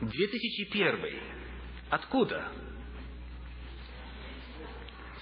2001. 0.00 1.20
Откуда? 1.90 2.52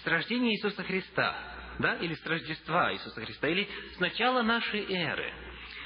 С 0.03 0.07
рождения 0.07 0.55
Иисуса 0.55 0.83
Христа, 0.83 1.37
да, 1.79 1.95
или 1.97 2.15
с 2.15 2.27
Рождества 2.27 2.93
Иисуса 2.93 3.25
Христа, 3.25 3.49
или 3.49 3.69
с 3.97 4.01
начала 4.01 4.43
нашей 4.43 4.85
эры. 4.93 5.33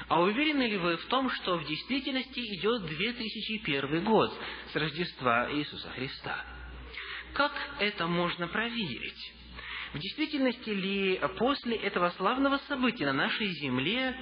А 0.07 0.21
уверены 0.21 0.63
ли 0.63 0.77
вы 0.77 0.97
в 0.97 1.05
том, 1.05 1.29
что 1.29 1.57
в 1.57 1.65
действительности 1.65 2.39
идет 2.39 2.85
2001 2.85 4.03
год 4.03 4.35
с 4.71 4.75
Рождества 4.75 5.51
Иисуса 5.53 5.89
Христа? 5.91 6.43
Как 7.33 7.53
это 7.79 8.07
можно 8.07 8.47
проверить? 8.47 9.33
В 9.93 9.99
действительности 9.99 10.69
ли 10.69 11.21
после 11.37 11.75
этого 11.77 12.09
славного 12.11 12.57
события 12.67 13.05
на 13.05 13.13
нашей 13.13 13.47
земле 13.47 14.15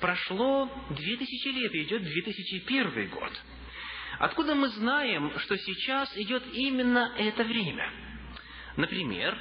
прошло 0.00 0.70
две 0.90 1.16
тысячи 1.16 1.48
лет, 1.48 1.74
и 1.74 1.82
идет 1.84 2.02
2001 2.02 3.10
год? 3.10 3.32
Откуда 4.18 4.54
мы 4.54 4.68
знаем, 4.68 5.32
что 5.40 5.56
сейчас 5.56 6.14
идет 6.16 6.44
именно 6.52 7.14
это 7.18 7.42
время? 7.44 7.90
Например, 8.76 9.38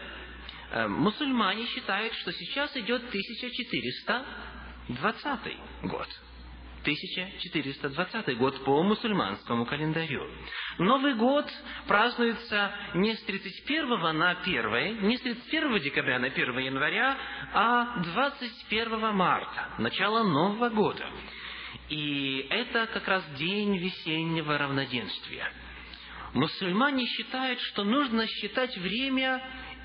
э, 0.72 0.88
мусульмане 0.88 1.66
считают, 1.68 2.14
что 2.16 2.32
сейчас 2.32 2.76
идет 2.78 3.04
1420 3.10 5.58
год. 5.84 6.08
1420 6.84 8.38
год 8.38 8.64
по 8.66 8.84
мусульманскому 8.84 9.66
календарю. 9.66 10.30
Новый 10.78 11.16
год 11.16 11.50
празднуется 11.88 12.72
не 12.96 13.16
с 13.16 13.24
31 13.24 14.18
на 14.18 14.32
1, 14.32 15.08
не 15.08 15.18
с 15.18 15.22
31 15.22 15.80
декабря 15.80 16.20
на 16.20 16.28
1 16.28 16.60
января, 16.60 17.18
а 17.54 18.02
21 18.04 19.16
марта, 19.16 19.70
начало 19.78 20.24
Нового 20.24 20.70
года. 20.70 21.06
И 21.94 22.48
это 22.50 22.88
как 22.88 23.08
раз 23.08 23.24
день 23.38 23.78
весеннего 23.78 24.58
равноденствия. 24.58 25.54
Мусульмане 26.34 27.06
считают, 27.06 27.60
что 27.62 27.84
нужно 27.84 28.26
считать 28.26 28.76
время 28.80 29.40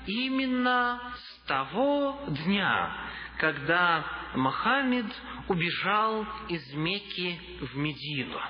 именно 0.07 1.13
с 1.15 1.45
того 1.45 2.19
дня, 2.29 3.11
когда 3.37 4.03
Мохаммед 4.33 5.05
убежал 5.49 6.25
из 6.47 6.73
Мекки 6.73 7.39
в 7.61 7.77
Медину. 7.77 8.41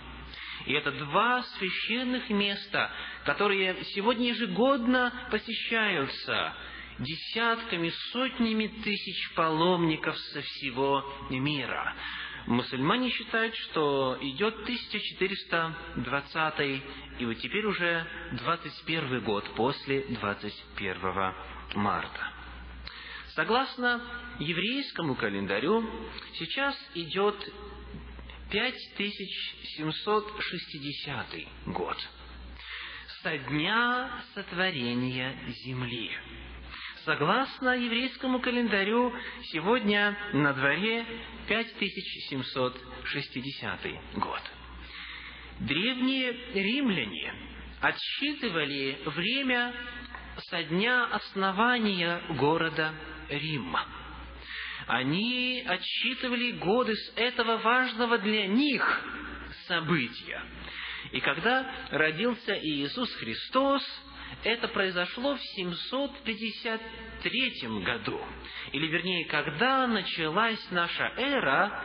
И 0.66 0.72
это 0.72 0.92
два 0.94 1.44
священных 1.58 2.30
места, 2.30 2.90
которые 3.26 3.84
сегодня 3.94 4.30
ежегодно 4.30 5.12
посещаются 5.32 6.56
десятками, 7.00 7.90
сотнями 8.14 8.68
тысяч 8.68 9.34
паломников 9.34 10.18
со 10.18 10.42
всего 10.42 11.04
мира. 11.30 11.94
Мусульмане 12.50 13.10
считают, 13.12 13.56
что 13.56 14.18
идет 14.22 14.56
1420 14.64 16.84
и 17.20 17.26
вот 17.26 17.38
теперь 17.38 17.66
уже 17.68 18.08
21 18.32 19.24
год 19.24 19.48
после 19.56 20.02
21 20.02 21.36
марта. 21.76 22.34
Согласно 23.36 24.02
еврейскому 24.40 25.14
календарю, 25.14 25.88
сейчас 26.40 26.76
идет 26.96 27.36
5760 28.50 31.28
год 31.68 31.98
со 33.22 33.38
дня 33.38 34.24
сотворения 34.34 35.38
земли. 35.66 36.18
Согласно 37.10 37.76
еврейскому 37.76 38.40
календарю, 38.40 39.12
сегодня 39.46 40.16
на 40.32 40.54
дворе 40.54 41.04
5760 41.48 43.80
год. 44.14 44.42
Древние 45.62 46.34
римляне 46.54 47.34
отсчитывали 47.82 49.00
время 49.08 49.74
со 50.52 50.62
дня 50.62 51.06
основания 51.06 52.22
города 52.38 52.94
Рима. 53.28 53.88
Они 54.86 55.66
отсчитывали 55.68 56.52
годы 56.52 56.96
с 56.96 57.14
этого 57.16 57.58
важного 57.58 58.20
для 58.20 58.46
них 58.46 58.84
события. 59.68 60.44
И 61.12 61.20
когда 61.22 61.74
родился 61.90 62.56
Иисус 62.62 63.12
Христос, 63.16 63.82
это 64.44 64.68
произошло 64.70 65.36
в 65.36 65.42
753 65.42 67.84
году. 67.84 68.20
Или, 68.72 68.88
вернее, 68.88 69.26
когда 69.26 69.86
началась 69.88 70.66
наша 70.72 71.12
эра, 71.18 71.84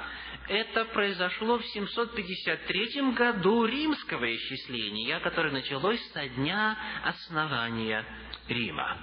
это 0.49 0.85
произошло 0.87 1.59
в 1.59 1.67
753 1.67 3.13
году 3.13 3.65
римского 3.65 4.35
исчисления, 4.37 5.21
которое 5.21 5.53
началось 5.53 6.01
со 6.13 6.29
дня 6.29 6.77
основания 7.05 8.05
Рима. 8.49 8.97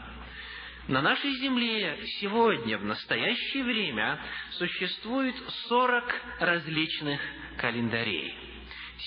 На 0.88 1.02
нашей 1.02 1.31
Земле 1.38 2.00
сегодня, 2.19 2.78
в 2.78 2.85
настоящее 2.85 3.63
время, 3.63 4.23
существует 4.52 5.35
40 5.68 6.03
различных 6.40 7.19
календарей. 7.58 8.51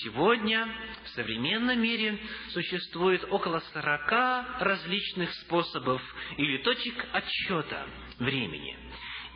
Сегодня 0.03 0.67
в 1.05 1.09
современном 1.09 1.79
мире 1.81 2.19
существует 2.49 3.23
около 3.29 3.59
40 3.59 4.59
различных 4.59 5.31
способов 5.35 6.01
или 6.37 6.57
точек 6.63 7.05
отсчета 7.13 7.87
времени. 8.19 8.77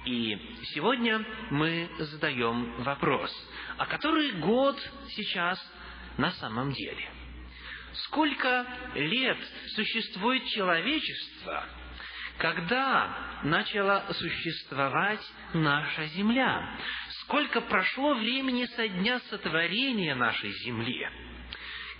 И 0.05 0.37
сегодня 0.73 1.25
мы 1.51 1.89
задаем 1.99 2.83
вопрос, 2.83 3.31
а 3.77 3.85
который 3.85 4.31
год 4.33 4.77
сейчас 5.09 5.59
на 6.17 6.31
самом 6.31 6.73
деле? 6.73 7.09
Сколько 8.05 8.65
лет 8.95 9.37
существует 9.75 10.45
человечество, 10.47 11.65
когда 12.39 13.41
начала 13.43 14.05
существовать 14.13 15.21
наша 15.53 16.05
Земля? 16.07 16.77
Сколько 17.21 17.61
прошло 17.61 18.15
времени 18.15 18.65
со 18.65 18.87
дня 18.87 19.19
сотворения 19.29 20.15
нашей 20.15 20.51
Земли? 20.63 21.07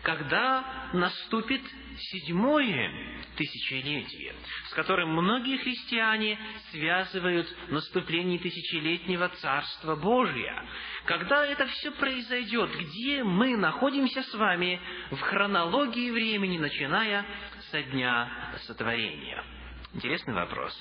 Когда 0.02 0.90
наступит 0.94 1.62
седьмое 1.98 2.90
тысячелетие, 3.36 4.34
с 4.70 4.74
которым 4.74 5.10
многие 5.12 5.58
христиане 5.58 6.40
связывают 6.72 7.48
наступление 7.70 8.40
тысячелетнего 8.40 9.28
Царства 9.28 9.98
Божия. 9.98 10.66
Когда 11.04 11.46
это 11.46 11.68
все 11.68 11.92
произойдет, 11.92 12.72
где 12.78 13.24
мы 13.26 13.58
находимся 13.58 14.24
с 14.24 14.34
вами 14.34 14.80
в 15.12 15.20
хронологии 15.20 16.12
времени, 16.12 16.58
начиная 16.58 17.26
со 17.72 17.84
дня 17.84 18.56
сотворения? 18.66 19.59
Интересный 19.94 20.36
вопрос. 20.36 20.72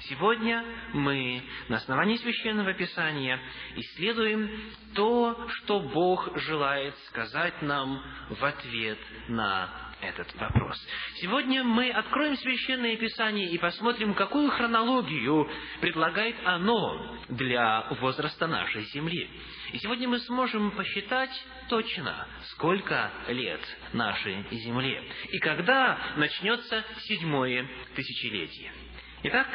Сегодня 0.00 0.62
мы 0.92 1.42
на 1.68 1.78
основании 1.78 2.16
Священного 2.16 2.74
Писания 2.74 3.40
исследуем 3.76 4.50
то, 4.94 5.48
что 5.48 5.80
Бог 5.80 6.36
желает 6.38 6.94
сказать 7.08 7.62
нам 7.62 8.02
в 8.28 8.44
ответ 8.44 8.98
на 9.28 9.89
этот 10.00 10.34
вопрос. 10.36 10.76
Сегодня 11.16 11.62
мы 11.64 11.90
откроем 11.90 12.36
Священное 12.36 12.96
Писание 12.96 13.48
и 13.48 13.58
посмотрим, 13.58 14.14
какую 14.14 14.50
хронологию 14.50 15.48
предлагает 15.80 16.36
оно 16.44 17.18
для 17.28 17.86
возраста 18.00 18.46
нашей 18.46 18.82
Земли. 18.92 19.28
И 19.72 19.78
сегодня 19.78 20.08
мы 20.08 20.18
сможем 20.20 20.70
посчитать 20.72 21.30
точно, 21.68 22.26
сколько 22.52 23.10
лет 23.28 23.60
нашей 23.92 24.44
Земле 24.50 25.02
и 25.30 25.38
когда 25.38 25.98
начнется 26.16 26.84
седьмое 27.00 27.66
тысячелетие. 27.94 28.72
Итак, 29.22 29.46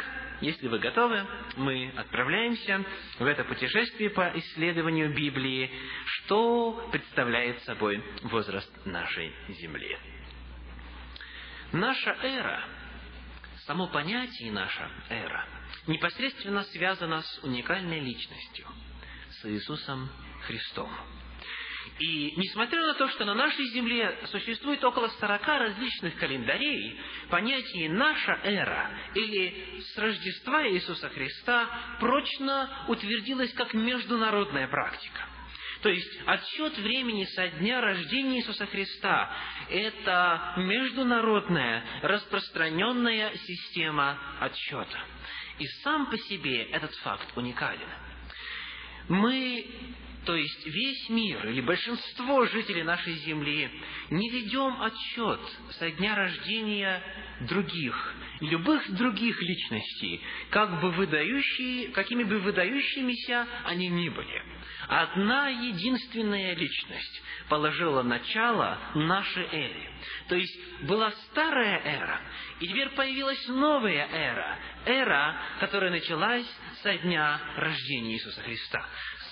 если 0.42 0.68
вы 0.68 0.80
готовы, 0.80 1.26
мы 1.56 1.92
отправляемся 1.96 2.84
в 3.18 3.26
это 3.26 3.44
путешествие 3.46 4.10
по 4.10 4.32
исследованию 4.36 5.14
Библии, 5.14 5.72
что 6.06 6.88
представляет 6.92 7.62
собой 7.64 8.04
возраст 8.24 8.72
нашей 8.86 9.34
Земли. 9.50 9.98
Наша 11.72 12.12
эра, 12.22 12.64
само 13.66 13.88
понятие 13.88 14.52
наша 14.52 14.90
эра, 15.10 15.48
непосредственно 15.88 16.64
связано 16.64 17.22
с 17.22 17.44
уникальной 17.44 18.00
личностью, 18.00 18.68
с 19.42 19.46
Иисусом 19.46 20.10
Христом. 20.48 20.90
И 22.00 22.34
несмотря 22.36 22.82
на 22.82 22.94
то, 22.96 23.08
что 23.10 23.26
на 23.26 23.34
нашей 23.34 23.66
Земле 23.68 24.18
существует 24.26 24.84
около 24.84 25.08
сорока 25.20 25.60
различных 25.60 26.18
календарей, 26.18 27.00
понятие 27.30 27.90
«наша 27.90 28.34
эра» 28.44 28.92
или 29.14 29.80
«с 29.82 29.98
Рождества 29.98 30.68
Иисуса 30.68 31.10
Христа» 31.10 31.70
прочно 32.00 32.86
утвердилось 32.90 33.54
как 33.54 33.74
международная 33.74 34.68
практика. 34.68 35.35
То 35.82 35.90
есть 35.90 36.20
отсчет 36.26 36.78
времени 36.78 37.26
со 37.26 37.48
дня 37.48 37.82
рождения 37.82 38.40
Иисуса 38.40 38.66
Христа– 38.66 39.36
это 39.70 40.54
международная, 40.58 41.84
распространенная 42.02 43.36
система 43.46 44.18
отсчета. 44.40 45.00
И 45.60 45.68
сам 45.84 46.10
по 46.10 46.18
себе 46.18 46.64
этот 46.64 46.94
факт 46.96 47.26
уникален. 47.38 47.90
Мы 49.08 49.68
то 50.26 50.36
есть 50.36 50.66
весь 50.66 51.10
мир 51.10 51.48
или 51.48 51.62
большинство 51.62 52.46
жителей 52.46 52.84
нашей 52.84 53.14
земли, 53.14 53.70
не 54.10 54.30
ведем 54.30 54.82
отчет 54.82 55.40
со 55.72 55.92
дня 55.92 56.16
рождения 56.16 57.02
других, 57.42 58.16
любых 58.42 58.90
других 58.92 59.40
личностей, 59.42 60.22
как 60.50 60.82
бы 60.82 60.92
выдающие, 60.92 61.90
какими 61.90 62.24
бы 62.24 62.40
выдающимися 62.40 63.48
они 63.66 63.88
ни 63.88 64.10
были. 64.10 64.44
Одна 64.88 65.50
единственная 65.50 66.56
личность 66.56 67.22
положила 67.50 68.04
начало 68.04 68.78
нашей 68.96 69.46
эре. 69.52 69.92
То 70.28 70.36
есть 70.36 70.84
была 70.84 71.12
старая 71.12 71.82
эра, 71.84 72.22
и 72.60 72.68
теперь 72.68 72.90
появилась 72.90 73.48
новая 73.48 74.08
эра. 74.12 74.60
Эра, 74.86 75.36
которая 75.60 75.92
началась 75.92 76.46
со 76.84 76.96
дня 77.00 77.40
рождения 77.58 78.14
Иисуса 78.14 78.42
Христа. 78.42 78.86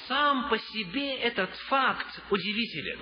Сам 0.08 0.50
по 0.50 0.58
себе 0.58 1.16
этот 1.18 1.54
факт 1.68 2.22
удивителен. 2.30 3.00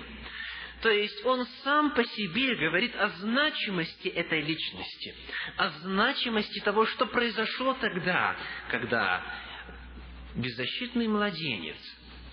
То 0.82 0.90
есть 0.90 1.24
он 1.24 1.46
сам 1.62 1.92
по 1.92 2.04
себе 2.04 2.56
говорит 2.56 2.94
о 2.96 3.08
значимости 3.08 4.08
этой 4.08 4.42
личности, 4.42 5.14
о 5.56 5.68
значимости 5.70 6.58
того, 6.60 6.86
что 6.86 7.06
произошло 7.06 7.74
тогда, 7.74 8.36
когда 8.68 9.22
беззащитный 10.34 11.06
младенец, 11.06 11.76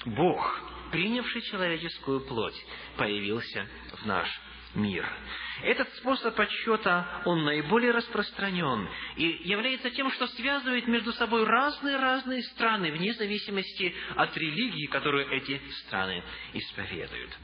Бог, 0.06 0.89
принявший 0.92 1.42
человеческую 1.44 2.21
плоть, 2.21 2.66
появился 2.98 3.68
в 4.01 4.06
наш 4.07 4.27
мир. 4.75 5.07
Этот 5.63 5.94
способ 5.95 6.36
подсчета, 6.36 7.21
он 7.25 7.44
наиболее 7.44 7.92
распространен 7.92 8.88
и 9.18 9.42
является 9.44 9.89
тем, 9.92 10.12
что 10.12 10.27
связывает 10.27 10.88
между 10.88 11.12
собой 11.13 11.44
разные-разные 11.44 12.44
страны, 12.44 12.92
вне 12.92 13.13
зависимости 13.13 13.94
от 14.16 14.36
религии, 14.38 14.86
которую 14.88 15.30
эти 15.30 15.62
страны 15.86 16.24
исповедуют. 16.54 17.38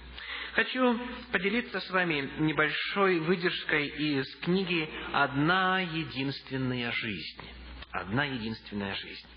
Хочу 0.54 0.98
поделиться 1.34 1.82
с 1.82 1.90
вами 1.90 2.32
небольшой 2.40 3.20
выдержкой 3.20 3.88
из 3.88 4.36
книги 4.38 4.90
«Одна 5.12 5.82
единственная 5.82 6.92
жизнь». 6.94 7.42
«Одна 7.92 8.24
единственная 8.24 8.96
жизнь». 8.96 9.28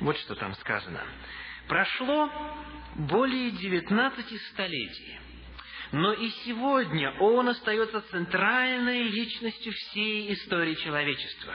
Вот 0.00 0.16
что 0.18 0.34
там 0.34 0.54
сказано. 0.54 1.02
Прошло 1.68 2.30
более 2.96 3.50
девятнадцати 3.50 4.38
столетий, 4.52 5.18
но 5.94 6.12
и 6.12 6.28
сегодня 6.44 7.12
он 7.20 7.48
остается 7.48 8.00
центральной 8.10 9.04
личностью 9.04 9.72
всей 9.72 10.32
истории 10.32 10.74
человечества. 10.74 11.54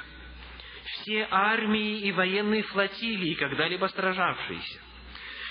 Все 0.86 1.28
армии 1.30 2.00
и 2.00 2.12
военные 2.14 2.64
флотилии, 2.64 3.34
когда-либо 3.34 3.88
сражавшиеся, 3.88 4.80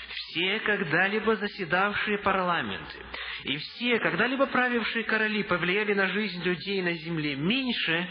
все 0.09 0.59
когда-либо 0.61 1.35
заседавшие 1.35 2.17
парламенты 2.17 3.05
и 3.43 3.57
все 3.57 3.99
когда-либо 3.99 4.47
правившие 4.47 5.03
короли 5.03 5.43
повлияли 5.43 5.93
на 5.93 6.07
жизнь 6.07 6.41
людей 6.41 6.81
на 6.81 6.93
земле 6.93 7.35
меньше, 7.35 8.09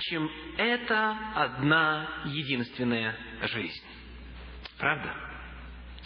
чем 0.00 0.28
эта 0.58 1.16
одна 1.36 2.24
единственная 2.24 3.16
жизнь. 3.42 3.84
Правда? 4.76 5.35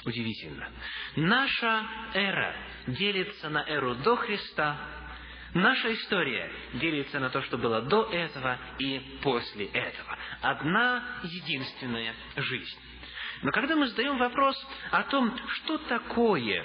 Удивительно. 0.05 0.71
Наша 1.17 1.87
эра 2.15 2.57
делится 2.87 3.51
на 3.51 3.63
эру 3.69 3.95
до 3.97 4.17
Христа, 4.17 4.79
наша 5.53 5.93
история 5.93 6.51
делится 6.75 7.21
на 7.21 7.29
то, 7.29 7.43
что 7.43 7.59
было 7.59 7.83
до 7.83 8.05
этого 8.05 8.59
и 8.79 9.19
после 9.23 9.67
этого. 9.67 10.17
Одна 10.41 11.21
единственная 11.25 12.15
жизнь. 12.37 12.79
Но 13.43 13.51
когда 13.53 13.77
мы 13.77 13.89
задаем 13.89 14.19
вопрос 14.19 14.57
о 14.91 15.03
том, 15.05 15.37
что 15.49 15.79
такое 15.79 16.65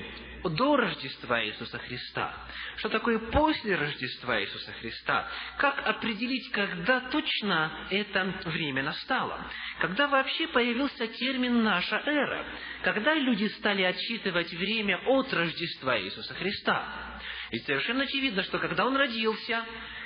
до 0.49 0.75
Рождества 0.75 1.43
Иисуса 1.43 1.79
Христа, 1.79 2.33
что 2.77 2.89
такое 2.89 3.17
после 3.17 3.75
Рождества 3.75 4.41
Иисуса 4.41 4.71
Христа, 4.73 5.27
как 5.57 5.87
определить, 5.87 6.51
когда 6.51 6.99
точно 7.09 7.87
это 7.89 8.25
время 8.45 8.83
настало, 8.83 9.49
когда 9.79 10.07
вообще 10.07 10.47
появился 10.47 11.07
термин 11.07 11.63
«наша 11.63 11.97
эра», 12.05 12.45
когда 12.83 13.15
люди 13.15 13.45
стали 13.57 13.83
отсчитывать 13.83 14.51
время 14.53 14.97
от 15.05 15.33
Рождества 15.33 15.99
Иисуса 15.99 16.33
Христа. 16.35 17.19
Ведь 17.51 17.65
совершенно 17.65 18.03
очевидно, 18.03 18.43
что 18.43 18.59
когда 18.59 18.85
он 18.85 18.95
родился, 18.95 19.65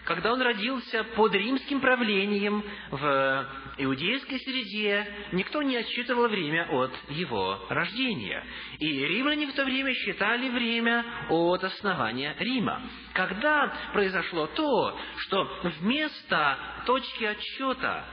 когда 0.10 0.34
он 0.34 0.42
родился 0.42 1.04
под 1.16 1.36
римским 1.36 1.80
правлением 1.80 2.64
в 2.90 3.48
иудейской 3.78 4.40
среде, 4.40 5.08
никто 5.34 5.62
не 5.62 5.78
отсчитывал 5.78 6.28
время 6.28 6.68
от 6.68 6.92
его 7.10 7.60
рождения. 7.70 8.44
И 8.80 8.88
римляне 9.06 9.46
в 9.46 9.54
то 9.54 9.64
время 9.64 9.94
считали 9.94 10.50
время 10.50 11.06
от 11.30 11.64
основания 11.64 12.36
Рима. 12.40 12.82
Когда 13.14 13.72
произошло 13.94 14.48
то, 14.48 15.00
что 15.18 15.48
вместо 15.80 16.58
точки 16.88 17.26
отсчета, 17.26 18.04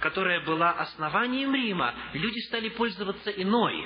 которая 0.00 0.40
была 0.40 0.72
основанием 0.72 1.54
Рима, 1.54 1.94
люди 2.14 2.40
стали 2.48 2.68
пользоваться 2.70 3.30
иной, 3.30 3.80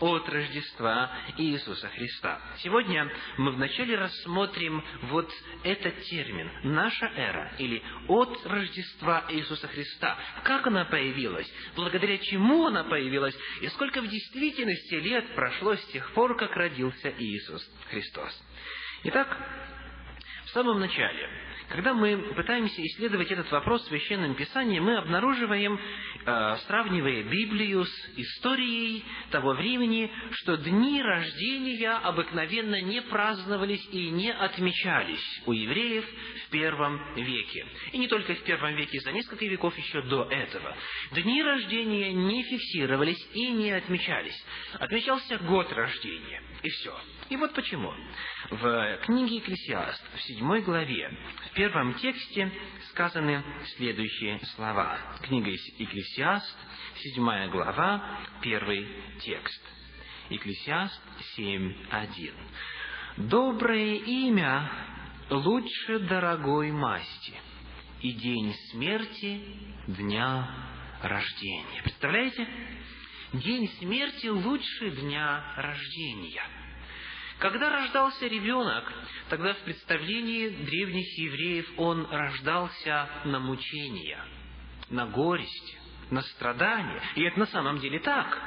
от 0.00 0.28
Рождества 0.28 1.10
Иисуса 1.38 1.88
Христа. 1.88 2.40
Сегодня 2.58 3.10
мы 3.38 3.52
вначале 3.52 3.96
рассмотрим 3.96 4.84
вот 5.02 5.30
этот 5.62 6.02
термин 6.02 6.50
«наша 6.64 7.06
эра» 7.06 7.54
или 7.58 7.82
«от 8.08 8.46
Рождества 8.46 9.24
Иисуса 9.30 9.68
Христа». 9.68 10.18
Как 10.42 10.66
она 10.66 10.84
появилась, 10.84 11.50
благодаря 11.74 12.18
чему 12.18 12.66
она 12.66 12.84
появилась 12.84 13.36
и 13.60 13.68
сколько 13.68 14.02
в 14.02 14.08
действительности 14.08 14.94
лет 14.94 15.34
прошло 15.34 15.74
с 15.76 15.86
тех 15.86 16.12
пор, 16.12 16.36
как 16.36 16.54
родился 16.56 17.12
Иисус 17.18 17.66
Христос. 17.90 18.42
Итак, 19.04 19.36
в 20.44 20.50
самом 20.50 20.80
начале 20.80 21.45
когда 21.68 21.94
мы 21.94 22.16
пытаемся 22.34 22.80
исследовать 22.82 23.30
этот 23.30 23.50
вопрос 23.50 23.82
в 23.82 23.88
Священном 23.88 24.34
Писании, 24.34 24.78
мы 24.78 24.96
обнаруживаем, 24.96 25.78
э, 25.78 26.56
сравнивая 26.66 27.24
Библию 27.24 27.84
с 27.84 28.08
историей 28.16 29.04
того 29.30 29.54
времени, 29.54 30.10
что 30.32 30.56
дни 30.56 31.02
рождения 31.02 31.90
обыкновенно 31.90 32.80
не 32.82 33.02
праздновались 33.02 33.86
и 33.90 34.10
не 34.10 34.32
отмечались 34.32 35.42
у 35.46 35.52
евреев 35.52 36.04
в 36.46 36.50
первом 36.50 37.14
веке. 37.16 37.66
И 37.92 37.98
не 37.98 38.06
только 38.06 38.34
в 38.34 38.42
первом 38.44 38.76
веке, 38.76 39.00
за 39.00 39.12
несколько 39.12 39.44
веков 39.44 39.76
еще 39.76 40.02
до 40.02 40.24
этого. 40.24 40.76
Дни 41.12 41.42
рождения 41.42 42.12
не 42.12 42.44
фиксировались 42.44 43.28
и 43.34 43.50
не 43.50 43.72
отмечались. 43.72 44.44
Отмечался 44.74 45.38
год 45.38 45.72
рождения, 45.72 46.42
и 46.62 46.68
все. 46.68 46.96
И 47.28 47.36
вот 47.36 47.54
почему. 47.54 47.92
В 48.50 48.98
книге 49.02 49.36
Екклесиаст, 49.36 50.14
в 50.14 50.22
седьмой 50.22 50.62
главе, 50.62 51.10
в 51.50 51.54
первом 51.54 51.94
тексте 51.94 52.52
сказаны 52.90 53.42
следующие 53.76 54.38
слова. 54.54 54.98
Книга 55.22 55.50
Екклесиаст, 55.50 56.56
седьмая 56.98 57.48
глава, 57.48 58.20
первый 58.42 58.86
текст. 59.20 59.60
Екклесиаст 60.30 61.00
7.1. 61.36 62.32
«Доброе 63.16 63.96
имя 63.96 64.70
лучше 65.30 65.98
дорогой 66.00 66.70
масти, 66.70 67.34
и 68.02 68.12
день 68.12 68.54
смерти 68.70 69.42
дня 69.88 70.48
рождения». 71.02 71.82
Представляете? 71.82 72.46
День 73.32 73.68
смерти 73.80 74.28
лучше 74.28 74.90
дня 74.90 75.54
рождения– 75.56 76.44
когда 77.38 77.70
рождался 77.70 78.26
ребенок, 78.26 78.90
тогда 79.28 79.54
в 79.54 79.58
представлении 79.58 80.48
древних 80.48 81.18
евреев 81.18 81.68
он 81.76 82.06
рождался 82.10 83.08
на 83.24 83.38
мучения, 83.38 84.24
на 84.88 85.06
горесть, 85.06 85.78
на 86.10 86.22
страдания. 86.22 87.02
И 87.14 87.22
это 87.22 87.38
на 87.38 87.46
самом 87.46 87.78
деле 87.78 87.98
так. 88.00 88.38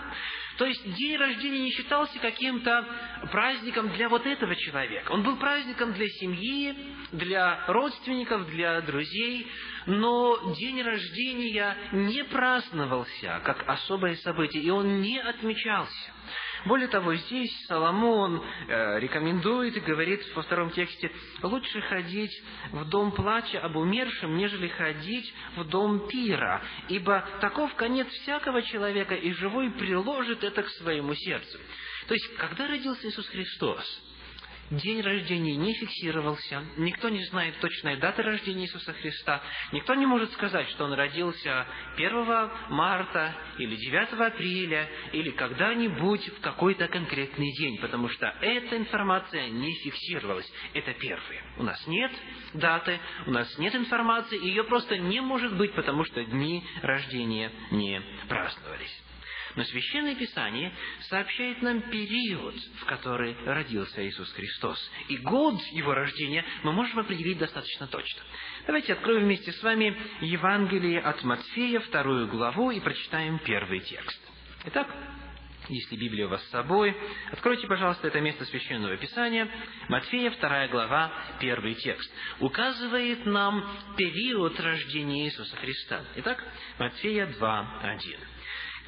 То 0.57 0.65
есть 0.65 0.93
день 0.95 1.15
рождения 1.15 1.59
не 1.59 1.71
считался 1.71 2.19
каким-то 2.19 2.85
праздником 3.31 3.93
для 3.93 4.09
вот 4.09 4.25
этого 4.25 4.55
человека. 4.55 5.11
Он 5.11 5.23
был 5.23 5.37
праздником 5.37 5.93
для 5.93 6.07
семьи, 6.07 6.75
для 7.13 7.65
родственников, 7.67 8.45
для 8.47 8.81
друзей, 8.81 9.47
но 9.85 10.53
день 10.57 10.81
рождения 10.81 11.77
не 11.93 12.25
праздновался 12.25 13.41
как 13.45 13.63
особое 13.69 14.15
событие, 14.15 14.61
и 14.61 14.69
он 14.69 14.99
не 14.99 15.19
отмечался. 15.19 16.11
Более 16.65 16.87
того, 16.87 17.15
здесь 17.15 17.51
Соломон 17.67 18.43
э, 18.67 18.99
рекомендует 18.99 19.77
и 19.77 19.79
говорит 19.79 20.21
во 20.35 20.41
втором 20.41 20.71
тексте, 20.71 21.11
лучше 21.41 21.81
ходить 21.81 22.31
в 22.71 22.85
дом 22.89 23.11
плача 23.11 23.59
об 23.59 23.77
умершем, 23.77 24.35
нежели 24.35 24.67
ходить 24.67 25.33
в 25.55 25.63
дом 25.65 26.07
пира, 26.07 26.61
ибо 26.89 27.25
таков 27.39 27.73
конец 27.75 28.07
всякого 28.09 28.61
человека, 28.63 29.15
и 29.15 29.31
живой 29.33 29.71
приложит 29.71 30.43
это 30.43 30.63
к 30.63 30.69
своему 30.69 31.15
сердцу. 31.15 31.57
То 32.07 32.13
есть, 32.13 32.35
когда 32.37 32.67
родился 32.67 33.07
Иисус 33.07 33.27
Христос, 33.27 34.01
день 34.71 35.01
рождения 35.01 35.55
не 35.55 35.73
фиксировался, 35.73 36.63
никто 36.77 37.09
не 37.09 37.23
знает 37.25 37.59
точной 37.59 37.97
даты 37.97 38.21
рождения 38.21 38.65
Иисуса 38.65 38.93
Христа, 38.93 39.41
никто 39.71 39.95
не 39.95 40.05
может 40.05 40.31
сказать, 40.33 40.69
что 40.69 40.85
Он 40.85 40.93
родился 40.93 41.65
1 41.95 42.49
марта 42.69 43.35
или 43.57 43.75
9 43.75 44.13
апреля 44.13 44.89
или 45.11 45.31
когда-нибудь 45.31 46.27
в 46.37 46.41
какой-то 46.41 46.87
конкретный 46.87 47.51
день, 47.53 47.77
потому 47.79 48.09
что 48.09 48.27
эта 48.41 48.77
информация 48.77 49.49
не 49.49 49.73
фиксировалась. 49.75 50.51
Это 50.73 50.93
первое. 50.93 51.43
У 51.57 51.63
нас 51.63 51.85
нет 51.87 52.11
даты, 52.53 52.99
у 53.25 53.31
нас 53.31 53.57
нет 53.57 53.75
информации, 53.75 54.43
ее 54.43 54.63
просто 54.63 54.97
не 54.97 55.21
может 55.21 55.55
быть, 55.57 55.73
потому 55.73 56.03
что 56.05 56.23
дни 56.23 56.63
рождения 56.81 57.51
не 57.71 58.01
праздновались. 58.27 59.03
Но 59.55 59.63
Священное 59.63 60.15
Писание 60.15 60.73
сообщает 61.09 61.61
нам 61.61 61.81
период, 61.89 62.55
в 62.81 62.85
который 62.85 63.35
родился 63.45 64.05
Иисус 64.07 64.31
Христос. 64.33 64.79
И 65.07 65.17
год 65.17 65.59
Его 65.71 65.93
рождения 65.93 66.45
мы 66.63 66.71
можем 66.71 66.99
определить 66.99 67.37
достаточно 67.37 67.87
точно. 67.87 68.21
Давайте 68.65 68.93
откроем 68.93 69.23
вместе 69.23 69.51
с 69.51 69.63
вами 69.63 69.97
Евангелие 70.21 70.99
от 70.99 71.23
Матфея, 71.23 71.79
вторую 71.79 72.27
главу, 72.27 72.71
и 72.71 72.79
прочитаем 72.79 73.39
первый 73.39 73.79
текст. 73.79 74.19
Итак, 74.65 74.93
если 75.69 75.95
Библия 75.95 76.25
у 76.25 76.29
вас 76.29 76.43
с 76.43 76.49
собой, 76.49 76.95
откройте, 77.31 77.67
пожалуйста, 77.67 78.07
это 78.07 78.19
место 78.19 78.43
Священного 78.45 78.97
Писания. 78.97 79.47
Матфея, 79.87 80.31
вторая 80.31 80.67
глава, 80.67 81.11
первый 81.39 81.75
текст. 81.75 82.11
Указывает 82.39 83.25
нам 83.25 83.63
период 83.95 84.59
рождения 84.59 85.25
Иисуса 85.25 85.55
Христа. 85.57 86.01
Итак, 86.15 86.43
Матфея 86.79 87.27
2, 87.27 87.79
1. 87.83 88.19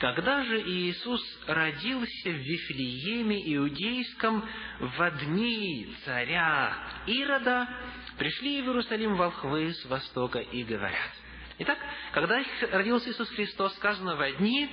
Когда 0.01 0.43
же 0.43 0.59
Иисус 0.63 1.21
родился 1.45 2.29
в 2.31 2.33
Вифлееме 2.33 3.53
Иудейском 3.53 4.43
в 4.79 5.11
дни 5.19 5.95
царя 6.03 6.75
Ирода, 7.05 7.69
пришли 8.17 8.63
в 8.63 8.65
Иерусалим 8.65 9.15
волхвы 9.15 9.71
с 9.71 9.85
востока 9.85 10.39
и 10.39 10.63
говорят. 10.63 11.11
Итак, 11.59 11.77
когда 12.13 12.41
родился 12.71 13.11
Иисус 13.11 13.29
Христос, 13.29 13.75
сказано 13.75 14.15
в 14.15 14.37
дни 14.39 14.67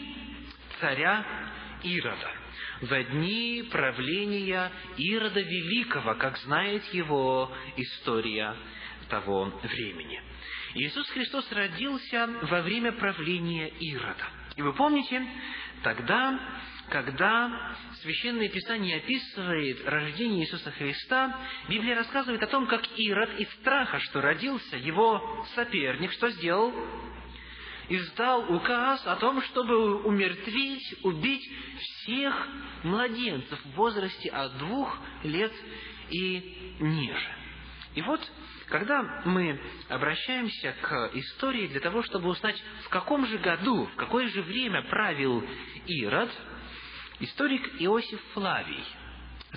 царя 0.81 1.27
Ирода, 1.83 2.31
в 2.81 3.05
дни 3.11 3.69
правления 3.71 4.73
Ирода 4.97 5.43
Великого, 5.43 6.15
как 6.15 6.39
знает 6.39 6.85
его 6.95 7.55
история 7.77 8.57
того 9.11 9.45
времени. 9.63 10.23
Иисус 10.73 11.07
Христос 11.11 11.53
родился 11.53 12.31
во 12.45 12.63
время 12.63 12.93
правления 12.93 13.69
Ирода. 13.79 14.38
И 14.59 14.63
вы 14.63 14.73
помните, 14.73 15.25
тогда, 15.85 16.37
когда 16.91 17.77
Священное 18.03 18.49
Писание 18.49 18.97
описывает 18.97 19.89
рождение 19.89 20.45
Иисуса 20.45 20.73
Христа, 20.73 21.39
Библия 21.69 21.95
рассказывает 21.95 22.43
о 22.43 22.49
том, 22.49 22.67
как 22.67 22.83
Ирод 22.97 23.39
из 23.39 23.49
страха, 23.61 24.01
что 24.01 24.21
родился 24.21 24.77
его 24.77 25.47
соперник, 25.55 26.11
что 26.11 26.31
сделал? 26.31 26.75
Издал 27.89 28.53
указ 28.53 29.07
о 29.07 29.15
том, 29.15 29.41
чтобы 29.43 30.03
умертвить, 30.03 31.05
убить 31.05 31.49
всех 31.79 32.49
младенцев 32.83 33.65
в 33.65 33.71
возрасте 33.77 34.29
от 34.29 34.59
двух 34.59 34.99
лет 35.23 35.53
и 36.11 36.75
ниже. 36.81 37.38
И 37.99 38.03
вот 38.03 38.21
когда 38.69 39.03
мы 39.25 39.61
обращаемся 39.89 40.73
к 40.83 41.11
истории 41.15 41.67
для 41.67 41.81
того, 41.81 42.05
чтобы 42.05 42.29
узнать, 42.29 42.63
в 42.85 42.91
каком 42.91 43.27
же 43.27 43.39
году, 43.39 43.87
в 43.87 43.97
какое 43.97 44.29
же 44.29 44.41
время 44.43 44.83
правил 44.83 45.45
Ирод, 45.85 46.31
историк 47.19 47.69
Иосиф 47.81 48.21
Флавий 48.35 48.85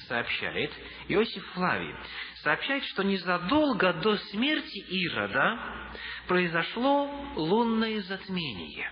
сообщает, 0.08 0.72
Иосиф 1.08 1.46
Флавий 1.54 1.94
сообщает, 2.42 2.84
что 2.86 3.04
незадолго 3.04 3.94
до 3.94 4.18
смерти 4.18 4.80
Ирода 4.90 5.60
произошло 6.28 7.12
лунное 7.36 8.02
затмение. 8.02 8.92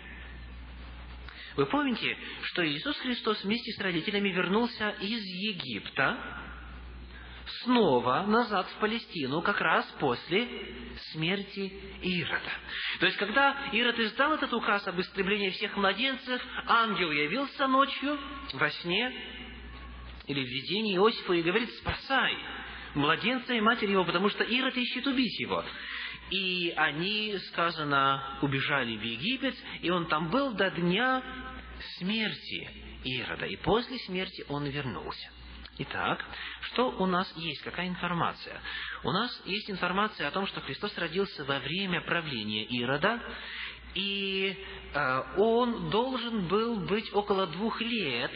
Вы 1.55 1.65
помните, 1.65 2.15
что 2.43 2.63
Иисус 2.67 2.95
Христос 2.99 3.43
вместе 3.43 3.71
с 3.71 3.79
родителями 3.79 4.29
вернулся 4.29 4.89
из 5.01 5.23
Египта, 5.23 6.39
снова 7.63 8.23
назад 8.27 8.67
в 8.67 8.79
Палестину 8.79 9.41
как 9.41 9.59
раз 9.61 9.85
после 9.99 10.47
смерти 11.11 11.73
Ирода. 12.01 12.51
То 12.99 13.05
есть, 13.05 13.17
когда 13.17 13.69
Ирод 13.71 13.99
издал 13.99 14.33
этот 14.33 14.53
указ 14.53 14.87
об 14.87 14.99
истреблении 14.99 15.49
всех 15.49 15.75
младенцев, 15.75 16.41
ангел 16.67 17.11
явился 17.11 17.67
ночью 17.67 18.17
во 18.53 18.69
сне 18.69 19.13
или 20.27 20.43
в 20.43 20.47
видении 20.47 20.95
Иосифу 20.95 21.33
и 21.33 21.41
говорит, 21.41 21.69
спасай 21.75 22.37
младенца 22.95 23.53
и 23.53 23.61
матери 23.61 23.91
его, 23.91 24.05
потому 24.05 24.29
что 24.29 24.43
Ирод 24.43 24.75
ищет 24.75 25.05
убить 25.07 25.39
его. 25.39 25.63
И 26.31 26.73
они, 26.75 27.35
сказано, 27.49 28.37
убежали 28.41 28.95
в 28.95 29.01
Египет, 29.01 29.55
и 29.81 29.89
он 29.89 30.07
там 30.07 30.29
был 30.29 30.53
до 30.53 30.69
дня 30.69 31.23
смерти 31.97 32.69
Ирода. 33.03 33.45
И 33.45 33.55
после 33.57 33.97
смерти 33.99 34.45
он 34.47 34.65
вернулся. 34.65 35.31
Итак, 35.81 36.25
что 36.61 36.89
у 36.89 37.05
нас 37.05 37.31
есть? 37.37 37.61
Какая 37.61 37.87
информация? 37.87 38.59
У 39.05 39.11
нас 39.11 39.31
есть 39.45 39.71
информация 39.71 40.27
о 40.27 40.31
том, 40.31 40.45
что 40.47 40.59
Христос 40.59 40.95
родился 40.97 41.45
во 41.45 41.59
время 41.59 42.01
правления 42.01 42.65
Ирода, 42.65 43.21
и 43.95 44.57
э, 44.93 45.21
он 45.37 45.89
должен 45.89 46.49
был 46.49 46.81
быть 46.81 47.09
около 47.13 47.47
двух 47.47 47.79
лет 47.79 48.31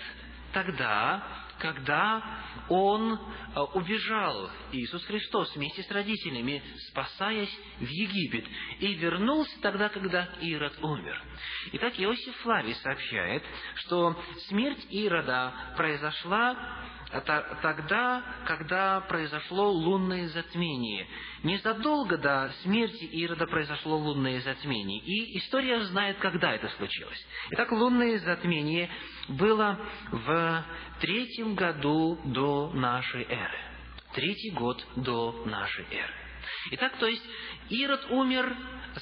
тогда, 0.54 1.22
когда 1.60 2.24
он 2.70 3.14
э, 3.14 3.60
убежал, 3.74 4.50
Иисус 4.72 5.04
Христос, 5.04 5.54
вместе 5.54 5.84
с 5.84 5.92
родителями, 5.92 6.64
спасаясь 6.92 7.54
в 7.78 7.88
Египет, 7.88 8.46
и 8.80 8.94
вернулся 8.94 9.62
тогда, 9.62 9.90
когда 9.90 10.30
Ирод 10.40 10.82
умер. 10.82 11.22
Итак, 11.74 11.94
Иосиф 11.98 12.36
Флавий 12.38 12.76
сообщает, 12.76 13.44
что 13.76 14.18
смерть 14.48 14.88
Ирода 14.90 15.54
произошла 15.76 16.56
тогда, 17.62 18.24
когда 18.46 19.02
произошло 19.02 19.70
лунное 19.72 20.28
затмение. 20.30 21.08
Незадолго 21.44 22.18
до 22.18 22.52
смерти 22.64 23.06
Ирода 23.06 23.46
произошло 23.46 23.98
лунное 23.98 24.42
затмение. 24.42 25.00
И 25.00 25.38
история 25.38 25.82
знает, 25.82 26.18
когда 26.18 26.54
это 26.54 26.70
случилось. 26.70 27.26
Итак, 27.52 27.72
лунное 27.72 28.18
затмение 28.20 28.90
было 29.30 29.80
в 30.12 30.66
третьем 31.02 31.56
году 31.56 32.20
до 32.26 32.72
нашей 32.74 33.24
эры. 33.24 33.58
Третий 34.14 34.52
год 34.52 34.86
до 34.96 35.44
нашей 35.46 35.86
эры. 35.92 36.14
Итак, 36.72 36.94
то 37.00 37.08
есть 37.08 37.24
Ирод 37.70 38.06
умер, 38.10 38.56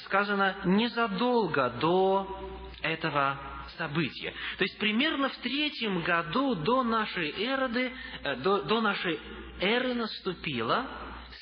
сказано, 0.04 0.56
незадолго 0.64 1.70
до 1.80 2.50
этого 2.82 3.38
события. 3.78 4.32
То 4.58 4.64
есть 4.64 4.78
примерно 4.78 5.28
в 5.28 5.36
третьем 5.38 6.02
году 6.02 6.54
до 6.54 6.82
нашей 6.82 7.30
эры, 7.42 7.92
э, 8.22 8.36
до, 8.36 8.62
до 8.62 8.80
нашей 8.80 9.18
эры 9.60 9.94
наступила 9.94 10.86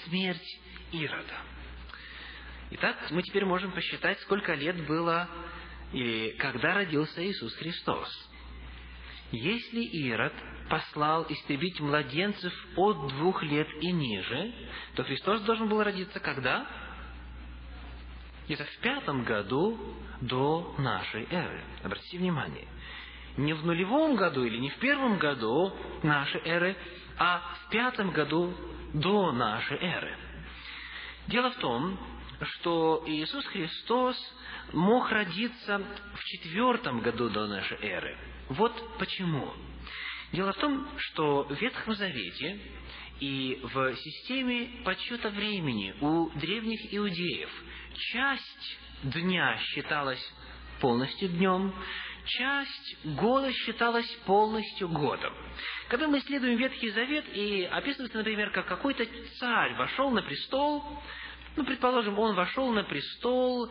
смерть 0.04 0.60
Ирода. 0.92 1.50
Итак, 2.72 2.96
мы 3.10 3.22
теперь 3.22 3.44
можем 3.44 3.72
посчитать, 3.72 4.20
сколько 4.20 4.54
лет 4.54 4.86
было 4.86 5.28
и 5.92 6.36
когда 6.38 6.74
родился 6.74 7.24
Иисус 7.24 7.54
Христос. 7.56 8.08
Если 9.32 9.80
Ирод 9.80 10.32
послал 10.68 11.24
истребить 11.28 11.78
младенцев 11.80 12.52
от 12.76 13.08
двух 13.08 13.42
лет 13.42 13.68
и 13.80 13.92
ниже, 13.92 14.52
то 14.96 15.04
Христос 15.04 15.42
должен 15.42 15.68
был 15.68 15.82
родиться 15.82 16.18
когда? 16.18 16.66
Где-то 18.50 18.64
в 18.64 18.78
пятом 18.78 19.22
году 19.22 19.78
до 20.22 20.74
нашей 20.76 21.24
эры. 21.30 21.62
Обратите 21.84 22.18
внимание, 22.18 22.66
не 23.36 23.52
в 23.52 23.64
нулевом 23.64 24.16
году 24.16 24.42
или 24.42 24.56
не 24.56 24.70
в 24.70 24.76
первом 24.78 25.18
году 25.18 25.72
нашей 26.02 26.40
эры, 26.40 26.76
а 27.16 27.38
в 27.38 27.70
пятом 27.70 28.10
году 28.10 28.52
до 28.92 29.30
нашей 29.30 29.76
эры. 29.78 30.16
Дело 31.28 31.52
в 31.52 31.58
том, 31.58 31.96
что 32.40 33.04
Иисус 33.06 33.46
Христос 33.46 34.16
мог 34.72 35.08
родиться 35.12 35.80
в 36.14 36.24
четвертом 36.24 37.02
году 37.02 37.30
до 37.30 37.46
нашей 37.46 37.78
эры. 37.82 38.18
Вот 38.48 38.98
почему. 38.98 39.48
Дело 40.32 40.52
в 40.52 40.58
том, 40.58 40.88
что 40.96 41.42
в 41.44 41.60
Ветхом 41.60 41.94
Завете 41.94 42.60
и 43.18 43.60
в 43.62 43.96
системе 43.96 44.82
подсчета 44.84 45.28
времени 45.28 45.94
у 46.00 46.30
древних 46.38 46.94
иудеев 46.94 47.50
часть 47.94 48.78
дня 49.02 49.58
считалась 49.58 50.24
полностью 50.80 51.28
днем, 51.30 51.74
часть 52.26 53.06
года 53.16 53.52
считалась 53.52 54.08
полностью 54.24 54.88
годом. 54.88 55.34
Когда 55.88 56.06
мы 56.06 56.18
исследуем 56.18 56.58
Ветхий 56.58 56.90
Завет 56.90 57.24
и 57.34 57.64
описывается, 57.64 58.18
например, 58.18 58.50
как 58.52 58.66
какой-то 58.66 59.04
царь 59.38 59.74
вошел 59.74 60.10
на 60.10 60.22
престол, 60.22 60.84
ну, 61.56 61.64
предположим, 61.64 62.16
он 62.18 62.36
вошел 62.36 62.72
на 62.72 62.84
престол 62.84 63.68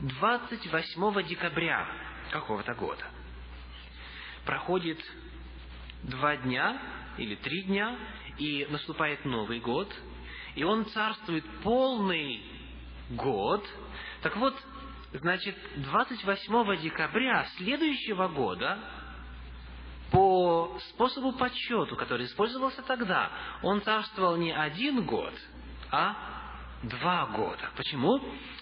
28 0.00 1.28
декабря 1.28 1.88
какого-то 2.32 2.74
года. 2.74 3.06
Проходит 4.44 4.98
два 6.04 6.36
дня 6.36 6.80
или 7.16 7.34
три 7.36 7.62
дня, 7.62 7.96
и 8.38 8.66
наступает 8.70 9.24
Новый 9.24 9.60
год, 9.60 9.92
и 10.54 10.64
он 10.64 10.86
царствует 10.86 11.44
полный 11.62 12.42
год. 13.10 13.64
Так 14.22 14.36
вот, 14.36 14.54
значит, 15.12 15.56
28 15.76 16.82
декабря 16.82 17.46
следующего 17.56 18.28
года 18.28 18.78
по 20.10 20.78
способу 20.90 21.32
подсчету, 21.32 21.96
который 21.96 22.26
использовался 22.26 22.82
тогда, 22.82 23.30
он 23.62 23.82
царствовал 23.82 24.36
не 24.36 24.52
один 24.52 25.04
год, 25.04 25.32
а 25.90 26.16
два 26.82 27.26
года. 27.26 27.70
Почему? 27.76 28.20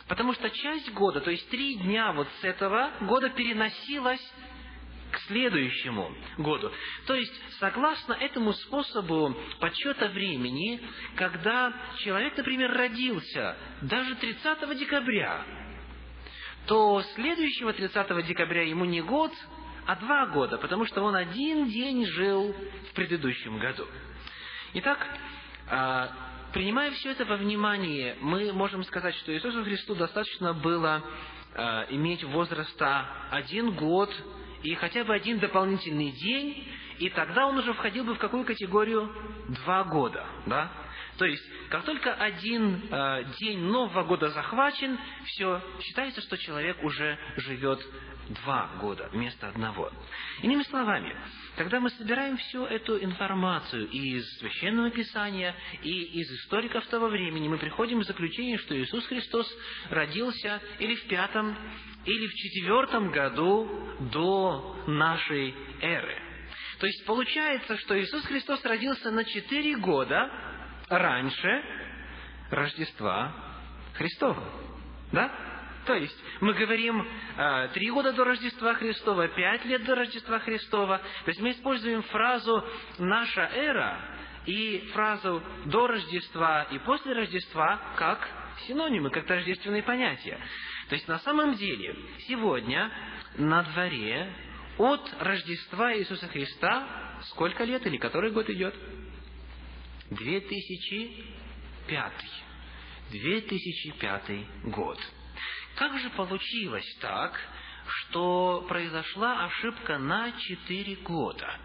Потому 0.09 0.33
что 0.35 0.49
часть 0.51 0.93
года, 0.93 1.21
то 1.21 1.31
есть 1.31 1.49
три 1.51 1.77
дня 1.77 2.13
вот 2.13 2.29
с 2.41 2.45
этого 2.45 2.91
года 3.03 3.31
переносилась 3.31 4.23
к 5.13 5.19
следующему 5.29 6.13
году. 6.39 6.73
То 7.07 7.15
есть, 7.15 7.33
согласно 7.61 8.15
этому 8.15 8.53
способу 8.55 9.37
подсчета 9.61 10.09
времени, 10.09 10.81
когда 11.15 11.73
человек, 11.99 12.37
например, 12.37 12.73
родился 12.73 13.57
даже 13.83 14.17
30 14.17 14.79
декабря, 14.79 15.45
то 16.67 17.03
следующего 17.15 17.73
30 17.73 18.27
декабря 18.27 18.63
ему 18.63 18.85
не 18.85 19.03
год, 19.03 19.33
а 19.87 19.97
два 19.97 20.27
года, 20.27 20.59
потому 20.59 20.87
что 20.87 21.03
он 21.03 21.15
один 21.15 21.69
день 21.69 22.07
жил 22.07 22.55
в 22.91 22.95
предыдущем 22.95 23.59
году. 23.59 23.87
Итак, 24.75 24.99
а, 25.69 26.11
принимая 26.53 26.93
все 26.93 27.11
это 27.11 27.25
во 27.25 27.37
внимание, 27.37 28.17
мы 28.21 28.53
можем 28.53 28.85
сказать, 28.85 29.15
что 29.17 29.35
Иисусу 29.35 29.65
Христу 29.65 29.95
достаточно 29.95 30.55
было 30.55 31.03
а, 31.55 31.87
иметь 31.91 32.23
возраста 32.25 33.07
один 33.31 33.73
год 33.73 34.11
и 34.63 34.75
хотя 34.75 35.05
бы 35.05 35.15
один 35.15 35.39
дополнительный 35.39 36.13
день, 36.13 36.69
и 36.99 37.09
тогда 37.11 37.47
он 37.47 37.59
уже 37.59 37.73
входил 37.73 38.05
бы 38.05 38.15
в 38.15 38.19
какую 38.19 38.45
категорию? 38.45 39.13
Два 39.49 39.85
года. 39.85 40.25
Да? 40.47 40.71
То 41.19 41.27
есть, 41.27 41.43
как 41.69 41.85
только 41.85 42.15
один 42.15 42.89
э, 42.91 43.25
день 43.39 43.59
Нового 43.61 44.05
года 44.05 44.29
захвачен, 44.31 44.99
все, 45.27 45.63
считается, 45.81 46.21
что 46.23 46.39
человек 46.39 46.83
уже 46.83 47.19
живет 47.37 47.81
два 48.29 48.71
года 48.81 49.09
вместо 49.13 49.49
одного. 49.49 49.91
Иными 50.43 50.63
словами, 50.63 51.15
когда 51.57 51.81
мы 51.81 51.91
собираем 51.91 52.37
всю 52.39 52.65
эту 52.65 53.03
информацию 53.03 53.89
из 53.91 54.25
Священного 54.39 54.91
Писания 54.91 55.55
и 55.83 56.21
из 56.21 56.31
историков 56.31 56.87
того 56.87 57.09
времени, 57.09 57.49
мы 57.49 57.59
приходим 57.59 58.01
к 58.01 58.05
заключению, 58.05 58.59
что 58.59 58.77
Иисус 58.79 59.07
Христос 59.07 59.53
родился 59.91 60.61
или 60.79 60.95
в 60.95 61.07
пятом, 61.09 61.57
или 62.05 62.27
в 62.27 62.35
четвертом 62.35 63.11
году 63.11 63.69
до 64.13 64.85
нашей 64.87 65.55
эры. 65.81 66.17
То 66.79 66.87
есть 66.87 67.07
получается, 67.07 67.77
что 67.79 68.01
Иисус 68.01 68.25
Христос 68.25 68.65
родился 68.65 69.11
на 69.11 69.25
четыре 69.25 69.77
года 69.77 70.31
раньше 70.89 71.63
Рождества 72.51 73.33
Христова. 73.95 74.43
Да? 75.13 75.33
То 75.85 75.95
есть 75.95 76.17
мы 76.41 76.55
говорим 76.55 77.07
э, 77.37 77.69
три 77.75 77.91
года 77.91 78.13
до 78.13 78.25
Рождества 78.25 78.75
Христова, 78.75 79.29
пять 79.29 79.65
лет 79.65 79.85
до 79.85 79.95
Рождества 79.95 80.39
Христова. 80.39 80.99
То 81.25 81.31
есть 81.31 81.41
мы 81.41 81.51
используем 81.51 82.03
фразу 82.03 82.65
«наша 82.99 83.43
эра» 83.53 83.99
и 84.47 84.91
фразу 84.93 85.43
«до 85.67 85.89
Рождества» 85.89 86.65
и 86.65 86.79
«после 86.79 87.15
Рождества» 87.15 87.81
как 87.97 88.29
синонимы, 88.67 89.11
как 89.11 89.27
тождественные 89.27 89.83
понятия. 89.83 90.39
То 90.93 90.97
есть 90.97 91.09
на 91.09 91.19
самом 91.21 91.55
деле 91.55 91.97
сегодня 92.29 92.93
на 93.39 93.63
дворе 93.63 94.31
от 94.77 95.01
Рождества 95.21 95.97
Иисуса 95.97 96.29
Христа 96.29 96.87
сколько 97.29 97.65
лет 97.65 97.87
или 97.87 97.97
который 97.97 98.31
год 98.31 98.51
идет? 98.51 98.75
2005. 100.11 102.13
2005 103.11 104.33
год. 104.65 104.99
Как 105.77 105.99
же 105.99 106.11
получилось 106.11 106.99
так, 107.01 107.41
что 107.87 108.67
произошла 108.69 109.47
ошибка 109.47 109.97
на 109.97 110.31
четыре 110.33 110.97
года? 110.97 111.59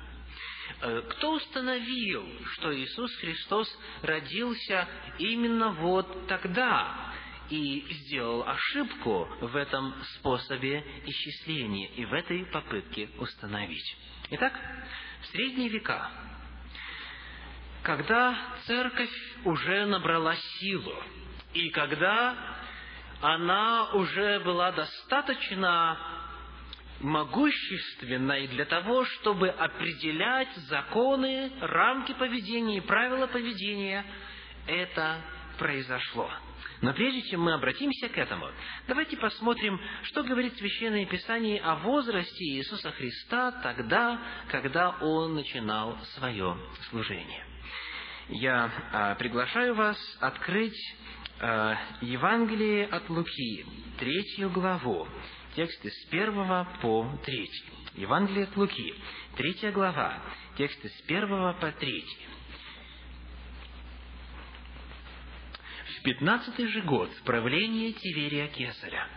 Э, 0.80 1.02
кто 1.10 1.34
установил, 1.34 2.26
что 2.54 2.74
Иисус 2.74 3.14
Христос 3.18 3.68
родился 4.04 4.88
именно 5.20 5.72
вот 5.72 6.28
тогда 6.28 7.08
и 7.50 7.86
сделал 7.92 8.48
ошибку 8.48 9.28
в 9.42 9.56
этом 9.56 9.94
способе 10.16 10.84
исчисления 11.06 11.88
и 11.90 12.06
в 12.06 12.14
этой 12.14 12.46
попытке 12.46 13.10
установить? 13.18 13.98
Итак, 14.32 14.54
в 15.22 15.26
средние 15.28 15.70
века, 15.70 16.10
когда 17.84 18.38
церковь 18.66 19.12
уже 19.46 19.86
набрала 19.86 20.36
силу, 20.36 20.96
и 21.54 21.70
когда 21.70 22.36
она 23.22 23.92
уже 23.94 24.40
была 24.42 24.72
достаточно 24.72 25.98
могущественной 27.00 28.48
для 28.48 28.66
того, 28.66 29.06
чтобы 29.06 29.50
определять 29.50 30.54
законы, 30.68 31.52
рамки 31.62 32.14
поведения 32.14 32.78
и 32.78 32.82
правила 32.82 33.28
поведения, 33.28 34.06
это 34.66 35.22
произошло. 35.58 36.30
Но 36.82 36.94
прежде 36.94 37.24
чем 37.24 37.42
мы 37.42 37.54
обратимся 37.54 38.10
к 38.10 38.18
этому, 38.18 38.50
давайте 38.88 39.18
посмотрим, 39.18 39.80
что 40.04 40.24
говорит 40.24 40.56
Священное 40.58 41.06
Писание 41.06 41.60
о 41.62 41.76
возрасте 41.76 42.46
Иисуса 42.46 42.92
Христа 42.92 43.52
тогда, 43.64 44.20
когда 44.50 44.92
Он 45.02 45.36
начинал 45.36 45.98
свое 46.16 46.58
служение. 46.90 47.44
Я 48.30 48.72
а, 48.92 49.16
приглашаю 49.16 49.74
вас 49.74 49.98
открыть 50.20 50.78
Э, 51.40 51.76
Евангелие 52.02 52.88
от 52.88 53.10
Луки, 53.10 53.64
третью 54.00 54.50
главу, 54.50 55.08
тексты 55.56 55.92
с 55.92 56.06
первого 56.10 56.68
по 56.82 57.08
третий. 57.24 57.64
Евангелие 57.94 58.46
от 58.46 58.58
Луки, 58.58 58.96
третья 59.36 59.72
глава, 59.72 60.20
тексты 60.58 60.90
с 60.90 61.02
первого 61.04 61.54
по 61.54 61.72
третий. 61.74 62.28
В 65.86 65.97
пятнадцатый 66.08 66.68
же 66.68 66.84
год 66.84 67.10
правления 67.26 67.92
Тиверия 67.92 68.48
Кесаря, 68.48 69.10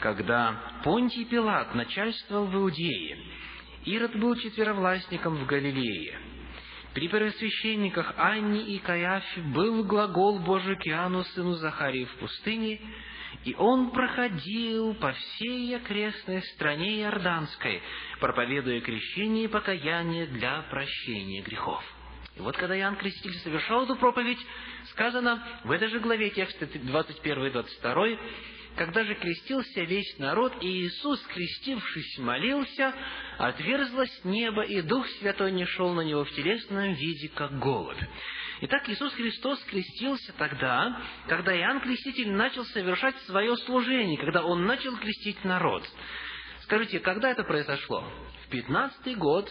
когда 0.00 0.80
Понтий 0.82 1.26
Пилат 1.26 1.74
начальствовал 1.74 2.46
в 2.46 2.54
Иудее, 2.54 3.18
Ирод 3.84 4.16
был 4.16 4.34
четверовластником 4.36 5.36
в 5.36 5.46
Галилее– 5.46 6.18
при 6.94 7.06
первосвященниках 7.06 8.14
Анне 8.16 8.62
и 8.62 8.78
Каяфе 8.78 9.42
был 9.42 9.84
глагол 9.84 10.38
Божий 10.38 10.76
Киану, 10.76 11.22
сыну 11.22 11.52
Захарии, 11.52 12.06
в 12.06 12.14
пустыне, 12.16 12.80
и 13.44 13.54
он 13.54 13.90
проходил 13.90 14.94
по 14.94 15.12
всей 15.12 15.76
окрестной 15.76 16.42
стране 16.54 17.02
Иорданской, 17.02 17.82
проповедуя 18.18 18.80
крещение 18.80 19.44
и 19.44 19.48
покаяние 19.48 20.26
для 20.26 20.62
прощения 20.70 21.42
грехов. 21.42 21.84
И 22.38 22.40
вот 22.40 22.56
когда 22.56 22.78
Иоанн 22.78 22.96
Креститель 22.96 23.34
совершал 23.40 23.84
эту 23.84 23.96
проповедь, 23.96 24.38
сказано 24.98 25.40
в 25.62 25.70
этой 25.70 25.88
же 25.88 26.00
главе 26.00 26.30
текста 26.30 26.66
21 26.66 27.46
и 27.46 27.50
22, 27.50 28.06
когда 28.74 29.04
же 29.04 29.14
крестился 29.14 29.82
весь 29.82 30.18
народ, 30.18 30.52
и 30.60 30.66
Иисус, 30.66 31.20
крестившись, 31.32 32.18
молился, 32.18 32.92
отверзлось 33.38 34.24
небо, 34.24 34.62
и 34.62 34.82
Дух 34.82 35.06
Святой 35.20 35.52
не 35.52 35.66
шел 35.66 35.94
на 35.94 36.00
него 36.00 36.24
в 36.24 36.30
телесном 36.32 36.94
виде, 36.94 37.28
как 37.28 37.58
голубь. 37.60 37.96
Итак, 38.60 38.88
Иисус 38.88 39.12
Христос 39.14 39.62
крестился 39.64 40.32
тогда, 40.36 41.00
когда 41.28 41.56
Иоанн 41.56 41.80
Креститель 41.80 42.32
начал 42.32 42.64
совершать 42.66 43.16
свое 43.26 43.56
служение, 43.58 44.18
когда 44.18 44.42
он 44.42 44.66
начал 44.66 44.96
крестить 44.96 45.44
народ. 45.44 45.84
Скажите, 46.62 46.98
когда 46.98 47.30
это 47.30 47.44
произошло? 47.44 48.04
В 48.46 48.50
пятнадцатый 48.50 49.14
год 49.14 49.48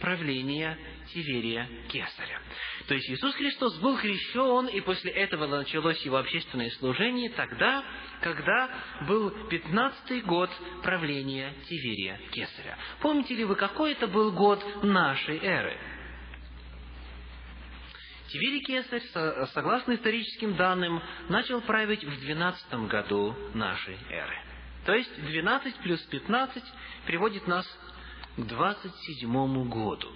правления 0.00 0.76
Тиверия 1.12 1.68
Кесаря. 1.88 2.40
То 2.88 2.94
есть 2.94 3.08
Иисус 3.10 3.34
Христос 3.34 3.78
был 3.78 3.96
крещен, 3.98 4.66
и 4.66 4.80
после 4.80 5.12
этого 5.12 5.46
началось 5.46 6.00
его 6.04 6.16
общественное 6.16 6.70
служение 6.70 7.30
тогда, 7.30 7.84
когда 8.20 8.70
был 9.06 9.30
пятнадцатый 9.48 10.20
год 10.22 10.50
правления 10.82 11.54
Тиверия 11.68 12.20
Кесаря. 12.30 12.76
Помните 13.00 13.34
ли 13.34 13.44
вы, 13.44 13.54
какой 13.54 13.92
это 13.92 14.06
был 14.06 14.32
год 14.32 14.64
нашей 14.82 15.38
эры? 15.38 15.78
Тиверий 18.28 18.60
Кесарь, 18.60 19.02
согласно 19.52 19.94
историческим 19.94 20.56
данным, 20.56 21.02
начал 21.28 21.60
править 21.60 22.02
в 22.02 22.20
двенадцатом 22.20 22.88
году 22.88 23.36
нашей 23.52 23.98
эры. 24.08 24.38
То 24.86 24.94
есть 24.94 25.14
12 25.22 25.76
плюс 25.76 26.00
15 26.06 26.62
приводит 27.06 27.46
нас 27.46 27.66
27 28.36 29.68
году. 29.68 30.08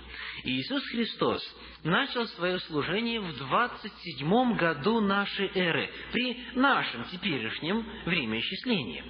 Иисус 0.45 0.83
Христос 0.89 1.43
начал 1.85 2.27
свое 2.29 2.59
служение 2.61 3.21
в 3.21 3.37
27 3.37 4.57
году 4.57 5.01
нашей 5.01 5.51
эры, 5.55 5.91
при 6.13 6.39
нашем 6.55 7.05
теперешнем 7.05 7.87
времяисчислении. 8.07 9.05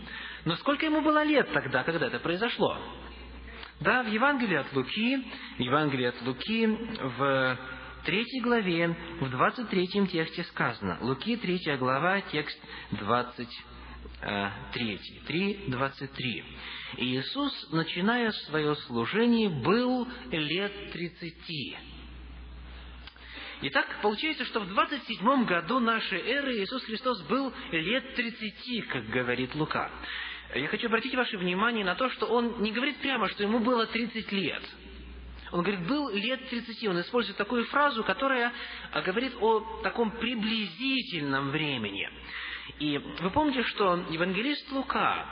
Но 0.44 0.56
сколько 0.56 0.86
ему 0.86 1.02
было 1.02 1.24
лет 1.24 1.52
тогда, 1.52 1.84
когда 1.84 2.06
это 2.06 2.18
произошло? 2.18 2.78
Да, 3.80 4.02
в 4.02 4.08
Евангелии 4.08 4.56
от 4.56 4.72
Луки, 4.72 5.24
в 5.58 5.60
Евангелии 5.60 6.06
от 6.06 6.22
Луки, 6.22 6.66
в 6.66 7.58
третьей 8.04 8.40
главе, 8.40 8.96
в 9.20 9.28
23 9.28 10.06
тексте 10.06 10.44
сказано, 10.44 10.98
Луки, 11.00 11.36
3 11.36 11.76
глава, 11.76 12.20
текст 12.22 12.58
23, 12.92 13.46
3, 14.72 15.64
23. 15.68 16.44
Иисус, 16.98 17.68
начиная 17.72 18.30
свое 18.32 18.74
служение, 18.76 19.48
был 19.48 20.08
лет 20.30 20.92
тридцати. 20.92 21.76
Итак, 23.62 23.86
получается, 24.02 24.44
что 24.44 24.60
в 24.60 24.68
27 24.68 25.44
году 25.46 25.80
нашей 25.80 26.20
эры 26.20 26.58
Иисус 26.58 26.84
Христос 26.84 27.22
был 27.22 27.52
лет 27.72 28.14
30, 28.14 28.86
как 28.88 29.08
говорит 29.08 29.54
Лука. 29.54 29.90
Я 30.54 30.68
хочу 30.68 30.86
обратить 30.86 31.14
ваше 31.14 31.38
внимание 31.38 31.84
на 31.84 31.94
то, 31.94 32.10
что 32.10 32.26
он 32.26 32.62
не 32.62 32.70
говорит 32.70 32.98
прямо, 32.98 33.28
что 33.30 33.42
ему 33.42 33.60
было 33.60 33.86
30 33.86 34.30
лет. 34.32 34.62
Он 35.52 35.62
говорит, 35.62 35.86
был 35.86 36.10
лет 36.10 36.48
30. 36.48 36.88
Он 36.88 37.00
использует 37.00 37.36
такую 37.36 37.64
фразу, 37.66 38.04
которая 38.04 38.52
а, 38.92 39.00
говорит 39.02 39.32
о 39.40 39.80
таком 39.82 40.10
приблизительном 40.10 41.50
времени. 41.50 42.08
И 42.78 42.98
вы 42.98 43.30
помните, 43.30 43.62
что 43.64 44.04
евангелист 44.10 44.70
Лука, 44.72 45.26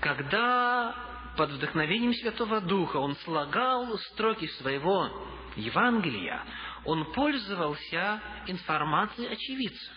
когда 0.00 0.94
под 1.36 1.50
вдохновением 1.50 2.14
Святого 2.14 2.60
Духа 2.60 2.98
он 2.98 3.16
слагал 3.16 3.96
строки 3.98 4.46
своего 4.58 5.08
Евангелия, 5.56 6.42
он 6.84 7.12
пользовался 7.12 8.20
информацией 8.46 9.28
очевидцев. 9.28 9.92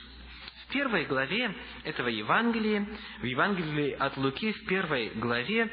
В 0.66 0.72
первой 0.72 1.06
главе 1.06 1.56
этого 1.84 2.08
Евангелия, 2.08 2.88
в 3.20 3.24
Евангелии 3.24 3.92
от 3.92 4.18
Луки, 4.18 4.52
в 4.52 4.66
первой 4.66 5.10
главе, 5.10 5.72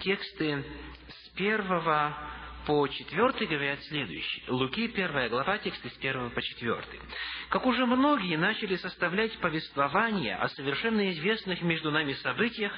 тексты 0.00 0.64
с 1.08 1.28
первого 1.36 2.16
по 2.66 2.86
четвертый 2.86 3.46
говорят 3.46 3.82
следующее. 3.84 4.44
Луки, 4.48 4.88
первая 4.88 5.28
глава, 5.28 5.58
тексты 5.58 5.88
с 5.88 5.94
первого 5.94 6.30
по 6.30 6.40
четвертый. 6.40 7.00
Как 7.48 7.66
уже 7.66 7.86
многие 7.86 8.36
начали 8.36 8.76
составлять 8.76 9.36
повествования 9.38 10.36
о 10.36 10.48
совершенно 10.48 11.10
известных 11.10 11.62
между 11.62 11.90
нами 11.90 12.12
событиях, 12.14 12.72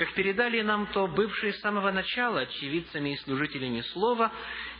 как 0.00 0.14
передали 0.14 0.62
нам 0.62 0.86
то 0.86 1.06
бывшие 1.08 1.52
с 1.52 1.60
самого 1.60 1.90
начала 1.90 2.40
очевидцами 2.40 3.10
и 3.10 3.16
служителями 3.18 3.82
слова, 3.92 4.32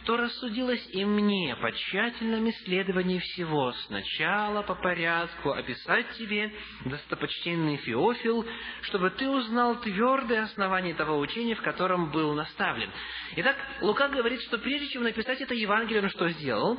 то 0.06 0.16
рассудилось 0.16 0.88
и 0.94 1.04
мне 1.04 1.54
по 1.60 1.70
тщательном 1.72 2.48
исследовании 2.48 3.18
всего, 3.18 3.70
сначала 3.86 4.62
по 4.62 4.74
порядку 4.74 5.50
описать 5.50 6.10
тебе, 6.12 6.50
достопочтенный 6.86 7.76
Феофил, 7.76 8.46
чтобы 8.80 9.10
ты 9.10 9.28
узнал 9.28 9.78
твердое 9.82 10.44
основание 10.44 10.94
того 10.94 11.18
учения, 11.18 11.54
в 11.54 11.60
котором 11.60 12.10
был 12.12 12.32
наставлен. 12.32 12.90
Итак, 13.36 13.56
Лука 13.82 14.08
говорит, 14.08 14.40
что 14.40 14.56
прежде 14.56 14.88
чем 14.88 15.02
написать 15.02 15.42
это 15.42 15.52
Евангелие, 15.52 16.02
он 16.02 16.08
что 16.08 16.30
сделал? 16.30 16.78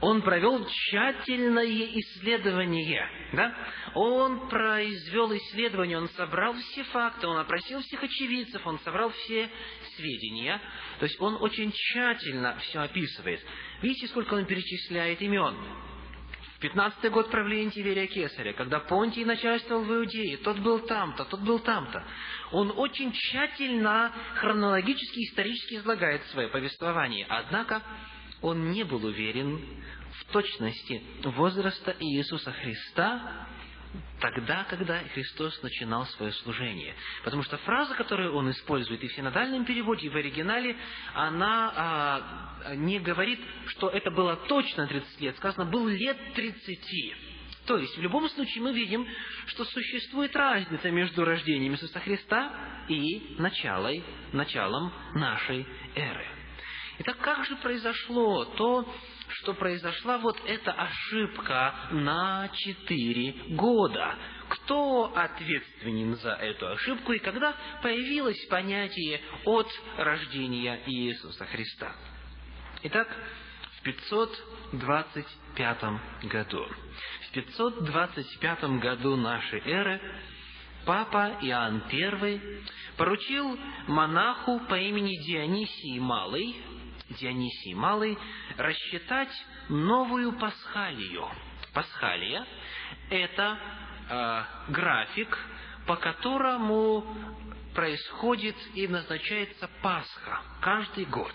Он 0.00 0.22
провел 0.22 0.64
тщательное 0.66 1.64
исследование. 1.64 3.08
Да? 3.32 3.54
Он 3.94 4.48
произвел 4.48 5.34
исследование, 5.34 5.98
он 5.98 6.08
собрал 6.10 6.54
все 6.54 6.84
факты, 6.84 7.26
он 7.26 7.38
опросил 7.38 7.80
всех 7.80 8.02
очевидцев, 8.02 8.66
он 8.66 8.78
собрал 8.80 9.10
все 9.10 9.48
сведения. 9.96 10.60
То 10.98 11.06
есть 11.06 11.20
он 11.20 11.36
очень 11.40 11.72
тщательно 11.72 12.56
все 12.58 12.80
описывает. 12.80 13.40
Видите, 13.82 14.06
сколько 14.08 14.34
он 14.34 14.44
перечисляет 14.44 15.20
имен? 15.22 15.56
В 16.56 16.58
пятнадцатый 16.58 17.10
год 17.10 17.30
правления 17.30 17.70
Тиверия 17.70 18.06
Кесаря, 18.06 18.54
когда 18.54 18.80
Понтий 18.80 19.26
начальствовал 19.26 19.82
в 19.82 19.92
Иудее, 19.92 20.38
тот 20.38 20.58
был 20.58 20.78
там-то, 20.80 21.26
тот 21.26 21.40
был 21.40 21.58
там-то. 21.58 22.02
Он 22.50 22.72
очень 22.74 23.12
тщательно, 23.12 24.10
хронологически, 24.36 25.24
исторически 25.24 25.74
излагает 25.74 26.22
свое 26.28 26.48
повествование. 26.48 27.26
Однако, 27.28 27.82
он 28.42 28.70
не 28.70 28.84
был 28.84 29.04
уверен 29.04 29.60
в 30.20 30.32
точности 30.32 31.02
возраста 31.24 31.94
Иисуса 31.98 32.52
Христа 32.52 33.46
тогда, 34.20 34.64
когда 34.64 34.98
Христос 35.14 35.62
начинал 35.62 36.06
свое 36.06 36.32
служение. 36.32 36.94
Потому 37.24 37.42
что 37.42 37.56
фраза, 37.58 37.94
которую 37.94 38.34
он 38.34 38.50
использует 38.50 39.02
и 39.02 39.08
в 39.08 39.12
синодальном 39.14 39.64
переводе, 39.64 40.06
и 40.06 40.10
в 40.10 40.16
оригинале, 40.16 40.76
она 41.14 41.72
а, 41.74 42.74
не 42.74 42.98
говорит, 42.98 43.40
что 43.68 43.88
это 43.88 44.10
было 44.10 44.36
точно 44.48 44.86
30 44.86 45.20
лет. 45.20 45.36
Сказано, 45.36 45.70
был 45.70 45.86
лет 45.88 46.16
30. 46.34 47.14
То 47.66 47.78
есть, 47.78 47.96
в 47.96 48.00
любом 48.00 48.28
случае, 48.28 48.62
мы 48.62 48.72
видим, 48.72 49.06
что 49.46 49.64
существует 49.64 50.34
разница 50.36 50.90
между 50.90 51.24
рождением 51.24 51.72
Иисуса 51.72 51.98
Христа 52.00 52.52
и 52.88 53.36
началой, 53.38 54.04
началом 54.32 54.92
нашей 55.14 55.66
эры. 55.96 56.35
Итак, 56.98 57.18
как 57.18 57.44
же 57.44 57.56
произошло 57.56 58.44
то, 58.44 58.88
что 59.28 59.54
произошла 59.54 60.18
вот 60.18 60.40
эта 60.46 60.70
ошибка 60.72 61.74
на 61.90 62.48
четыре 62.54 63.32
года? 63.54 64.14
Кто 64.48 65.12
ответственен 65.14 66.16
за 66.16 66.32
эту 66.32 66.68
ошибку 66.68 67.12
и 67.12 67.18
когда 67.18 67.54
появилось 67.82 68.42
понятие 68.46 69.20
от 69.44 69.68
рождения 69.98 70.80
Иисуса 70.86 71.44
Христа? 71.44 71.94
Итак, 72.84 73.14
в 73.78 73.82
525 73.82 75.82
году. 76.30 76.66
В 77.28 77.32
525 77.32 78.64
году 78.80 79.16
нашей 79.16 79.60
эры 79.60 80.00
папа 80.86 81.36
Иоанн 81.42 81.82
I 81.90 82.40
поручил 82.96 83.58
монаху 83.86 84.60
по 84.60 84.78
имени 84.78 85.22
Дионисий 85.26 85.98
Малый 85.98 86.56
Дионисий 87.10 87.74
Малый 87.74 88.18
рассчитать 88.56 89.32
новую 89.68 90.32
пасхалию. 90.32 91.28
Пасхалия– 91.72 92.44
это 93.10 93.58
э, 94.08 94.72
график, 94.72 95.38
по 95.86 95.96
которому 95.96 97.04
происходит 97.74 98.56
и 98.74 98.88
назначается 98.88 99.68
Пасха 99.82 100.40
каждый 100.60 101.04
год. 101.04 101.32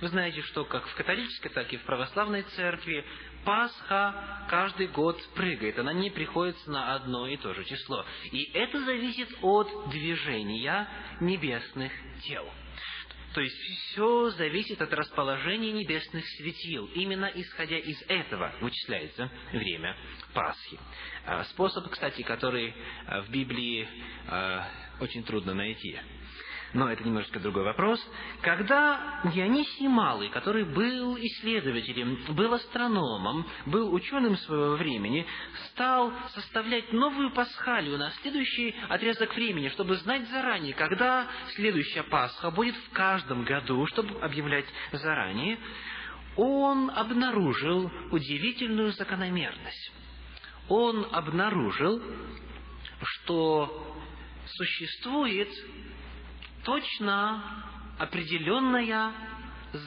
Вы 0.00 0.08
знаете, 0.08 0.42
что 0.42 0.64
как 0.64 0.86
в 0.86 0.94
католической, 0.96 1.48
так 1.48 1.72
и 1.72 1.76
в 1.76 1.82
православной 1.84 2.42
церкви 2.42 3.04
Пасха 3.44 4.46
каждый 4.50 4.88
год 4.88 5.16
прыгает, 5.34 5.78
она 5.78 5.92
не 5.92 6.10
приходится 6.10 6.70
на 6.70 6.94
одно 6.94 7.28
и 7.28 7.36
то 7.36 7.54
же 7.54 7.64
число. 7.64 8.04
И 8.32 8.50
это 8.52 8.84
зависит 8.84 9.28
от 9.40 9.88
движения 9.90 10.88
небесных 11.20 11.92
тел. 12.24 12.44
То 13.36 13.42
есть 13.42 13.54
все 13.58 14.30
зависит 14.30 14.80
от 14.80 14.94
расположения 14.94 15.70
небесных 15.70 16.26
светил. 16.26 16.86
Именно 16.94 17.30
исходя 17.34 17.76
из 17.76 18.02
этого 18.08 18.50
вычисляется 18.62 19.30
время 19.52 19.94
Пасхи. 20.32 20.78
А, 21.26 21.44
способ, 21.44 21.86
кстати, 21.90 22.22
который 22.22 22.74
а, 23.06 23.20
в 23.20 23.28
Библии 23.28 23.86
а, 24.26 24.66
очень 25.00 25.22
трудно 25.22 25.52
найти 25.52 25.98
но 26.76 26.92
это 26.92 27.02
немножко 27.02 27.40
другой 27.40 27.64
вопрос. 27.64 27.98
Когда 28.42 29.22
Дионисий 29.34 29.88
Малый, 29.88 30.28
который 30.28 30.64
был 30.64 31.16
исследователем, 31.16 32.18
был 32.28 32.52
астрономом, 32.52 33.46
был 33.64 33.92
ученым 33.94 34.36
своего 34.36 34.76
времени, 34.76 35.26
стал 35.70 36.12
составлять 36.34 36.92
новую 36.92 37.30
пасхалию 37.30 37.96
на 37.96 38.10
следующий 38.20 38.74
отрезок 38.90 39.34
времени, 39.34 39.70
чтобы 39.70 39.96
знать 39.96 40.28
заранее, 40.28 40.74
когда 40.74 41.26
следующая 41.54 42.02
Пасха 42.02 42.50
будет 42.50 42.76
в 42.76 42.90
каждом 42.90 43.44
году, 43.44 43.86
чтобы 43.86 44.20
объявлять 44.20 44.66
заранее, 44.92 45.58
он 46.36 46.90
обнаружил 46.94 47.90
удивительную 48.10 48.92
закономерность. 48.92 49.92
Он 50.68 51.06
обнаружил, 51.10 52.02
что 53.02 53.96
существует 54.46 55.48
точно 56.66 57.64
определенная 57.96 59.12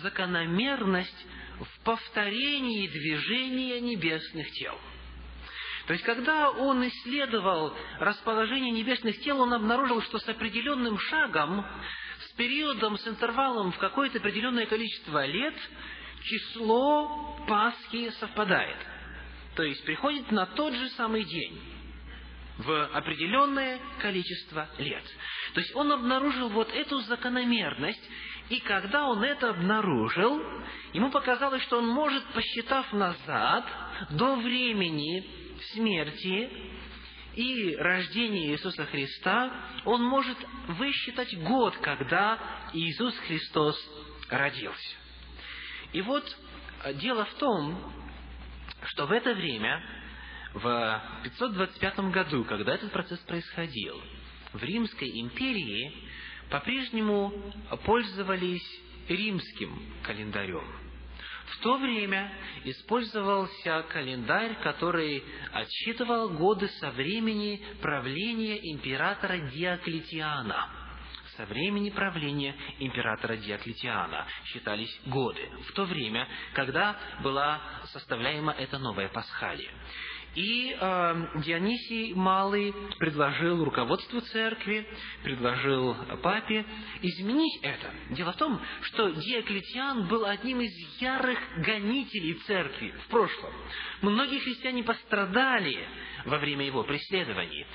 закономерность 0.02 1.28
в 1.60 1.84
повторении 1.84 2.88
движения 2.88 3.82
небесных 3.82 4.50
тел. 4.52 4.80
То 5.88 5.94
есть, 5.94 6.06
когда 6.06 6.52
он 6.52 6.88
исследовал 6.88 7.76
расположение 8.00 8.72
небесных 8.72 9.20
тел, 9.22 9.42
он 9.42 9.54
обнаружил, 9.54 10.02
что 10.04 10.20
с 10.20 10.30
определенным 10.30 10.98
шагом, 11.00 11.66
с 12.20 12.32
периодом, 12.36 12.98
с 12.98 13.08
интервалом 13.08 13.74
в 13.74 13.78
какое-то 13.78 14.20
определенное 14.20 14.66
количество 14.66 15.26
лет, 15.26 15.56
число 16.24 17.44
Пасхи 17.48 18.10
совпадает. 18.20 18.78
То 19.56 19.64
есть, 19.64 19.84
приходит 19.84 20.32
на 20.32 20.46
тот 20.46 20.74
же 20.74 20.88
самый 20.90 21.26
день 21.26 21.79
в 22.60 22.88
определенное 22.88 23.80
количество 24.02 24.70
лет. 24.78 25.04
То 25.54 25.62
есть 25.62 25.74
он 25.76 25.92
обнаружил 25.92 26.50
вот 26.50 26.70
эту 26.74 27.00
закономерность, 27.00 28.10
и 28.50 28.60
когда 28.60 29.06
он 29.06 29.24
это 29.24 29.52
обнаружил, 29.52 30.42
ему 30.94 31.10
показалось, 31.10 31.64
что 31.64 31.78
он 31.78 31.88
может, 31.88 32.24
посчитав 32.34 32.92
назад, 32.92 33.66
до 34.12 34.36
времени 34.36 35.26
смерти 35.74 36.50
и 37.36 37.76
рождения 37.78 38.52
Иисуса 38.52 38.86
Христа, 38.86 39.52
он 39.86 40.04
может 40.04 40.38
высчитать 40.68 41.34
год, 41.44 41.78
когда 41.78 42.38
Иисус 42.74 43.18
Христос 43.20 43.78
родился. 44.30 44.98
И 45.94 46.02
вот 46.02 46.26
дело 46.96 47.24
в 47.26 47.34
том, 47.36 47.94
что 48.84 49.06
в 49.06 49.12
это 49.12 49.34
время, 49.34 49.82
в 50.54 51.02
525 51.24 52.00
году, 52.12 52.44
когда 52.46 52.74
этот 52.76 52.92
процесс 52.92 53.20
происходил, 53.20 54.02
в 54.54 54.64
Римской 54.64 55.10
империи 55.20 55.94
по-прежнему 56.50 57.34
пользовались 57.86 58.66
римским 59.08 59.80
календарем. 60.04 60.66
В 61.46 61.58
то 61.62 61.78
время 61.78 62.32
использовался 62.64 63.84
календарь, 63.90 64.56
который 64.62 65.24
отсчитывал 65.52 66.30
годы 66.30 66.68
со 66.80 66.92
времени 66.92 67.64
правления 67.82 68.58
императора 68.72 69.38
Диоклетиана. 69.52 70.70
Со 71.36 71.46
времени 71.46 71.90
правления 71.90 72.56
императора 72.80 73.38
Диоклетиана 73.38 74.28
считались 74.46 74.94
годы, 75.06 75.50
в 75.70 75.72
то 75.72 75.86
время, 75.86 76.28
когда 76.54 76.98
была 77.24 77.62
составляема 77.94 78.52
эта 78.52 78.78
новая 78.78 79.08
Пасхалия. 79.08 79.72
И 80.36 80.76
э, 80.80 81.28
Дионисий 81.44 82.14
Малый 82.14 82.74
предложил 83.00 83.64
руководству 83.64 84.22
церкви, 84.22 84.88
предложил 85.24 85.96
папе 86.22 86.66
изменить 87.02 87.60
это. 87.64 87.92
Дело 88.12 88.34
в 88.34 88.38
том, 88.38 88.62
что 88.84 89.10
Диоклетиан 89.10 90.08
был 90.08 90.26
одним 90.26 90.62
из 90.62 91.02
ярых 91.02 91.40
гонителей 91.58 92.36
церкви 92.46 92.94
в 93.06 93.08
прошлом. 93.08 93.52
Многие 94.02 94.40
христиане 94.40 94.84
пострадали 94.84 95.88
во 96.26 96.38
время 96.38 96.66
его 96.66 96.84
преследований. 96.84 97.66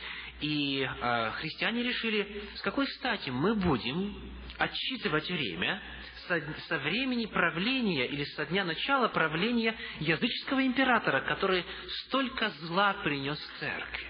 И 0.40 0.82
э, 0.82 1.30
христиане 1.32 1.82
решили, 1.82 2.42
с 2.54 2.60
какой 2.62 2.86
стати 2.86 3.30
мы 3.30 3.54
будем 3.54 4.14
отсчитывать 4.58 5.28
время 5.28 5.82
со, 6.28 6.40
со 6.68 6.78
времени 6.78 7.26
правления 7.26 8.06
или 8.06 8.24
со 8.24 8.46
дня 8.46 8.64
начала 8.64 9.08
правления 9.08 9.76
языческого 10.00 10.64
императора, 10.64 11.22
который 11.22 11.64
столько 12.06 12.50
зла 12.60 12.94
принес 13.02 13.38
церкви. 13.60 14.06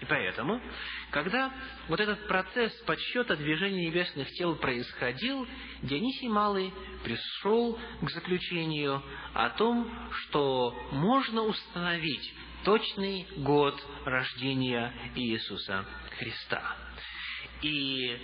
И 0.00 0.04
поэтому, 0.04 0.60
когда 1.10 1.52
вот 1.88 1.98
этот 1.98 2.26
процесс 2.28 2.72
подсчета 2.82 3.34
движения 3.36 3.88
небесных 3.88 4.28
тел 4.32 4.54
происходил, 4.56 5.46
Дионисий 5.82 6.28
Малый 6.28 6.72
пришел 7.02 7.78
к 8.02 8.10
заключению 8.10 9.02
о 9.34 9.50
том, 9.50 9.90
что 10.12 10.76
можно 10.92 11.42
установить 11.42 12.32
точный 12.64 13.26
год 13.38 13.74
рождения 14.04 14.92
Иисуса 15.16 15.84
Христа. 16.18 16.76
И 17.62 18.16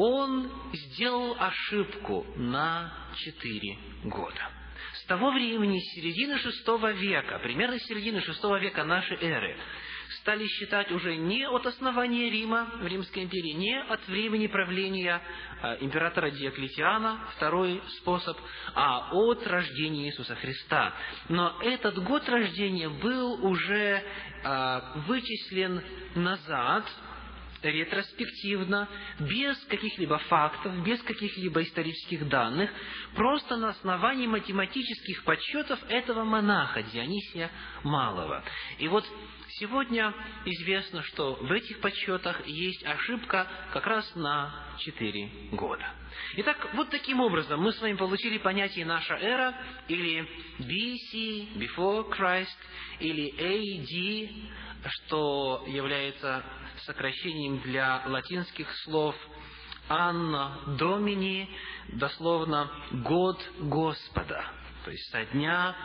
он 0.00 0.50
сделал 0.72 1.36
ошибку 1.38 2.26
на 2.36 2.90
четыре 3.16 3.76
года. 4.04 4.50
С 4.94 5.04
того 5.04 5.30
времени, 5.30 5.78
с 5.78 5.94
середины 5.94 6.38
шестого 6.38 6.92
века, 6.92 7.38
примерно 7.40 7.78
с 7.78 7.82
середины 7.82 8.22
шестого 8.22 8.58
века 8.58 8.82
нашей 8.84 9.18
эры, 9.18 9.58
стали 10.20 10.46
считать 10.46 10.90
уже 10.90 11.16
не 11.16 11.46
от 11.46 11.66
основания 11.66 12.30
Рима 12.30 12.70
в 12.80 12.86
Римской 12.86 13.24
империи, 13.24 13.52
не 13.52 13.78
от 13.78 14.06
времени 14.08 14.46
правления 14.46 15.20
э, 15.62 15.76
императора 15.80 16.30
Диоклетиана, 16.30 17.28
второй 17.36 17.82
способ, 17.98 18.38
а 18.74 19.10
от 19.12 19.46
рождения 19.46 20.06
Иисуса 20.06 20.34
Христа. 20.36 20.94
Но 21.28 21.58
этот 21.60 22.02
год 22.02 22.26
рождения 22.26 22.88
был 22.88 23.44
уже 23.44 24.02
э, 24.44 24.80
вычислен 25.06 25.82
назад, 26.14 26.84
ретроспективно, 27.62 28.88
без 29.18 29.56
каких-либо 29.66 30.18
фактов, 30.18 30.82
без 30.84 31.00
каких-либо 31.02 31.62
исторических 31.62 32.28
данных, 32.28 32.70
просто 33.14 33.56
на 33.56 33.70
основании 33.70 34.26
математических 34.26 35.24
подсчетов 35.24 35.78
этого 35.88 36.24
монаха 36.24 36.82
Дионисия 36.82 37.50
Малого. 37.82 38.42
И 38.78 38.88
вот 38.88 39.04
сегодня 39.58 40.14
известно, 40.44 41.02
что 41.02 41.34
в 41.34 41.52
этих 41.52 41.80
подсчетах 41.80 42.46
есть 42.46 42.84
ошибка 42.84 43.46
как 43.72 43.86
раз 43.86 44.14
на 44.14 44.54
четыре 44.78 45.30
года. 45.52 45.84
Итак, 46.36 46.70
вот 46.74 46.90
таким 46.90 47.20
образом 47.20 47.60
мы 47.60 47.72
с 47.72 47.80
вами 47.80 47.94
получили 47.94 48.38
понятие 48.38 48.84
«наша 48.84 49.14
эра» 49.14 49.54
или 49.88 50.26
BC, 50.58 51.54
Before 51.56 52.08
Christ, 52.10 52.48
или 53.00 53.32
AD, 53.38 54.30
что 54.88 55.64
является 55.66 56.42
сокращением 56.84 57.60
для 57.60 58.02
латинских 58.06 58.70
слов 58.84 59.14
«Анна 59.88 60.60
Домини», 60.78 61.48
дословно 61.88 62.70
«год 62.90 63.38
Господа», 63.60 64.44
то 64.84 64.90
есть 64.90 65.10
со 65.10 65.24
дня 65.26 65.76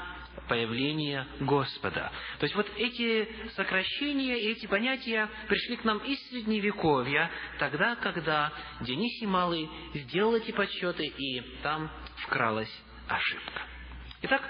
появления 0.47 1.27
Господа. 1.39 2.11
То 2.39 2.45
есть 2.45 2.55
вот 2.55 2.67
эти 2.77 3.27
сокращения 3.55 4.37
и 4.37 4.51
эти 4.51 4.67
понятия 4.67 5.29
пришли 5.47 5.77
к 5.77 5.83
нам 5.83 5.97
из 5.99 6.19
Средневековья, 6.29 7.31
тогда, 7.59 7.95
когда 7.95 8.51
Дионисий 8.81 9.25
Малый 9.25 9.69
сделал 9.93 10.35
эти 10.35 10.51
подсчеты, 10.51 11.05
и 11.05 11.41
там 11.63 11.89
вкралась 12.17 12.71
ошибка. 13.07 13.74
Итак, 14.21 14.41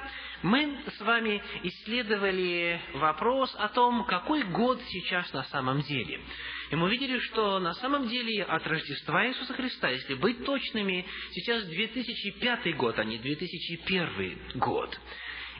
мы 0.43 0.77
с 0.95 1.01
вами 1.01 1.41
исследовали 1.63 2.79
вопрос 2.93 3.53
о 3.57 3.67
том, 3.69 4.05
какой 4.05 4.43
год 4.43 4.79
сейчас 4.89 5.33
на 5.33 5.43
самом 5.45 5.81
деле. 5.81 6.21
И 6.69 6.75
мы 6.75 6.85
увидели, 6.85 7.17
что 7.19 7.59
на 7.59 7.73
самом 7.73 8.07
деле 8.07 8.43
от 8.43 8.65
Рождества 8.67 9.27
Иисуса 9.27 9.53
Христа, 9.53 9.89
если 9.89 10.13
быть 10.13 10.45
точными, 10.45 11.05
сейчас 11.31 11.65
2005 11.65 12.77
год, 12.77 12.99
а 12.99 13.03
не 13.03 13.17
2001 13.17 14.39
год. 14.55 14.99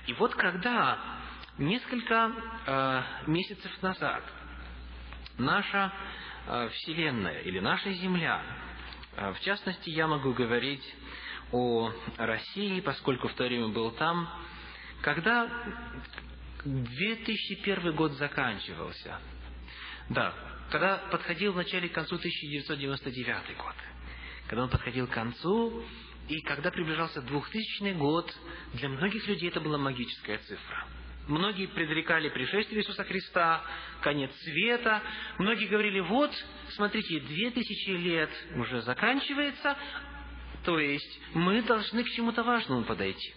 И 0.06 0.14
вот 0.14 0.36
когда 0.36 1.00
несколько 1.58 2.32
э, 2.68 3.04
месяцев 3.28 3.72
назад 3.82 4.24
наша 5.40 5.92
э, 6.48 6.70
Вселенная 6.74 7.42
или 7.42 7.60
наша 7.60 7.92
Земля, 7.92 8.44
э, 9.16 9.34
в 9.34 9.40
частности, 9.42 9.90
я 9.90 10.08
могу 10.08 10.32
говорить 10.34 10.84
о 11.52 11.92
России, 12.18 12.80
поскольку 12.82 13.28
в 13.28 13.34
то 13.34 13.44
время 13.44 13.70
был 13.70 13.92
там, 13.92 14.30
когда 15.02 15.50
2001 16.64 17.96
год 17.96 18.14
заканчивался, 18.14 19.20
да, 20.10 20.34
когда 20.72 20.98
подходил 21.12 21.54
в 21.54 21.58
начале 21.58 21.90
к 21.90 21.94
концу 21.94 22.16
1999 22.16 23.58
год, 23.58 23.76
когда 24.48 24.64
он 24.64 24.70
подходил 24.70 25.08
к 25.08 25.12
концу, 25.12 25.84
и 26.28 26.42
когда 26.42 26.72
приближался 26.72 27.22
2000 27.22 27.94
год, 27.94 28.36
для 28.74 28.90
многих 28.90 29.28
людей 29.28 29.50
это 29.50 29.62
была 29.62 29.78
магическая 29.78 30.40
цифра. 30.40 30.88
Многие 31.28 31.68
предрекали 31.68 32.30
пришествие 32.30 32.82
Иисуса 32.82 33.04
Христа, 33.04 33.64
конец 34.02 34.32
света. 34.42 35.02
Многие 35.40 35.68
говорили, 35.68 36.00
вот, 36.00 36.32
смотрите, 36.70 37.20
две 37.20 37.50
тысячи 37.50 37.90
лет 37.90 38.30
уже 38.56 38.82
заканчивается, 38.82 39.76
то 40.66 40.80
есть 40.80 41.20
мы 41.34 41.62
должны 41.62 42.04
к 42.04 42.10
чему-то 42.10 42.44
важному 42.44 42.84
подойти. 42.84 43.34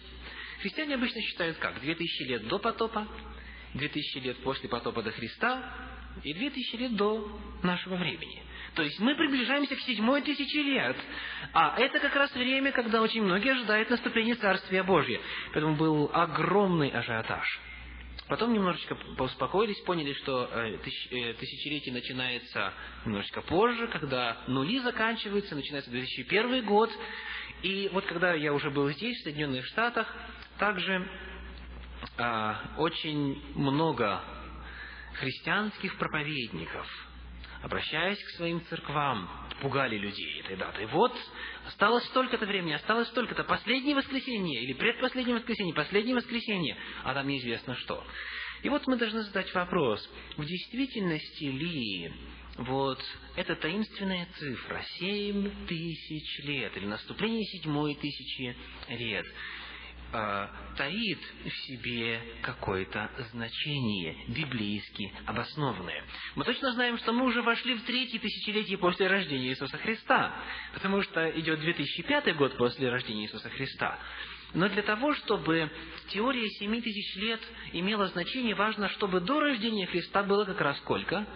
Христиане 0.61 0.95
обычно 0.95 1.21
считают 1.21 1.57
как? 1.57 1.79
Две 1.79 1.95
тысячи 1.95 2.23
лет 2.23 2.47
до 2.47 2.59
потопа, 2.59 3.07
две 3.73 3.87
тысячи 3.87 4.17
лет 4.17 4.37
после 4.39 4.67
потопа 4.67 5.03
до 5.03 5.11
Христа 5.11 5.63
и 6.23 6.33
две 6.33 6.49
тысячи 6.49 6.75
лет 6.75 6.95
до 6.95 7.39
нашего 7.63 7.95
времени. 7.95 8.43
То 8.73 8.83
есть 8.83 8.99
мы 8.99 9.15
приближаемся 9.15 9.75
к 9.75 9.79
седьмой 9.81 10.21
тысячи 10.21 10.57
лет. 10.57 10.97
А 11.53 11.75
это 11.79 11.99
как 11.99 12.15
раз 12.15 12.33
время, 12.33 12.71
когда 12.71 13.01
очень 13.01 13.23
многие 13.23 13.53
ожидают 13.53 13.89
наступления 13.89 14.35
Царствия 14.35 14.83
Божьего. 14.83 15.21
Поэтому 15.53 15.75
был 15.75 16.09
огромный 16.13 16.89
ажиотаж. 16.89 17.59
Потом 18.29 18.53
немножечко 18.53 18.95
поуспокоились, 19.17 19.79
поняли, 19.81 20.13
что 20.13 20.47
э, 20.51 20.77
э, 21.09 21.33
тысячелетие 21.33 21.91
начинается 21.91 22.73
немножечко 23.03 23.41
позже, 23.41 23.87
когда 23.87 24.37
нули 24.47 24.79
заканчиваются, 24.79 25.55
начинается 25.55 25.89
2001 25.89 26.63
год. 26.63 26.91
И 27.63 27.89
вот 27.91 28.05
когда 28.05 28.35
я 28.35 28.53
уже 28.53 28.69
был 28.69 28.87
здесь, 28.91 29.17
в 29.19 29.23
Соединенных 29.23 29.65
Штатах, 29.65 30.07
также 30.59 31.09
а, 32.17 32.75
очень 32.77 33.41
много 33.55 34.21
христианских 35.15 35.97
проповедников, 35.97 36.87
обращаясь 37.61 38.23
к 38.23 38.29
своим 38.37 38.63
церквам, 38.65 39.29
пугали 39.61 39.97
людей 39.97 40.39
этой 40.41 40.55
датой. 40.55 40.85
Вот, 40.87 41.15
осталось 41.67 42.05
столько-то 42.05 42.45
времени, 42.45 42.73
осталось 42.73 43.07
столько-то, 43.09 43.43
последнее 43.43 43.95
воскресенье, 43.95 44.63
или 44.63 44.73
предпоследнее 44.73 45.37
воскресенье, 45.37 45.73
последнее 45.73 46.15
воскресенье, 46.15 46.77
а 47.03 47.13
там 47.13 47.27
неизвестно 47.27 47.75
что. 47.75 48.03
И 48.63 48.69
вот 48.69 48.85
мы 48.87 48.97
должны 48.97 49.21
задать 49.23 49.53
вопрос, 49.53 50.09
в 50.37 50.45
действительности 50.45 51.45
ли 51.45 52.13
вот 52.57 53.01
эта 53.37 53.55
таинственная 53.55 54.27
цифра, 54.37 54.83
семь 54.99 55.49
тысяч 55.65 56.39
лет, 56.43 56.75
или 56.75 56.85
наступление 56.85 57.45
седьмой 57.45 57.95
тысячи 57.95 58.55
лет, 58.89 59.25
э, 60.11 60.47
таит 60.77 61.19
в 61.43 61.49
себе 61.67 62.21
какое-то 62.41 63.09
значение, 63.31 64.15
библейски 64.27 65.11
обоснованное. 65.25 66.03
Мы 66.35 66.43
точно 66.43 66.71
знаем, 66.73 66.97
что 66.97 67.13
мы 67.13 67.25
уже 67.25 67.41
вошли 67.41 67.75
в 67.75 67.83
третье 67.83 68.19
тысячелетие 68.19 68.77
после 68.77 69.07
рождения 69.07 69.49
Иисуса 69.49 69.77
Христа, 69.77 70.33
потому 70.73 71.01
что 71.01 71.29
идет 71.39 71.59
2005 71.59 72.35
год 72.35 72.57
после 72.57 72.89
рождения 72.89 73.23
Иисуса 73.23 73.49
Христа. 73.49 73.99
Но 74.53 74.67
для 74.67 74.81
того, 74.81 75.13
чтобы 75.13 75.69
теория 76.09 76.49
семи 76.49 76.81
тысяч 76.81 77.15
лет 77.17 77.39
имела 77.71 78.07
значение, 78.07 78.55
важно, 78.55 78.89
чтобы 78.89 79.19
до 79.21 79.39
рождения 79.39 79.85
Христа 79.85 80.23
было 80.23 80.45
как 80.45 80.59
раз 80.59 80.77
сколько? 80.79 81.27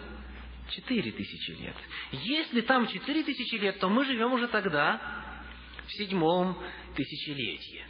Четыре 0.70 1.12
тысячи 1.12 1.50
лет. 1.52 1.76
Если 2.10 2.62
там 2.62 2.88
четыре 2.88 3.22
тысячи 3.22 3.54
лет, 3.56 3.78
то 3.78 3.88
мы 3.88 4.04
живем 4.04 4.32
уже 4.32 4.48
тогда 4.48 5.00
в 5.86 5.92
седьмом 5.92 6.58
тысячелетии. 6.96 7.84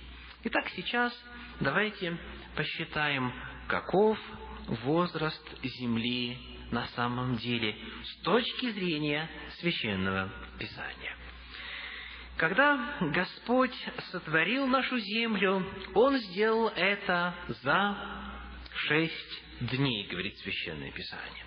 Итак, 0.47 0.69
сейчас 0.77 1.19
давайте 1.61 2.19
посчитаем, 2.55 3.33
каков 3.67 4.19
возраст 4.85 5.43
Земли 5.63 6.37
на 6.71 6.87
самом 6.89 7.39
деле 7.39 7.75
с 8.05 8.17
точки 8.17 8.71
зрения 8.73 9.27
Священного 9.61 10.31
Писания. 10.59 11.17
Когда 12.37 12.99
Господь 13.01 13.75
сотворил 14.11 14.67
нашу 14.67 14.99
землю, 14.99 15.67
Он 15.95 16.19
сделал 16.19 16.69
это 16.69 17.35
за 17.63 17.97
шесть 18.87 19.43
дней, 19.63 20.07
говорит 20.09 20.37
Священное 20.41 20.93
Писание. 20.93 21.45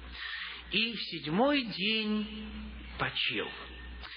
И 0.72 0.96
в 0.96 1.02
седьмой 1.04 1.66
день 1.66 2.50
почил. 2.98 3.48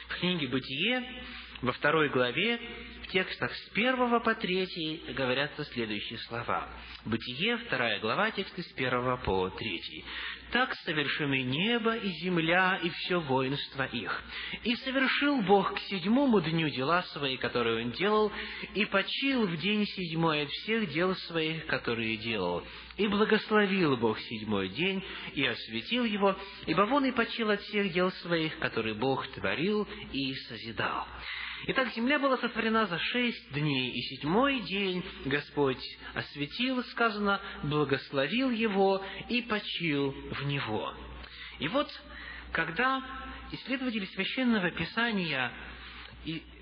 В 0.08 0.18
книге 0.20 0.48
«Бытие» 0.48 1.22
во 1.60 1.72
второй 1.72 2.08
главе 2.08 2.58
текстах 3.10 3.54
с 3.54 3.70
первого 3.70 4.20
по 4.20 4.34
третий 4.34 5.02
говорятся 5.14 5.64
следующие 5.64 6.18
слова. 6.20 6.68
Бытие, 7.04 7.58
вторая 7.58 8.00
глава, 8.00 8.30
тексты 8.30 8.62
с 8.62 8.72
первого 8.72 9.16
по 9.18 9.50
третий 9.50 10.04
так 10.52 10.74
совершены 10.84 11.42
небо 11.42 11.96
и 11.96 12.08
земля 12.22 12.78
и 12.82 12.90
все 12.90 13.20
воинство 13.20 13.84
их. 13.84 14.22
И 14.64 14.74
совершил 14.76 15.42
Бог 15.42 15.74
к 15.74 15.78
седьмому 15.80 16.40
дню 16.40 16.68
дела 16.70 17.02
свои, 17.14 17.36
которые 17.36 17.84
Он 17.84 17.92
делал, 17.92 18.32
и 18.74 18.84
почил 18.86 19.46
в 19.46 19.56
день 19.58 19.86
седьмой 19.86 20.42
от 20.42 20.50
всех 20.50 20.90
дел 20.90 21.14
своих, 21.16 21.66
которые 21.66 22.16
делал. 22.16 22.64
И 23.00 23.08
благословил 23.08 23.96
Бог 23.96 24.20
седьмой 24.20 24.68
день, 24.68 25.02
и 25.32 25.46
осветил 25.46 26.04
его, 26.04 26.36
ибо 26.66 26.82
вон 26.82 27.06
и 27.06 27.12
почил 27.12 27.48
от 27.48 27.62
всех 27.62 27.90
дел 27.94 28.12
своих, 28.12 28.58
которые 28.58 28.94
Бог 28.94 29.26
творил 29.28 29.88
и 30.12 30.34
созидал. 30.34 31.06
Итак, 31.68 31.94
земля 31.94 32.18
была 32.18 32.36
сотворена 32.36 32.84
за 32.84 32.98
шесть 32.98 33.54
дней, 33.54 33.90
и 33.92 34.02
седьмой 34.02 34.60
день 34.60 35.02
Господь 35.24 35.82
осветил, 36.12 36.84
сказано, 36.84 37.40
благословил 37.62 38.50
его 38.50 39.02
и 39.30 39.40
почил 39.40 40.12
в 40.32 40.44
него. 40.44 40.94
И 41.58 41.68
вот, 41.68 41.88
когда 42.52 43.02
исследователи 43.50 44.04
Священного 44.14 44.70
Писания 44.72 45.50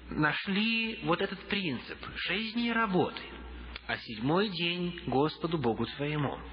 нашли 0.09 1.01
вот 1.03 1.21
этот 1.21 1.41
принцип– 1.49 1.99
шесть 2.17 2.55
дней 2.55 2.73
работы, 2.73 3.23
а 3.89 3.97
седьмой 3.97 4.51
день 4.51 5.03
Господу 5.07 5.59
Богу 5.59 5.87
твоему– 5.87 6.39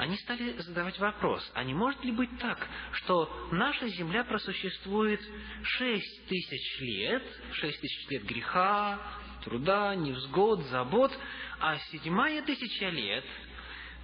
они 0.00 0.16
стали 0.16 0.56
задавать 0.62 0.98
вопрос, 0.98 1.46
а 1.52 1.62
не 1.62 1.74
может 1.74 2.02
ли 2.02 2.10
быть 2.10 2.30
так, 2.38 2.66
что 2.92 3.48
наша 3.52 3.86
земля 3.88 4.24
просуществует 4.24 5.20
шесть 5.62 6.26
тысяч 6.26 6.80
лет, 6.80 7.22
шесть 7.52 7.78
тысяч 7.82 8.08
лет 8.08 8.24
греха, 8.24 8.98
труда, 9.44 9.94
невзгод, 9.94 10.64
забот, 10.68 11.12
а 11.60 11.76
седьмая 11.90 12.40
тысяча 12.40 12.88
лет, 12.88 13.26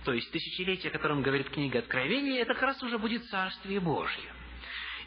то 0.04 0.12
есть 0.12 0.30
тысячелетие, 0.32 0.90
о 0.90 0.92
котором 0.92 1.22
говорит 1.22 1.48
книга 1.48 1.78
Откровения, 1.78 2.42
это 2.42 2.52
как 2.52 2.64
раз 2.64 2.82
уже 2.82 2.98
будет 2.98 3.24
Царствие 3.30 3.80
Божье. 3.80 4.35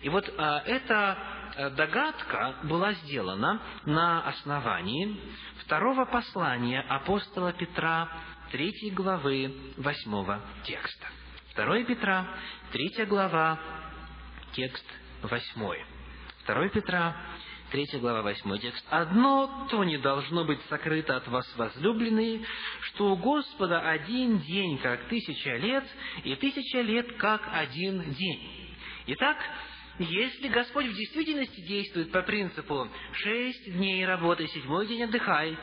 И 0.01 0.09
вот 0.09 0.31
а, 0.37 0.61
эта 0.65 1.17
а, 1.57 1.69
догадка 1.71 2.55
была 2.63 2.93
сделана 2.93 3.61
на 3.85 4.27
основании 4.27 5.19
второго 5.63 6.05
послания 6.05 6.81
апостола 6.81 7.53
Петра 7.53 8.09
третьей 8.51 8.91
главы 8.91 9.53
восьмого 9.77 10.41
текста. 10.63 11.07
2 11.55 11.83
Петра, 11.83 12.25
третья 12.71 13.05
глава, 13.05 13.59
текст 14.53 14.85
восьмой. 15.21 15.85
2 16.47 16.69
Петра, 16.69 17.15
третья 17.69 17.99
глава, 17.99 18.21
восьмой 18.21 18.59
текст. 18.59 18.85
«Одно 18.89 19.67
то 19.69 19.83
не 19.83 19.97
должно 19.97 20.45
быть 20.45 20.61
сокрыто 20.69 21.17
от 21.17 21.27
вас, 21.27 21.45
возлюбленные, 21.57 22.45
что 22.81 23.11
у 23.11 23.17
Господа 23.17 23.81
один 23.81 24.39
день, 24.39 24.77
как 24.77 25.09
тысяча 25.09 25.57
лет, 25.57 25.85
и 26.23 26.35
тысяча 26.35 26.81
лет, 26.81 27.17
как 27.17 27.47
один 27.51 28.13
день». 28.13 28.75
Итак, 29.07 29.37
если 29.99 30.47
Господь 30.47 30.87
в 30.87 30.95
действительности 30.95 31.59
действует 31.61 32.11
по 32.11 32.21
принципу 32.21 32.87
«шесть 33.13 33.71
дней 33.73 34.05
работы, 34.05 34.47
седьмой 34.47 34.87
день 34.87 35.03
отдыхай», 35.03 35.57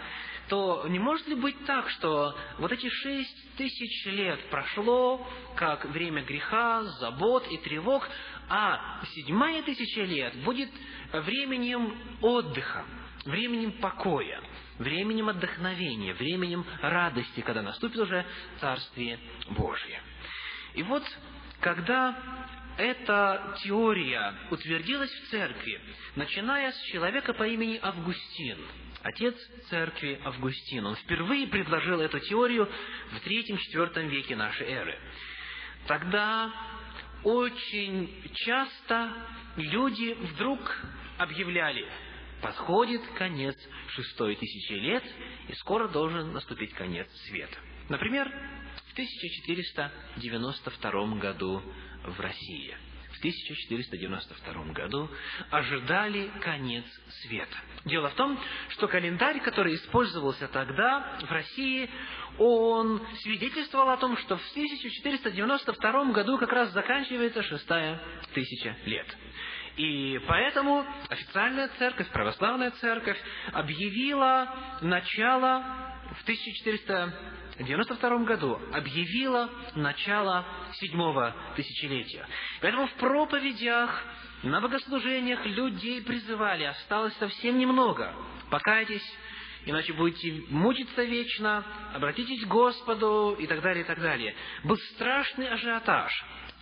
то 0.48 0.86
не 0.88 0.98
может 0.98 1.26
ли 1.26 1.34
быть 1.34 1.64
так, 1.66 1.88
что 1.90 2.36
вот 2.58 2.70
эти 2.70 2.88
шесть 2.88 3.56
тысяч 3.56 4.06
лет 4.06 4.38
прошло, 4.48 5.26
как 5.56 5.84
время 5.86 6.22
греха, 6.22 6.84
забот 7.00 7.46
и 7.50 7.58
тревог, 7.58 8.08
а 8.48 9.00
седьмая 9.14 9.62
тысяча 9.62 10.02
лет 10.02 10.36
будет 10.44 10.70
временем 11.12 11.98
отдыха, 12.22 12.84
временем 13.24 13.72
покоя, 13.80 14.40
временем 14.78 15.28
отдохновения, 15.28 16.14
временем 16.14 16.64
радости, 16.80 17.40
когда 17.40 17.62
наступит 17.62 17.98
уже 17.98 18.24
Царствие 18.60 19.18
Божье. 19.50 20.00
И 20.74 20.82
вот, 20.82 21.02
когда 21.60 22.16
эта 22.78 23.56
теория 23.62 24.34
утвердилась 24.50 25.10
в 25.10 25.30
церкви, 25.30 25.80
начиная 26.14 26.72
с 26.72 26.80
человека 26.82 27.32
по 27.32 27.46
имени 27.46 27.78
Августин– 27.82 28.58
отец 29.06 29.34
церкви 29.70 30.20
Августин. 30.24 30.84
Он 30.84 30.96
впервые 30.96 31.46
предложил 31.46 32.00
эту 32.00 32.18
теорию 32.18 32.68
в 33.12 33.20
третьем-четвертом 33.20 34.08
веке 34.08 34.34
нашей 34.34 34.66
эры. 34.66 34.98
Тогда 35.86 36.52
очень 37.22 38.10
часто 38.34 39.12
люди 39.56 40.12
вдруг 40.32 40.58
объявляли, 41.18 41.86
подходит 42.42 43.00
конец 43.16 43.56
шестой 43.90 44.34
тысячи 44.34 44.72
лет, 44.72 45.04
и 45.48 45.52
скоро 45.54 45.86
должен 45.88 46.32
наступить 46.32 46.74
конец 46.74 47.08
света. 47.28 47.56
Например, 47.88 48.28
в 48.88 48.92
1492 48.92 51.18
году 51.18 51.62
в 52.06 52.20
России– 52.20 52.76
в 53.16 53.18
1492 53.18 54.72
году 54.72 55.08
ожидали 55.50 56.30
конец 56.42 56.84
света. 57.22 57.56
Дело 57.86 58.10
в 58.10 58.14
том, 58.14 58.38
что 58.70 58.88
календарь, 58.88 59.40
который 59.40 59.74
использовался 59.74 60.48
тогда 60.48 61.18
в 61.22 61.30
России, 61.32 61.88
он 62.38 63.00
свидетельствовал 63.22 63.88
о 63.88 63.96
том, 63.96 64.18
что 64.18 64.36
в 64.36 64.50
1492 64.50 66.04
году 66.12 66.36
как 66.36 66.52
раз 66.52 66.70
заканчивается 66.72 67.42
шестая 67.42 68.02
тысяча 68.34 68.76
лет. 68.84 69.06
И 69.76 70.20
поэтому 70.26 70.86
официальная 71.08 71.68
церковь, 71.78 72.08
православная 72.10 72.70
церковь 72.72 73.18
объявила 73.52 74.78
начало 74.82 75.94
в 76.18 76.22
1400 76.22 77.14
в 77.58 77.64
92 77.64 78.18
году 78.24 78.60
объявила 78.72 79.50
начало 79.74 80.44
седьмого 80.74 81.34
тысячелетия. 81.56 82.26
Поэтому 82.60 82.86
в 82.86 82.92
проповедях, 82.94 84.04
на 84.42 84.60
богослужениях 84.60 85.44
людей 85.46 86.02
призывали, 86.02 86.64
осталось 86.64 87.14
совсем 87.14 87.58
немного. 87.58 88.14
Покайтесь, 88.50 89.04
иначе 89.64 89.94
будете 89.94 90.44
мучиться 90.50 91.02
вечно, 91.04 91.64
обратитесь 91.94 92.44
к 92.44 92.48
Господу 92.48 93.36
и 93.38 93.46
так 93.46 93.62
далее, 93.62 93.84
и 93.84 93.86
так 93.86 94.00
далее. 94.00 94.34
Был 94.64 94.76
страшный 94.94 95.48
ажиотаж. 95.48 96.12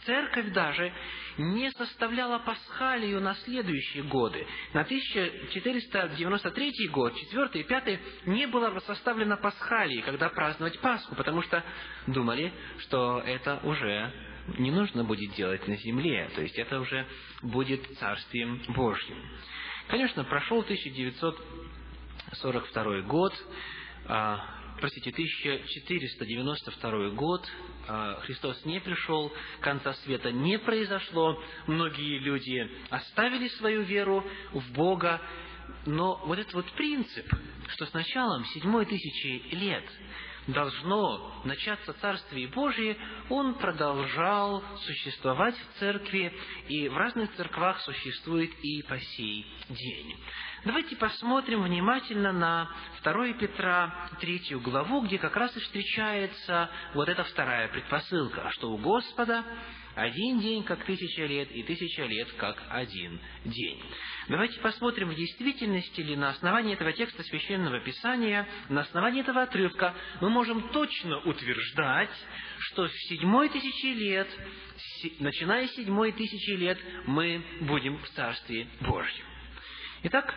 Церковь 0.06 0.52
даже 0.52 0.92
не 1.38 1.70
составляла 1.72 2.38
пасхалию 2.38 3.20
на 3.20 3.34
следующие 3.34 4.04
годы. 4.04 4.46
На 4.72 4.82
1493 4.82 6.88
год, 6.88 7.14
4 7.16 7.48
и 7.54 7.64
5 7.64 8.00
не 8.26 8.46
было 8.46 8.78
составлено 8.80 9.36
пасхалии, 9.36 10.00
когда 10.02 10.28
праздновать 10.28 10.78
Пасху, 10.80 11.14
потому 11.14 11.42
что 11.42 11.62
думали, 12.06 12.52
что 12.78 13.22
это 13.24 13.60
уже 13.64 14.12
не 14.58 14.70
нужно 14.70 15.04
будет 15.04 15.32
делать 15.34 15.66
на 15.66 15.76
земле, 15.76 16.30
то 16.34 16.42
есть 16.42 16.58
это 16.58 16.78
уже 16.80 17.06
будет 17.42 17.80
Царствием 17.98 18.60
Божьим. 18.68 19.16
Конечно, 19.88 20.22
прошел 20.24 20.60
1942 20.60 23.00
год, 23.02 23.32
а, 24.06 24.53
простите, 24.80 25.10
1492 25.10 27.10
год, 27.10 27.46
а, 27.86 28.20
Христос 28.22 28.64
не 28.64 28.80
пришел, 28.80 29.32
конца 29.60 29.92
света 30.04 30.32
не 30.32 30.58
произошло, 30.58 31.40
многие 31.66 32.18
люди 32.18 32.68
оставили 32.90 33.48
свою 33.48 33.82
веру 33.82 34.24
в 34.52 34.72
Бога, 34.72 35.20
но 35.86 36.20
вот 36.24 36.38
этот 36.38 36.54
вот 36.54 36.70
принцип, 36.72 37.26
что 37.68 37.86
с 37.86 37.92
началом 37.92 38.44
седьмой 38.46 38.86
тысячи 38.86 39.54
лет 39.54 39.84
должно 40.46 41.42
начаться 41.44 41.92
Царствие 41.94 42.48
Божие, 42.48 42.96
он 43.28 43.54
продолжал 43.54 44.62
существовать 44.78 45.56
в 45.56 45.78
церкви, 45.78 46.32
и 46.68 46.88
в 46.88 46.96
разных 46.96 47.34
церквах 47.36 47.80
существует 47.80 48.50
и 48.62 48.82
по 48.82 48.98
сей 48.98 49.46
день. 49.70 50.16
Давайте 50.64 50.96
посмотрим 50.96 51.62
внимательно 51.62 52.32
на 52.32 52.70
2 53.02 53.34
Петра 53.34 54.08
3 54.20 54.56
главу, 54.62 55.02
где 55.02 55.18
как 55.18 55.36
раз 55.36 55.54
и 55.56 55.60
встречается 55.60 56.70
вот 56.94 57.08
эта 57.08 57.24
вторая 57.24 57.68
предпосылка, 57.68 58.50
что 58.52 58.70
у 58.70 58.78
Господа 58.78 59.44
один 59.94 60.40
день 60.40 60.64
как 60.64 60.84
тысяча 60.84 61.24
лет, 61.24 61.50
и 61.52 61.62
тысяча 61.62 62.04
лет 62.04 62.30
как 62.32 62.62
один 62.70 63.20
день. 63.44 63.80
Давайте 64.28 64.58
посмотрим, 64.60 65.10
в 65.10 65.14
действительности 65.14 66.00
ли 66.00 66.16
на 66.16 66.30
основании 66.30 66.74
этого 66.74 66.92
текста 66.92 67.22
Священного 67.22 67.80
Писания, 67.80 68.48
на 68.68 68.82
основании 68.82 69.20
этого 69.20 69.42
отрывка, 69.42 69.94
мы 70.20 70.30
можем 70.30 70.68
точно 70.70 71.18
утверждать, 71.20 72.10
что 72.58 72.86
в 72.88 72.92
седьмой 73.08 73.48
тысячи 73.48 73.86
лет, 73.86 74.28
начиная 75.20 75.66
с 75.68 75.74
седьмой 75.74 76.12
тысячи 76.12 76.50
лет, 76.50 76.78
мы 77.06 77.42
будем 77.60 77.98
в 77.98 78.08
Царстве 78.10 78.66
Божьем. 78.80 79.24
Итак, 80.04 80.34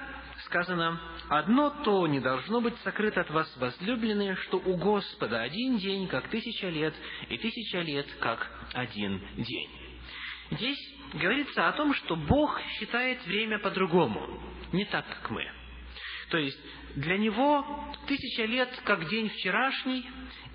сказано, 0.48 1.00
«Одно 1.30 1.70
то 1.84 2.08
не 2.08 2.20
должно 2.20 2.62
быть 2.62 2.76
сокрыто 2.84 3.22
от 3.22 3.30
вас, 3.30 3.56
возлюбленные, 3.58 4.36
что 4.36 4.58
у 4.58 4.78
Господа 4.78 5.42
один 5.42 5.78
день, 5.78 6.08
как 6.08 6.28
тысяча 6.30 6.70
лет, 6.70 6.94
и 7.30 7.38
тысяча 7.38 7.80
лет, 7.80 8.08
как 8.20 8.50
один 8.74 9.22
день». 9.38 9.70
Здесь 10.52 10.80
говорится 11.14 11.68
о 11.68 11.74
том, 11.74 11.94
что 11.94 12.16
Бог 12.16 12.60
считает 12.80 13.26
время 13.26 13.60
по-другому, 13.60 14.42
не 14.72 14.86
так, 14.86 15.06
как 15.08 15.30
мы. 15.30 15.46
То 16.30 16.38
есть, 16.38 16.60
для 16.96 17.18
Него 17.18 17.94
тысяча 18.08 18.46
лет, 18.46 18.70
как 18.84 19.08
день 19.10 19.30
вчерашний, 19.30 20.06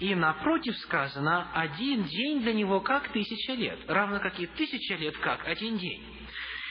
и 0.01 0.15
напротив 0.15 0.77
сказано, 0.79 1.53
один 1.53 2.05
день 2.05 2.41
для 2.41 2.55
Него, 2.55 2.81
как 2.81 3.13
тысяча 3.13 3.53
лет, 3.53 3.79
равно 3.87 4.21
как 4.21 4.41
и 4.41 4.47
тысяча 4.47 4.95
лет, 4.95 5.17
как 5.19 5.47
один 5.47 5.77
день. 5.77 6.03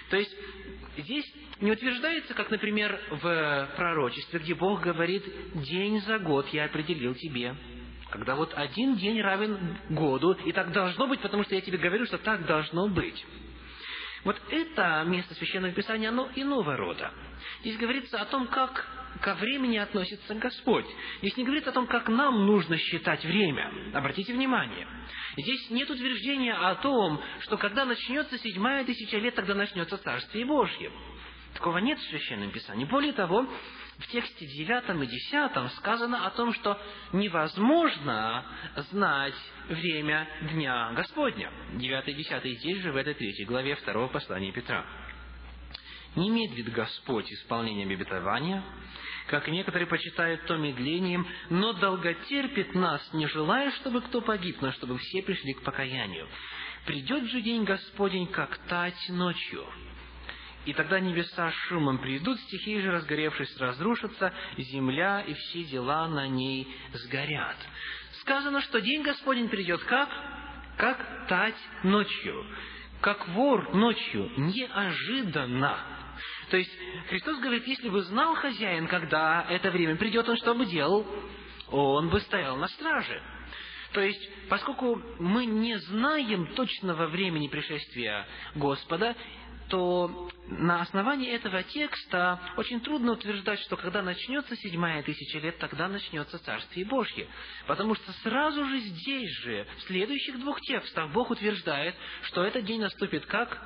То 0.09 0.17
есть, 0.17 0.35
здесь 1.01 1.25
не 1.59 1.71
утверждается, 1.71 2.33
как, 2.33 2.49
например, 2.49 2.99
в 3.09 3.69
пророчестве, 3.75 4.39
где 4.39 4.55
Бог 4.55 4.81
говорит, 4.81 5.23
день 5.63 6.01
за 6.01 6.19
год 6.19 6.47
я 6.49 6.65
определил 6.65 7.15
тебе. 7.15 7.55
Когда 8.09 8.35
вот 8.35 8.53
один 8.55 8.95
день 8.97 9.21
равен 9.21 9.77
году, 9.89 10.33
и 10.33 10.51
так 10.51 10.71
должно 10.71 11.07
быть, 11.07 11.21
потому 11.21 11.43
что 11.43 11.55
я 11.55 11.61
тебе 11.61 11.77
говорю, 11.77 12.05
что 12.05 12.17
так 12.17 12.45
должно 12.45 12.87
быть. 12.89 13.25
Вот 14.23 14.39
это 14.49 15.03
место 15.07 15.33
Священного 15.35 15.73
Писания, 15.73 16.09
оно 16.09 16.29
иного 16.35 16.75
рода. 16.75 17.11
Здесь 17.61 17.77
говорится 17.77 18.21
о 18.21 18.25
том, 18.25 18.47
как 18.47 18.85
ко 19.21 19.35
времени 19.35 19.77
относится 19.77 20.33
Господь. 20.35 20.85
Здесь 21.19 21.37
не 21.37 21.43
говорится 21.43 21.69
о 21.69 21.73
том, 21.73 21.87
как 21.87 22.09
нам 22.09 22.45
нужно 22.45 22.77
считать 22.77 23.23
время. 23.23 23.71
Обратите 23.93 24.33
внимание. 24.33 24.87
Здесь 25.37 25.69
нет 25.69 25.89
утверждения 25.89 26.53
о 26.53 26.75
том, 26.75 27.21
что 27.41 27.57
когда 27.57 27.85
начнется 27.85 28.37
седьмая 28.37 28.83
тысяча 28.83 29.17
лет, 29.17 29.35
тогда 29.35 29.53
начнется 29.53 29.97
Царствие 29.97 30.45
Божье. 30.45 30.91
Такого 31.53 31.77
нет 31.79 31.99
в 31.99 32.09
Священном 32.09 32.51
Писании. 32.51 32.85
Более 32.85 33.13
того, 33.13 33.45
в 33.97 34.07
тексте 34.07 34.47
девятом 34.47 35.03
и 35.03 35.07
десятом 35.07 35.69
сказано 35.71 36.25
о 36.25 36.31
том, 36.31 36.53
что 36.53 36.79
невозможно 37.13 38.45
знать 38.89 39.35
время 39.69 40.27
Дня 40.53 40.91
Господня. 40.93 41.51
Девятый 41.73 42.13
и 42.13 42.17
десятый 42.17 42.55
здесь 42.55 42.79
же, 42.81 42.91
в 42.91 42.95
этой 42.95 43.13
третьей 43.13 43.45
главе 43.45 43.75
второго 43.75 44.07
послания 44.07 44.51
Петра. 44.51 44.85
Не 46.15 46.29
медлит 46.29 46.71
Господь 46.73 47.31
исполнением 47.31 47.89
обетования, 47.89 48.63
как 49.27 49.47
некоторые 49.47 49.87
почитают 49.87 50.45
то 50.45 50.57
медлением, 50.57 51.27
но 51.49 51.73
долготерпит 51.73 52.75
нас, 52.75 53.01
не 53.13 53.27
желая, 53.27 53.71
чтобы 53.71 54.01
кто 54.01 54.21
погиб, 54.21 54.61
но 54.61 54.71
чтобы 54.73 54.97
все 54.97 55.21
пришли 55.21 55.53
к 55.53 55.63
покаянию. 55.63 56.27
Придет 56.85 57.25
же 57.25 57.41
день 57.41 57.63
Господень, 57.63 58.27
как 58.27 58.57
тать 58.67 59.09
ночью, 59.09 59.65
и 60.65 60.73
тогда 60.73 60.99
небеса 60.99 61.51
шумом 61.67 61.97
придут, 61.97 62.39
стихии 62.41 62.79
же, 62.81 62.91
разгоревшись, 62.91 63.57
разрушатся, 63.57 64.33
земля 64.57 65.21
и 65.21 65.33
все 65.33 65.63
дела 65.63 66.07
на 66.07 66.27
ней 66.27 66.67
сгорят. 66.93 67.57
Сказано, 68.21 68.61
что 68.61 68.79
день 68.79 69.01
Господень 69.01 69.49
придет 69.49 69.83
как? 69.83 70.09
Как 70.77 71.27
тать 71.27 71.57
ночью. 71.83 72.45
Как 73.01 73.27
вор 73.29 73.73
ночью. 73.73 74.31
Неожиданно. 74.37 75.79
То 76.51 76.57
есть 76.57 76.71
Христос 77.07 77.39
говорит, 77.39 77.65
если 77.65 77.87
бы 77.87 78.03
знал 78.03 78.35
хозяин, 78.35 78.87
когда 78.87 79.47
это 79.49 79.71
время 79.71 79.95
придет, 79.95 80.27
он 80.27 80.35
что 80.35 80.53
бы 80.53 80.65
делал? 80.65 81.07
Он 81.69 82.09
бы 82.09 82.19
стоял 82.19 82.57
на 82.57 82.67
страже. 82.67 83.23
То 83.93 84.01
есть, 84.01 84.29
поскольку 84.49 85.01
мы 85.19 85.45
не 85.45 85.77
знаем 85.79 86.53
точного 86.53 87.07
времени 87.07 87.47
пришествия 87.47 88.27
Господа, 88.55 89.15
то 89.69 90.29
на 90.47 90.81
основании 90.81 91.31
этого 91.31 91.63
текста 91.63 92.41
очень 92.57 92.81
трудно 92.81 93.13
утверждать, 93.13 93.61
что 93.61 93.77
когда 93.77 94.01
начнется 94.01 94.53
седьмая 94.57 95.03
тысяча 95.03 95.39
лет, 95.39 95.57
тогда 95.57 95.87
начнется 95.87 96.37
Царствие 96.39 96.85
Божье. 96.85 97.27
Потому 97.65 97.95
что 97.95 98.11
сразу 98.23 98.65
же 98.65 98.79
здесь 98.79 99.31
же, 99.43 99.65
в 99.77 99.83
следующих 99.83 100.37
двух 100.37 100.59
текстах, 100.59 101.11
Бог 101.11 101.29
утверждает, 101.29 101.95
что 102.23 102.43
этот 102.43 102.65
день 102.65 102.81
наступит 102.81 103.25
как? 103.25 103.57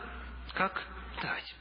Как 0.53 0.83
тать. 1.19 1.55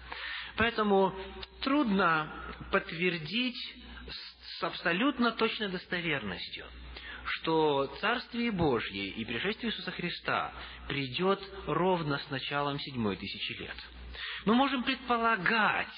Поэтому 0.57 1.15
трудно 1.63 2.33
подтвердить 2.71 3.59
с 4.59 4.63
абсолютно 4.63 5.33
точной 5.33 5.69
достоверностью, 5.69 6.67
что 7.25 7.87
Царствие 8.01 8.53
Божье 8.53 9.09
и 9.09 9.25
пришествие 9.25 9.73
Иисуса 9.73 9.91
Христа 9.91 10.53
придет 10.89 11.43
ровно 11.67 12.19
с 12.19 12.31
началом 12.31 12.79
седьмой 12.79 13.17
тысячи 13.17 13.53
лет– 13.61 13.77
мы 14.45 14.55
можем 14.55 14.83
предполагать, 14.83 15.89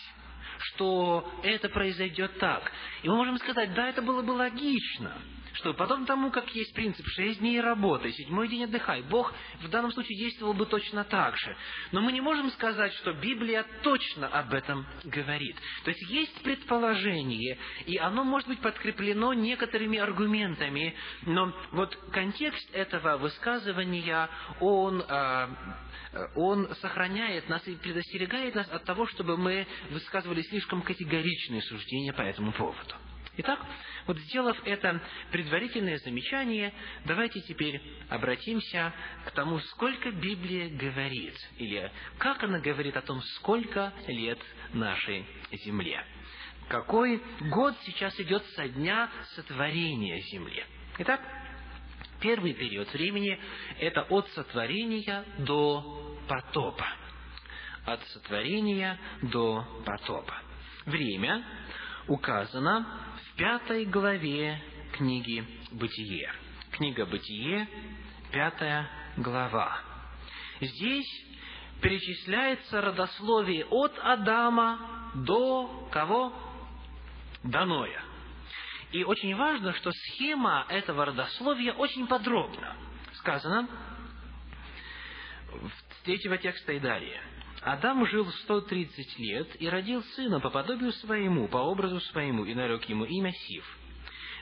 что 0.59 1.28
это 1.42 1.68
произойдет 1.68 2.38
так. 2.38 2.70
И 3.02 3.09
мы 3.09 3.16
можем 3.16 3.38
сказать, 3.38 3.74
да, 3.74 3.88
это 3.88 4.02
было 4.02 4.22
бы 4.22 4.32
логично, 4.32 5.20
что 5.57 5.74
потом 5.74 6.07
тому, 6.07 6.30
как 6.30 6.54
есть 6.54 6.74
принцип 6.74 7.07
шесть 7.09 7.40
дней 7.40 7.61
работы, 7.61 8.12
седьмой 8.12 8.48
день 8.48 8.64
отдыхай, 8.64 9.02
Бог 9.02 9.32
в 9.62 9.68
данном 9.68 9.92
случае 9.92 10.18
действовал 10.18 10.54
бы 10.54 10.66
точно 10.66 11.04
так 11.04 11.36
же. 11.36 11.57
Но 11.92 12.00
мы 12.00 12.12
не 12.12 12.20
можем 12.20 12.50
сказать, 12.50 12.92
что 12.94 13.12
Библия 13.12 13.64
точно 13.82 14.28
об 14.28 14.52
этом 14.52 14.86
говорит. 15.04 15.57
То 15.84 15.90
есть 15.90 16.02
есть 16.11 16.42
предположение, 16.42 17.59
и 17.86 17.96
оно 17.96 18.24
может 18.24 18.48
быть 18.48 18.61
подкреплено 18.61 19.32
некоторыми 19.32 19.98
аргументами, 19.98 20.94
но 21.22 21.52
вот 21.72 21.96
контекст 22.12 22.68
этого 22.74 23.16
высказывания, 23.16 24.28
он 24.61 25.02
а, 25.09 25.50
он 26.34 26.74
сохраняет 26.76 27.48
нас 27.48 27.66
и 27.66 27.74
предостерегает 27.76 28.54
нас 28.54 28.68
от 28.70 28.84
того, 28.84 29.07
чтобы 29.07 29.36
мы 29.36 29.66
высказывали 29.90 30.42
слишком 30.42 30.82
категоричные 30.82 31.62
суждения 31.62 32.12
по 32.12 32.22
этому 32.22 32.52
поводу. 32.52 32.94
Итак, 33.39 33.61
вот 34.07 34.18
сделав 34.18 34.57
это 34.64 35.01
предварительное 35.30 35.99
замечание, 35.99 36.72
давайте 37.05 37.41
теперь 37.43 37.82
обратимся 38.09 38.95
к 39.26 39.30
тому, 39.32 39.59
сколько 39.61 40.11
Библия 40.11 40.70
говорит, 40.70 41.34
или 41.59 41.91
как 42.18 42.43
она 42.43 42.61
говорит 42.61 42.97
о 42.97 43.03
том, 43.03 43.20
сколько 43.37 43.93
лет 44.07 44.39
нашей 44.72 45.26
Земле. 45.64 46.05
Какой 46.68 47.22
год 47.51 47.74
сейчас 47.84 48.18
идет 48.20 48.45
со 48.57 48.68
дня 48.68 49.11
сотворения 49.34 50.20
Земли. 50.22 50.64
Итак, 50.99 51.20
Первый 52.20 52.55
период 52.55 52.91
времени– 52.93 53.39
это 53.78 54.03
от 54.03 54.26
сотворения 54.30 55.24
до 55.39 56.16
потопа. 56.26 56.87
От 57.84 58.03
сотворения 58.09 58.99
до 59.22 59.64
потопа. 59.84 60.34
Время 60.87 61.45
указано 62.09 62.87
пятой 63.37 63.84
главе 63.84 64.61
книги 64.93 65.45
«Бытие». 65.72 66.32
Книга 66.72 67.05
«Бытие», 67.05 67.68
пятая 68.32 68.89
глава. 69.18 69.78
Здесь 70.61 71.07
перечисляется 71.82 72.80
родословие 72.80 73.66
от 73.66 73.95
Адама 73.99 75.12
до 75.14 75.89
кого? 75.93 76.32
До 77.45 77.66
Ноя. 77.66 78.03
И 78.93 79.05
очень 79.05 79.37
важно, 79.37 79.74
что 79.74 79.91
схема 79.93 80.64
этого 80.70 81.05
родословия 81.05 81.74
очень 81.74 82.07
подробна. 82.07 82.74
Сказано 83.14 83.68
в 85.53 86.05
третьего 86.05 86.39
текста 86.39 86.72
и 86.72 86.78
далее. 86.78 87.20
Адам 87.66 88.06
жил 88.06 88.30
130 88.44 89.18
лет 89.18 89.60
и 89.60 89.68
родил 89.68 90.00
сына 90.14 90.38
по 90.38 90.50
подобию 90.50 90.92
своему, 90.92 91.48
по 91.48 91.56
образу 91.56 91.98
своему, 91.98 92.44
и 92.44 92.54
нарек 92.54 92.84
ему 92.84 93.04
имя 93.04 93.32
Сиф. 93.32 93.78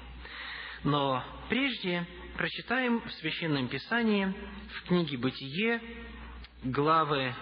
Но 0.83 1.23
прежде 1.49 2.07
прочитаем 2.37 3.01
в 3.01 3.11
Священном 3.13 3.67
Писании, 3.67 4.33
в 4.75 4.87
книге 4.87 5.17
«Бытие», 5.17 5.81
главы 6.63 7.35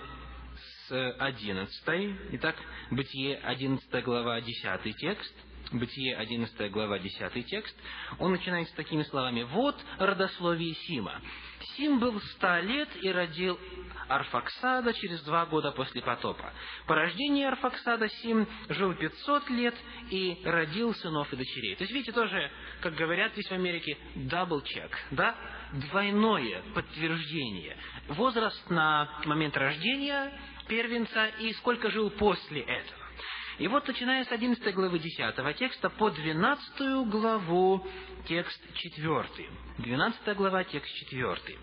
с 0.88 1.15
11. 1.19 2.15
Итак, 2.33 2.55
Бытие 2.91 3.38
11 3.38 4.03
глава 4.03 4.41
10 4.41 4.95
текст. 4.97 5.33
Бытие 5.71 6.15
11 6.15 6.71
глава 6.71 6.99
10 6.99 7.45
текст. 7.47 7.75
Он 8.19 8.31
начинается 8.31 8.75
такими 8.75 9.03
словами. 9.03 9.43
«Вот 9.43 9.75
родословие 9.97 10.75
Сима. 10.75 11.19
Сим 11.75 11.99
был 11.99 12.21
ста 12.21 12.61
лет 12.61 12.89
и 13.01 13.11
родил 13.11 13.59
Арфаксада 14.07 14.93
через 14.93 15.23
два 15.23 15.47
года 15.47 15.71
после 15.71 16.01
потопа. 16.01 16.53
По 16.86 16.93
рождении 16.93 17.43
Арфаксада 17.43 18.07
Сим 18.07 18.47
жил 18.69 18.93
пятьсот 18.93 19.49
лет 19.49 19.75
и 20.11 20.39
родил 20.45 20.93
сынов 20.93 21.33
и 21.33 21.36
дочерей. 21.36 21.75
То 21.75 21.83
есть, 21.83 21.93
видите, 21.93 22.11
тоже, 22.11 22.51
как 22.81 22.93
говорят 22.93 23.31
здесь 23.31 23.47
в 23.47 23.53
Америке, 23.53 23.97
check, 24.15 24.91
да? 25.11 25.36
Двойное 25.89 26.61
подтверждение. 26.75 27.75
Возраст 28.09 28.69
на 28.69 29.09
момент 29.25 29.57
рождения 29.57 30.31
первенца 30.68 31.28
и 31.39 31.53
сколько 31.53 31.89
жил 31.89 32.09
после 32.11 32.61
этого. 32.61 33.05
И 33.57 33.68
вот, 33.68 33.88
начиная 33.88 34.26
с 34.26 34.32
11 34.32 34.74
главы 34.74 34.99
10 34.99 35.57
текста 35.57 35.89
по 35.89 36.09
12 36.09 37.07
главу, 37.07 37.88
текст 38.28 38.61
4. 38.76 39.49
12 39.78 40.36
глава, 40.36 40.63
текст 40.66 40.93
4. 40.93 41.57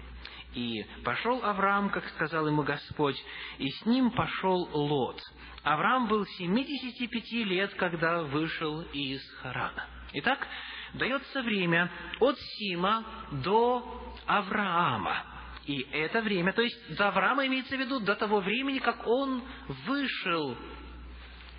«И 0.55 0.84
пошел 1.05 1.42
Авраам, 1.44 1.90
как 1.90 2.07
сказал 2.11 2.46
ему 2.46 2.62
Господь, 2.62 3.22
и 3.59 3.70
с 3.70 3.86
ним 3.86 4.11
пошел 4.11 4.68
Лот. 4.72 5.20
Авраам 5.62 6.09
был 6.09 6.26
75 6.26 7.32
лет, 7.46 7.74
когда 7.74 8.22
вышел 8.22 8.82
из 8.92 9.22
Харана». 9.42 9.86
Итак, 10.14 10.46
дается 10.94 11.42
время 11.42 11.90
от 12.20 12.38
Сима 12.38 13.05
до 13.44 14.16
Авраама. 14.26 15.32
И 15.66 15.86
это 15.92 16.22
время, 16.22 16.52
то 16.52 16.62
есть 16.62 16.96
до 16.96 17.08
Авраама 17.08 17.46
имеется 17.46 17.76
в 17.76 17.80
виду 17.80 18.00
до 18.00 18.16
того 18.16 18.40
времени, 18.40 18.78
как 18.78 19.06
он 19.06 19.42
вышел 19.86 20.56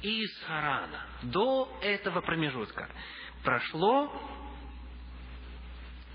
из 0.01 0.29
Харана. 0.43 1.05
До 1.23 1.71
этого 1.81 2.21
промежутка 2.21 2.89
прошло 3.43 4.11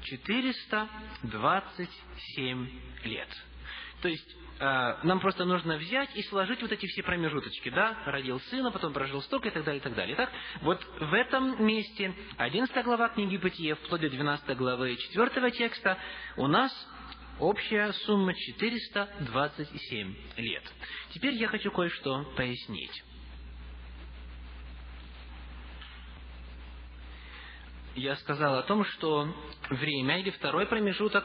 427 0.03 2.68
лет. 3.05 3.28
То 4.03 4.09
есть 4.09 4.36
э, 4.61 4.97
нам 5.03 5.20
просто 5.20 5.45
нужно 5.45 5.76
взять 5.76 6.14
и 6.14 6.22
сложить 6.24 6.61
вот 6.62 6.70
эти 6.70 6.86
все 6.86 7.03
промежуточки, 7.03 7.70
да, 7.70 7.97
родил 8.07 8.39
сына, 8.41 8.70
потом 8.70 8.93
прожил 8.93 9.20
столько 9.22 9.49
и 9.49 9.51
так 9.51 9.64
далее, 9.64 9.80
и 9.80 9.82
так 9.82 9.95
далее. 9.95 10.14
Так, 10.14 10.30
вот 10.61 10.80
в 11.01 11.14
этом 11.14 11.64
месте 11.64 12.14
11 12.36 12.84
глава 12.84 13.09
книги 13.09 13.39
Бытие, 13.39 13.74
вплоть 13.74 14.03
до 14.03 14.11
12 14.11 14.57
главы 14.57 14.97
4 14.97 15.51
текста, 15.53 15.99
у 16.36 16.47
нас 16.47 16.70
Общая 17.39 17.93
сумма 17.93 18.34
427 18.34 20.14
лет. 20.39 20.72
Теперь 21.11 21.34
я 21.34 21.47
хочу 21.47 21.70
кое-что 21.70 22.24
пояснить. 22.36 23.05
Я 27.95 28.16
сказал 28.16 28.57
о 28.59 28.62
том, 28.64 28.84
что 28.84 29.32
время 29.70 30.20
или 30.20 30.30
второй 30.30 30.66
промежуток 30.66 31.24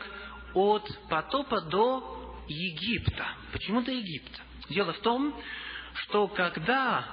от 0.54 0.88
потопа 1.10 1.62
до 1.62 2.36
Египта. 2.48 3.28
Почему 3.52 3.82
до 3.82 3.92
Египта? 3.92 4.40
Дело 4.70 4.94
в 4.94 5.00
том, 5.00 5.36
что 5.96 6.28
когда 6.28 7.06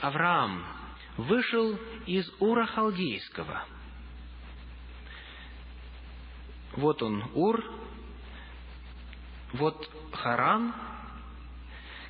Авраам 0.00 0.64
вышел 1.16 1.76
из 2.06 2.28
Ура 2.38 2.66
Халдейского, 2.66 3.66
вот 6.76 7.02
он, 7.02 7.30
Ур, 7.34 7.83
вот 9.54 9.88
Харан, 10.12 10.74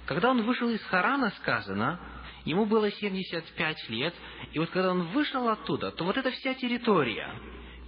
когда 0.06 0.30
он 0.30 0.42
вышел 0.42 0.68
из 0.70 0.82
Харана, 0.84 1.30
сказано, 1.42 2.00
ему 2.44 2.66
было 2.66 2.90
75 2.90 3.88
лет, 3.90 4.14
и 4.52 4.58
вот 4.58 4.70
когда 4.70 4.90
он 4.90 5.02
вышел 5.08 5.48
оттуда, 5.48 5.90
то 5.92 6.04
вот 6.04 6.16
эта 6.16 6.30
вся 6.30 6.54
территория 6.54 7.34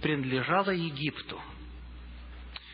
принадлежала 0.01 0.71
Египту. 0.71 1.39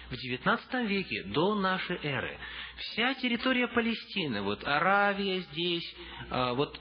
В 0.10 0.14
XIX 0.14 0.86
веке, 0.86 1.24
до 1.24 1.56
нашей 1.56 1.98
эры, 2.04 2.38
вся 2.78 3.16
территория 3.16 3.68
Палестины, 3.68 4.42
вот 4.42 4.64
Аравия 4.68 5.40
здесь, 5.40 5.96
а, 6.30 6.54
вот 6.54 6.80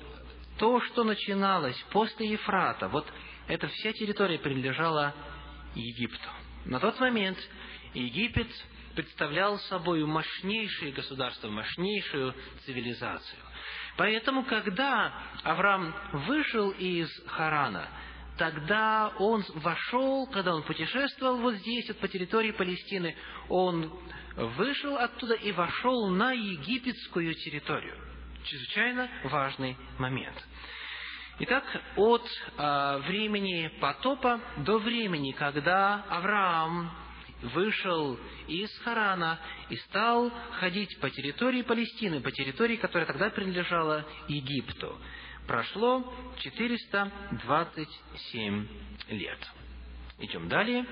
то, 0.58 0.80
что 0.80 1.04
начиналось 1.04 1.80
после 1.92 2.28
Ефрата, 2.28 2.88
вот 2.88 3.06
эта 3.48 3.68
вся 3.68 3.92
территория 3.92 4.38
принадлежала 4.38 5.14
Египту. 5.74 6.28
На 6.66 6.78
тот 6.78 7.00
момент 7.00 7.38
Египет 7.94 8.48
представлял 8.94 9.58
собой 9.58 10.04
мощнейшее 10.04 10.92
государство, 10.92 11.48
мощнейшую 11.48 12.34
цивилизацию. 12.64 13.40
Поэтому, 13.96 14.44
когда 14.44 15.12
Авраам 15.44 15.94
вышел 16.26 16.70
из 16.70 17.08
Харана, 17.26 17.88
тогда 18.38 19.12
он 19.18 19.44
вошел, 19.54 20.26
когда 20.28 20.54
он 20.54 20.62
путешествовал 20.62 21.38
вот 21.38 21.54
здесь, 21.56 21.88
вот 21.88 21.98
по 21.98 22.08
территории 22.08 22.52
Палестины, 22.52 23.14
он 23.48 23.92
вышел 24.36 24.96
оттуда 24.96 25.34
и 25.34 25.52
вошел 25.52 26.08
на 26.08 26.32
египетскую 26.32 27.34
территорию. 27.34 27.96
Чрезвычайно 28.44 29.08
важный 29.24 29.76
момент. 29.98 30.36
Итак, 31.38 31.64
от 31.96 32.24
э, 32.56 32.98
времени 33.08 33.70
потопа 33.80 34.40
до 34.58 34.78
времени, 34.78 35.32
когда 35.32 36.04
Авраам 36.08 36.90
вышел 37.42 38.18
из 38.48 38.70
Харана 38.78 39.38
и 39.68 39.76
стал 39.76 40.32
ходить 40.60 40.98
по 41.00 41.10
территории 41.10 41.60
Палестины, 41.62 42.20
по 42.20 42.30
территории, 42.30 42.76
которая 42.76 43.06
тогда 43.06 43.30
принадлежала 43.30 44.06
Египту. 44.28 44.96
Прошло 45.46 46.14
427 46.38 48.68
лет. 49.08 49.38
Идем 50.18 50.48
далее. 50.48 50.86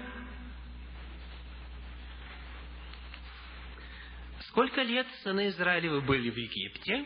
Сколько 4.49 4.83
лет 4.83 5.07
сыны 5.23 5.49
Израилевы 5.49 6.01
были 6.01 6.31
в 6.31 6.37
Египте? 6.37 7.05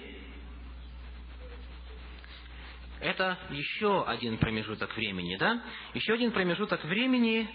Это 3.01 3.37
еще 3.51 4.05
один 4.07 4.39
промежуток 4.39 4.97
времени, 4.97 5.37
да? 5.37 5.63
Еще 5.93 6.15
один 6.15 6.33
промежуток 6.33 6.83
времени. 6.85 7.47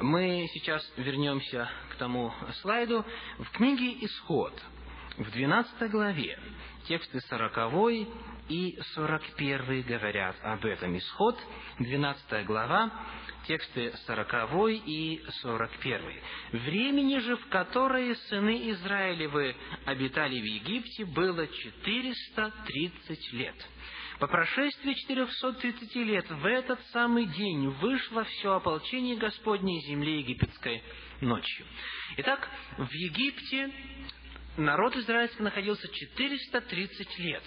Мы 0.00 0.48
сейчас 0.52 0.82
вернемся 0.96 1.68
к 1.90 1.96
тому 1.96 2.32
слайду. 2.60 3.04
В 3.38 3.50
книге 3.52 4.04
«Исход», 4.04 4.52
в 5.16 5.30
12 5.30 5.90
главе, 5.90 6.38
тексты 6.88 7.20
40 7.20 7.98
и 8.48 8.78
41 8.94 9.82
говорят 9.82 10.36
об 10.42 10.64
этом. 10.64 10.96
Исход, 10.98 11.38
12 11.78 12.46
глава, 12.46 12.90
тексты 13.46 13.92
40 14.06 14.70
и 14.86 15.22
41. 15.42 16.20
«Времени 16.52 17.18
же, 17.18 17.36
в 17.36 17.48
которое 17.48 18.14
сыны 18.28 18.70
Израилевы 18.70 19.56
обитали 19.84 20.40
в 20.40 20.44
Египте, 20.44 21.04
было 21.04 21.46
430 21.46 23.32
лет». 23.32 23.56
По 24.18 24.26
прошествии 24.28 24.94
430 24.94 25.94
лет 25.96 26.30
в 26.30 26.46
этот 26.46 26.80
самый 26.92 27.26
день 27.26 27.68
вышло 27.68 28.24
все 28.24 28.54
ополчение 28.54 29.16
Господней 29.16 29.80
земли 29.82 30.20
египетской 30.20 30.82
ночью. 31.20 31.66
Итак, 32.16 32.48
в 32.78 32.90
Египте 32.92 33.70
народ 34.56 34.96
израильский 34.96 35.42
находился 35.42 35.88
430 35.88 37.18
лет. 37.18 37.42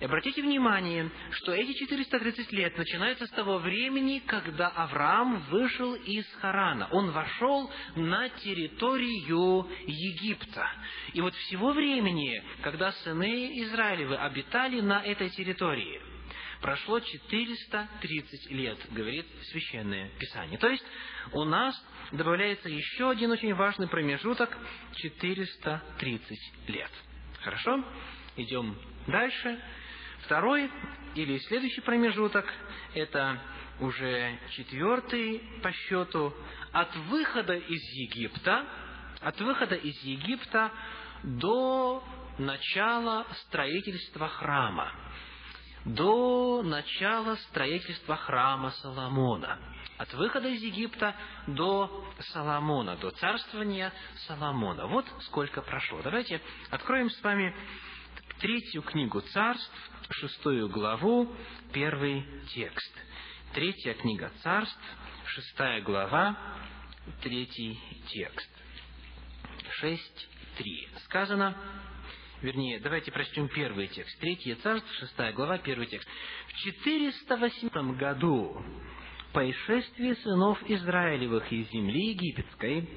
И 0.00 0.04
обратите 0.04 0.42
внимание, 0.42 1.10
что 1.30 1.52
эти 1.52 1.72
430 1.72 2.52
лет 2.52 2.76
начинаются 2.76 3.26
с 3.26 3.30
того 3.30 3.58
времени, 3.58 4.22
когда 4.26 4.68
Авраам 4.68 5.40
вышел 5.50 5.94
из 5.94 6.26
Харана. 6.40 6.88
Он 6.92 7.10
вошел 7.12 7.70
на 7.94 8.28
территорию 8.28 9.68
Египта. 9.86 10.70
И 11.14 11.20
вот 11.20 11.34
всего 11.34 11.72
времени, 11.72 12.42
когда 12.62 12.92
сыны 12.92 13.58
Израилевы 13.62 14.16
обитали 14.16 14.80
на 14.80 15.02
этой 15.02 15.30
территории, 15.30 16.15
прошло 16.60 17.00
430 17.00 18.50
лет, 18.50 18.78
говорит 18.92 19.26
Священное 19.50 20.10
Писание. 20.18 20.58
То 20.58 20.68
есть 20.68 20.84
у 21.32 21.44
нас 21.44 21.74
добавляется 22.12 22.68
еще 22.68 23.10
один 23.10 23.30
очень 23.30 23.54
важный 23.54 23.88
промежуток– 23.88 24.56
430 24.96 26.38
лет. 26.68 26.90
Хорошо? 27.42 27.84
Идем 28.36 28.76
дальше. 29.06 29.60
Второй 30.24 30.70
или 31.14 31.38
следующий 31.38 31.80
промежуток– 31.80 32.52
это 32.94 33.40
уже 33.80 34.38
четвертый 34.50 35.42
по 35.62 35.70
счету 35.72 36.34
от 36.72 36.94
выхода 37.08 37.54
из 37.54 37.82
Египта, 37.92 38.66
от 39.20 39.40
выхода 39.40 39.74
из 39.74 40.02
Египта 40.02 40.70
до 41.22 42.02
начала 42.38 43.26
строительства 43.46 44.28
храма, 44.28 44.92
до 45.86 46.62
начала 46.64 47.36
строительства 47.36 48.16
храма 48.16 48.70
Соломона, 48.82 49.58
от 49.98 50.12
выхода 50.14 50.48
из 50.48 50.60
Египта 50.60 51.14
до 51.46 52.04
Соломона, 52.32 52.96
до 52.96 53.10
царствования 53.12 53.92
Соломона. 54.26 54.86
Вот 54.86 55.06
сколько 55.20 55.62
прошло. 55.62 56.02
Давайте 56.02 56.42
откроем 56.70 57.08
с 57.08 57.22
вами 57.22 57.54
третью 58.40 58.82
книгу 58.82 59.20
царств, 59.20 59.72
шестую 60.10 60.68
главу, 60.68 61.32
первый 61.72 62.26
текст. 62.48 62.92
Третья 63.54 63.94
книга 63.94 64.32
царств, 64.42 64.82
шестая 65.26 65.80
глава, 65.82 66.36
третий 67.22 67.80
текст. 68.08 68.50
Шесть, 69.78 70.28
три. 70.58 70.88
Сказано, 71.04 71.56
вернее, 72.42 72.80
давайте 72.80 73.10
прочтем 73.12 73.48
первый 73.48 73.88
текст. 73.88 74.18
Третье 74.20 74.56
царство, 74.56 74.92
шестая 74.94 75.32
глава, 75.32 75.58
первый 75.58 75.86
текст. 75.86 76.08
В 76.48 76.52
408 76.54 77.96
году 77.96 78.62
по 79.32 79.50
исшествии 79.50 80.14
сынов 80.22 80.58
Израилевых 80.68 81.52
из 81.52 81.70
земли 81.70 82.10
египетской, 82.10 82.88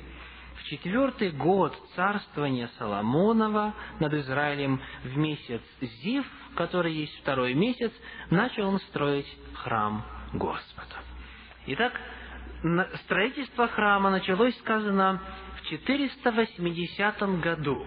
в 0.55 0.63
четвертый 0.65 1.31
год 1.31 1.75
царствования 1.95 2.69
Соломонова 2.77 3.73
над 3.99 4.13
Израилем 4.13 4.81
в 5.03 5.17
месяц 5.17 5.61
Зив, 5.81 6.25
который 6.55 6.93
есть 6.93 7.17
второй 7.21 7.53
месяц, 7.53 7.91
начал 8.29 8.67
он 8.67 8.79
строить 8.81 9.27
храм 9.53 10.05
Господа. 10.33 10.95
Итак, 11.67 11.93
строительство 13.05 13.67
храма 13.67 14.09
началось, 14.09 14.57
сказано, 14.59 15.21
в 15.61 15.69
480 15.69 17.41
году. 17.41 17.85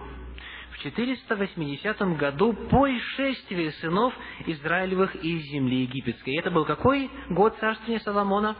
В 0.73 0.79
480 0.79 2.17
году 2.17 2.53
по 2.53 2.89
исшествии 2.89 3.69
сынов 3.81 4.13
Израилевых 4.45 5.15
из 5.15 5.41
земли 5.51 5.81
египетской. 5.83 6.33
И 6.33 6.39
это 6.39 6.51
был 6.51 6.65
какой 6.65 7.09
год 7.29 7.57
царствования 7.59 7.99
Соломона? 7.99 8.57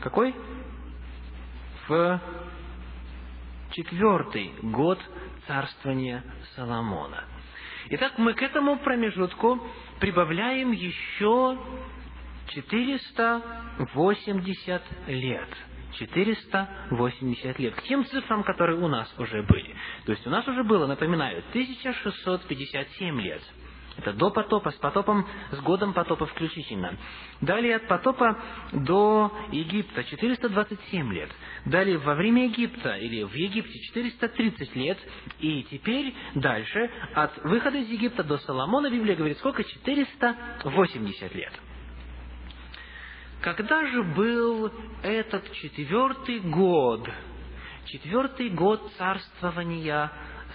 Какой? 0.00 0.34
В 1.88 2.20
четвертый 3.72 4.52
год 4.62 5.00
царствования 5.46 6.22
Соломона. 6.54 7.24
Итак, 7.90 8.14
мы 8.18 8.34
к 8.34 8.42
этому 8.42 8.78
промежутку 8.78 9.60
прибавляем 10.00 10.72
еще 10.72 11.58
480 12.48 14.82
лет. 15.08 15.48
480 15.98 17.58
лет. 17.58 17.74
К 17.74 17.82
тем 17.82 18.04
цифрам, 18.06 18.42
которые 18.42 18.78
у 18.78 18.88
нас 18.88 19.12
уже 19.18 19.42
были. 19.42 19.74
То 20.06 20.12
есть 20.12 20.26
у 20.26 20.30
нас 20.30 20.46
уже 20.48 20.64
было, 20.64 20.86
напоминаю, 20.86 21.42
1657 21.50 23.20
лет. 23.20 23.42
Это 23.96 24.12
до 24.12 24.30
потопа, 24.30 24.70
с 24.70 24.74
потопом, 24.74 25.26
с 25.52 25.60
годом 25.60 25.92
потопа 25.92 26.26
включительно. 26.26 26.96
Далее 27.40 27.76
от 27.76 27.86
потопа 27.86 28.38
до 28.72 29.32
Египта 29.52 30.02
427 30.02 31.12
лет. 31.12 31.30
Далее 31.66 31.98
во 31.98 32.14
время 32.14 32.46
Египта, 32.46 32.96
или 32.96 33.22
в 33.22 33.34
Египте 33.34 33.78
430 33.78 34.76
лет. 34.76 34.98
И 35.38 35.62
теперь 35.70 36.14
дальше, 36.34 36.90
от 37.14 37.36
выхода 37.44 37.78
из 37.78 37.88
Египта 37.88 38.24
до 38.24 38.38
Соломона, 38.38 38.90
Библия 38.90 39.14
говорит, 39.14 39.38
сколько? 39.38 39.62
480 39.62 41.34
лет. 41.34 41.52
Когда 43.44 43.84
же 43.88 44.02
был 44.02 44.72
этот 45.02 45.52
четвертый 45.52 46.40
год, 46.40 47.06
четвертый 47.84 48.48
год 48.48 48.90
царствования 48.96 50.10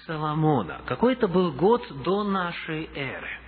Соломона. 0.07 0.81
Какой 0.87 1.13
это 1.13 1.27
был 1.27 1.51
год 1.51 1.83
до 2.03 2.23
нашей 2.23 2.89
эры? 2.95 3.38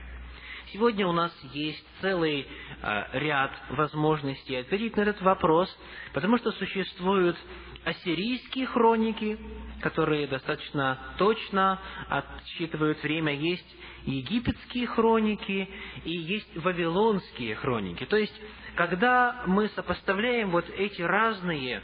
Сегодня 0.74 1.06
у 1.06 1.12
нас 1.12 1.34
есть 1.52 1.84
целый 2.00 2.48
э, 2.82 3.04
ряд 3.20 3.52
возможностей 3.72 4.56
ответить 4.56 4.96
на 4.96 5.02
этот 5.02 5.22
вопрос, 5.22 5.70
потому 6.14 6.38
что 6.38 6.52
существуют 6.54 7.36
ассирийские 7.84 8.68
хроники, 8.68 9.38
которые 9.82 10.28
достаточно 10.28 10.98
точно 11.18 11.80
отсчитывают 12.08 13.04
время, 13.04 13.36
есть 13.36 13.76
египетские 14.06 14.88
хроники 14.88 15.68
и 16.06 16.12
есть 16.12 16.56
вавилонские 16.56 17.56
хроники. 17.56 18.06
То 18.06 18.16
есть, 18.16 18.34
когда 18.76 19.44
мы 19.48 19.68
сопоставляем 19.70 20.52
вот 20.52 20.70
эти 20.70 21.02
разные 21.02 21.82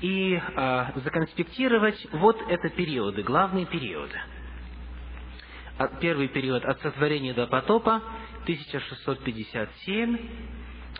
и 0.00 0.34
э, 0.34 0.86
законспектировать, 1.04 2.04
вот 2.12 2.36
это 2.48 2.68
периоды, 2.70 3.22
главные 3.22 3.66
периоды. 3.66 4.20
Первый 6.00 6.28
период 6.28 6.64
от 6.64 6.80
сотворения 6.82 7.32
до 7.32 7.46
потопа 7.46 8.02
1657 8.42 10.18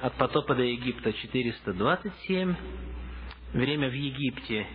от 0.00 0.14
потопа 0.14 0.54
до 0.54 0.62
Египта 0.62 1.12
427, 1.12 2.54
время 3.52 3.90
в 3.90 3.94
Египте 3.94 4.66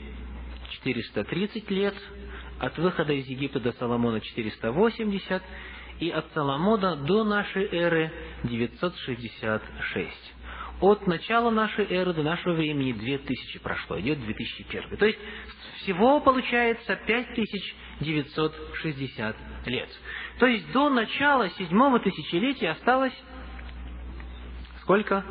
430 0.69 1.71
лет, 1.71 1.95
от 2.59 2.77
выхода 2.77 3.13
из 3.13 3.25
Египта 3.27 3.59
до 3.59 3.71
Соломона 3.73 4.21
480, 4.21 5.41
и 5.99 6.09
от 6.09 6.25
Соломона 6.33 6.95
до 6.95 7.23
нашей 7.23 7.67
эры 7.71 8.11
966. 8.43 10.33
От 10.81 11.07
начала 11.07 11.51
нашей 11.51 11.85
эры 11.85 12.11
до 12.13 12.23
нашего 12.23 12.53
времени 12.53 12.91
2000 12.91 13.59
прошло, 13.59 13.97
идет 13.99 14.19
2001. 14.19 14.97
То 14.97 15.05
есть 15.05 15.19
всего 15.77 16.19
получается 16.19 16.99
5960 17.07 19.35
лет. 19.67 19.89
То 20.39 20.47
есть 20.47 20.69
до 20.73 20.89
начала 20.89 21.49
седьмого 21.51 21.99
тысячелетия 21.99 22.71
осталось 22.71 23.13
Сколько? 24.85 25.25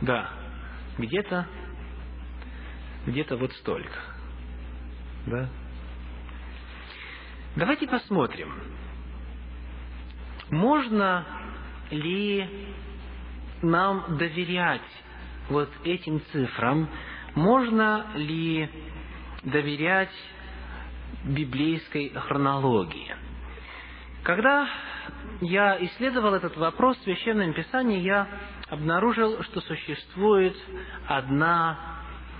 Да, 0.00 0.30
где-то, 0.96 1.46
где-то 3.06 3.36
вот 3.36 3.52
столько. 3.52 3.98
Да? 5.26 5.50
Давайте 7.56 7.86
посмотрим, 7.86 8.52
можно 10.50 11.24
ли 11.90 12.48
нам 13.62 14.16
доверять 14.18 14.80
вот 15.48 15.70
этим 15.84 16.20
цифрам, 16.32 16.88
можно 17.36 18.06
ли 18.16 18.68
доверять 19.44 20.10
библейской 21.24 22.08
хронологии. 22.08 23.14
Когда 24.24 24.68
я 25.40 25.76
исследовал 25.84 26.34
этот 26.34 26.56
вопрос 26.56 26.96
в 26.98 27.04
Священном 27.04 27.52
Писании, 27.52 28.00
я 28.00 28.26
обнаружил, 28.68 29.42
что 29.44 29.60
существует 29.60 30.56
одна 31.06 31.78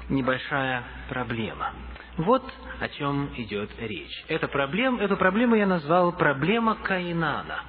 небольшая 0.09 0.83
проблема. 1.09 1.73
Вот 2.17 2.45
о 2.81 2.89
чем 2.89 3.33
идет 3.37 3.71
речь. 3.79 4.25
Эта 4.29 4.47
проблема, 4.47 5.01
эту 5.01 5.17
проблему 5.17 5.57
я 5.57 5.67
назвал 5.67 6.13
проблема 6.13 6.77
Каинана. 6.77 7.63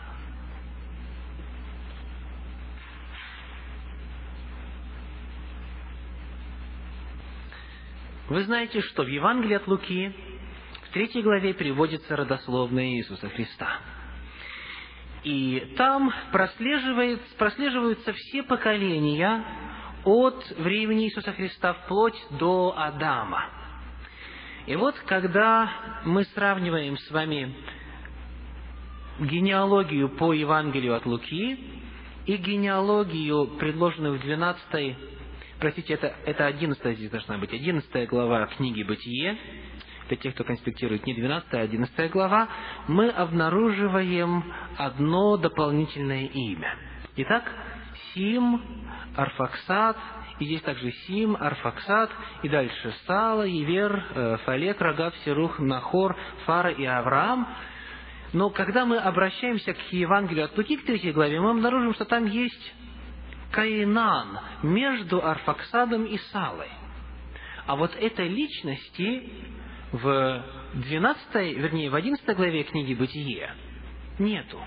Вы 8.28 8.44
знаете, 8.44 8.82
что 8.82 9.04
в 9.04 9.08
Евангелии 9.08 9.56
от 9.56 9.68
Луки 9.68 10.14
в 10.84 10.94
третьей 10.94 11.22
главе 11.22 11.54
приводится 11.54 12.16
родословная 12.16 12.98
Иисуса 12.98 13.30
Христа– 13.30 13.80
и 15.26 15.74
там 15.76 16.14
прослеживаются 16.32 18.14
все 18.14 18.44
поколения 18.44 19.44
от 20.04 20.52
времени 20.60 21.08
Иисуса 21.08 21.34
Христа 21.34 21.74
вплоть 21.74 22.16
до 22.30 22.76
Адама. 22.78 23.65
И 24.68 24.76
вот, 24.76 24.96
когда 25.06 25.70
мы 26.06 26.24
сравниваем 26.26 26.98
с 26.98 27.12
вами 27.12 27.56
генеалогию 29.20 30.10
по 30.10 30.34
Евангелию 30.34 30.96
от 30.96 31.06
Луки 31.06 31.60
и 32.26 32.38
генеалогию, 32.38 33.48
предложенную 33.58 34.18
в 34.18 34.22
12 34.22 34.98
простите, 35.60 35.94
это, 35.94 36.16
это 36.26 36.46
11 36.46 36.98
здесь 36.98 37.10
должна 37.10 37.38
быть, 37.38 37.54
11 37.54 38.10
глава 38.10 38.48
книги 38.48 38.84
«Бытие», 38.84 39.38
для 40.08 40.18
тех, 40.18 40.36
кто 40.36 40.44
конспектирует 40.44 41.06
не 41.08 41.16
12, 41.16 41.54
а 41.54 41.62
11 41.62 42.12
глава, 42.12 42.48
мы 42.88 43.10
обнаруживаем 43.10 44.54
одно 44.78 45.38
дополнительное 45.38 46.26
имя. 46.26 46.76
Итак, 47.16 47.52
Сим, 48.14 48.62
Арфаксат, 49.16 49.98
и 50.40 50.46
здесь 50.46 50.62
также 50.62 50.92
Сим, 50.92 51.36
Арфаксат, 51.40 52.12
и 52.44 52.50
дальше 52.50 52.94
Сала, 53.08 53.48
Ивер, 53.48 54.06
э, 54.14 54.38
Фалек, 54.46 54.82
Рагав, 54.82 55.16
Серух, 55.24 55.60
Нахор, 55.60 56.18
Фара 56.46 56.72
и 56.72 56.84
Авраам. 56.86 57.48
Но 58.34 58.50
когда 58.50 58.86
мы 58.86 58.98
обращаемся 58.98 59.74
к 59.74 59.94
Евангелию 59.94 60.46
от 60.46 60.58
Луки, 60.58 60.78
к 60.78 60.86
третьей 60.86 61.14
главе, 61.14 61.40
мы 61.40 61.52
обнаружим, 61.52 61.94
что 61.94 62.06
там 62.06 62.26
есть 62.26 62.74
Каинан 63.52 64.40
между 64.64 65.26
Арфаксадом 65.26 66.04
и 66.06 66.18
Салой. 66.32 66.70
А 67.66 67.76
вот 67.78 67.96
этой 67.96 68.28
личности 68.28 69.30
в 69.92 70.44
12, 70.74 71.34
вернее, 71.58 71.90
в 71.90 71.96
11 71.96 72.36
главе 72.36 72.64
книги 72.64 72.94
«Бытие» 72.94 73.54
нету. 74.20 74.62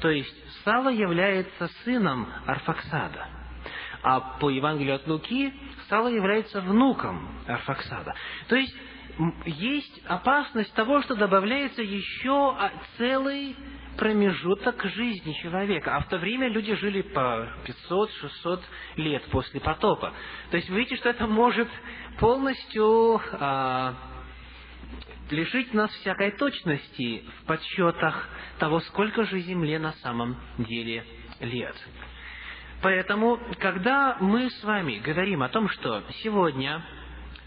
То 0.00 0.10
есть 0.10 0.34
Сава 0.64 0.88
является 0.88 1.68
сыном 1.84 2.28
Арфаксада. 2.46 3.43
А 4.04 4.20
по 4.38 4.50
Евангелию 4.50 4.96
от 4.96 5.06
Луки 5.06 5.52
Сала 5.88 6.08
является 6.08 6.60
внуком 6.60 7.26
Арфаксада. 7.46 8.14
То 8.48 8.56
есть 8.56 8.74
есть 9.46 10.02
опасность 10.06 10.72
того, 10.74 11.00
что 11.02 11.14
добавляется 11.14 11.82
еще 11.82 12.56
целый 12.98 13.56
промежуток 13.96 14.84
жизни 14.84 15.32
человека. 15.34 15.96
А 15.96 16.00
в 16.00 16.08
то 16.08 16.18
время 16.18 16.48
люди 16.48 16.74
жили 16.74 17.02
по 17.02 17.48
500-600 17.90 18.60
лет 18.96 19.24
после 19.30 19.60
потопа. 19.60 20.12
То 20.50 20.56
есть 20.56 20.68
вы 20.68 20.78
видите, 20.78 20.96
что 20.96 21.08
это 21.08 21.26
может 21.26 21.68
полностью 22.18 23.20
а, 23.40 23.94
лишить 25.30 25.72
нас 25.72 25.90
всякой 26.00 26.32
точности 26.32 27.24
в 27.40 27.46
подсчетах 27.46 28.28
того, 28.58 28.80
сколько 28.80 29.24
же 29.24 29.38
Земле 29.40 29.78
на 29.78 29.92
самом 29.94 30.36
деле 30.58 31.04
лет. 31.40 31.76
Поэтому, 32.84 33.40
когда 33.58 34.16
мы 34.20 34.48
с 34.50 34.62
вами 34.62 34.98
говорим 34.98 35.42
о 35.42 35.48
том, 35.48 35.68
что 35.70 36.04
сегодня 36.22 36.84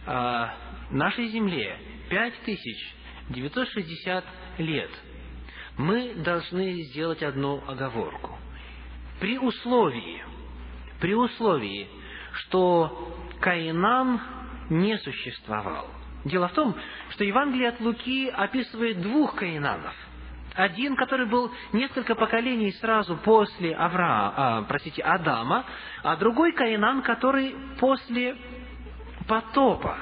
а, 0.05 0.53
нашей 0.89 1.27
Земле 1.27 1.77
5960 2.09 4.25
лет– 4.57 4.89
мы 5.77 6.15
должны 6.15 6.81
сделать 6.85 7.21
одну 7.21 7.63
оговорку. 7.67 8.35
При 9.19 9.37
условии, 9.37 10.23
при 10.99 11.13
условии, 11.13 11.87
что 12.33 13.15
Каинан 13.39 14.19
не 14.69 14.97
существовал. 14.97 15.87
Дело 16.25 16.47
в 16.47 16.53
том, 16.53 16.75
что 17.11 17.23
Евангелие 17.23 17.69
от 17.69 17.79
Луки 17.79 18.27
описывает 18.27 19.01
двух 19.01 19.35
Каинанов. 19.35 19.95
Один, 20.57 20.95
который 20.95 21.27
был 21.27 21.51
несколько 21.71 22.15
поколений 22.15 22.71
сразу 22.81 23.15
после 23.17 23.75
Авраама, 23.75 24.33
а, 24.35 24.61
простите, 24.63 25.03
Адама, 25.03 25.65
а 26.01 26.15
другой 26.15 26.51
Каинан, 26.53 27.03
который 27.03 27.55
после 27.79 28.35
потопа. 29.27 29.99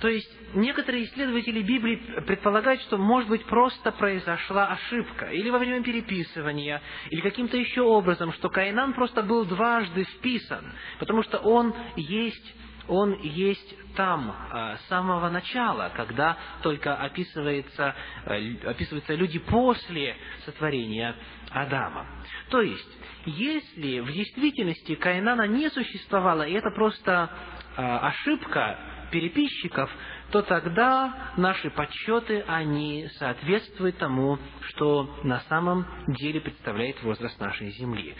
То 0.00 0.08
есть 0.08 0.30
некоторые 0.54 1.04
исследователи 1.04 1.60
Библии 1.60 1.96
предполагают, 2.26 2.80
что, 2.82 2.96
может 2.96 3.28
быть, 3.28 3.44
просто 3.44 3.92
произошла 3.92 4.68
ошибка, 4.68 5.26
или 5.26 5.50
во 5.50 5.58
время 5.58 5.82
переписывания, 5.82 6.80
или 7.10 7.20
каким-то 7.20 7.58
еще 7.58 7.82
образом, 7.82 8.32
что 8.32 8.48
Каинан 8.48 8.94
просто 8.94 9.22
был 9.22 9.44
дважды 9.44 10.04
вписан, 10.04 10.72
потому 10.98 11.22
что 11.22 11.36
он 11.36 11.74
есть 11.96 12.54
он 12.88 13.18
есть 13.20 13.94
там 13.94 14.34
а, 14.50 14.76
с 14.76 14.88
самого 14.88 15.28
начала, 15.30 15.90
когда 15.94 16.36
только 16.62 16.94
описывается, 16.94 17.94
э, 18.26 18.56
описываются 18.66 19.14
люди 19.14 19.38
после 19.38 20.16
сотворения 20.44 21.14
Адама. 21.50 22.06
То 22.50 22.60
есть, 22.60 22.98
если 23.24 24.00
в 24.00 24.12
действительности 24.12 24.94
Каинана 24.94 25.46
не 25.46 25.70
существовало, 25.70 26.42
и 26.42 26.52
это 26.52 26.70
просто 26.70 27.30
а, 27.76 28.08
ошибка 28.08 28.78
переписчиков, 29.10 29.90
то 30.30 30.42
тогда 30.42 31.32
наши 31.36 31.70
подсчеты, 31.70 32.44
они 32.48 33.08
соответствуют 33.18 33.96
тому, 33.98 34.38
что 34.68 35.20
на 35.22 35.40
самом 35.48 35.86
деле 36.08 36.40
представляет 36.40 37.02
возраст 37.02 37.38
нашей 37.40 37.70
Земли. 37.70 38.14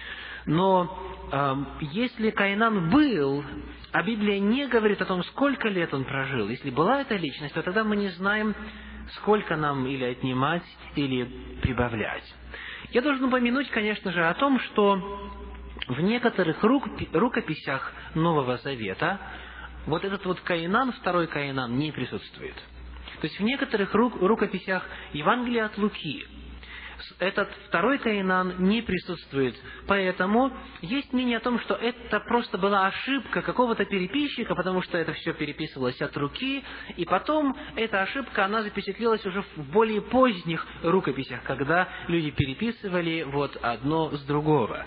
Но 0.46 0.96
э, 1.32 1.54
если 1.92 2.30
Каинан 2.30 2.90
был, 2.90 3.44
а 3.92 4.02
Библия 4.02 4.38
не 4.38 4.66
говорит 4.68 5.02
о 5.02 5.04
том, 5.04 5.22
сколько 5.24 5.68
лет 5.68 5.92
он 5.92 6.04
прожил, 6.04 6.48
если 6.48 6.70
была 6.70 7.00
эта 7.00 7.16
личность, 7.16 7.54
то 7.54 7.62
тогда 7.62 7.82
мы 7.84 7.96
не 7.96 8.08
знаем, 8.10 8.54
сколько 9.16 9.56
нам 9.56 9.86
или 9.86 10.04
отнимать, 10.04 10.64
или 10.94 11.24
прибавлять. 11.62 12.24
Я 12.90 13.02
должен 13.02 13.24
упомянуть, 13.24 13.68
конечно 13.70 14.12
же, 14.12 14.24
о 14.24 14.34
том, 14.34 14.60
что 14.60 15.30
в 15.88 16.00
некоторых 16.00 16.62
рукописях 16.62 17.92
Нового 18.14 18.58
Завета 18.58 19.18
вот 19.86 20.04
этот 20.04 20.24
вот 20.24 20.40
Каинан, 20.40 20.92
второй 20.92 21.26
Каинан, 21.26 21.76
не 21.76 21.92
присутствует. 21.92 22.54
То 23.20 23.26
есть 23.26 23.38
в 23.38 23.42
некоторых 23.42 23.94
рукописях 23.94 24.84
Евангелия 25.12 25.66
от 25.66 25.78
Луки 25.78 26.26
этот 27.18 27.48
второй 27.68 27.98
Каинан 27.98 28.54
не 28.58 28.82
присутствует. 28.82 29.54
Поэтому 29.86 30.52
есть 30.82 31.12
мнение 31.12 31.38
о 31.38 31.40
том, 31.40 31.58
что 31.60 31.74
это 31.74 32.20
просто 32.20 32.58
была 32.58 32.86
ошибка 32.86 33.42
какого-то 33.42 33.84
переписчика, 33.84 34.54
потому 34.54 34.82
что 34.82 34.98
это 34.98 35.12
все 35.14 35.32
переписывалось 35.32 36.00
от 36.00 36.16
руки, 36.16 36.64
и 36.96 37.04
потом 37.04 37.56
эта 37.76 38.02
ошибка, 38.02 38.44
она 38.44 38.62
запечатлелась 38.62 39.24
уже 39.24 39.42
в 39.56 39.70
более 39.72 40.02
поздних 40.02 40.66
рукописях, 40.82 41.42
когда 41.44 41.88
люди 42.08 42.30
переписывали 42.30 43.22
вот 43.22 43.56
одно 43.62 44.10
с 44.10 44.22
другого. 44.24 44.84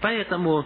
Поэтому 0.00 0.64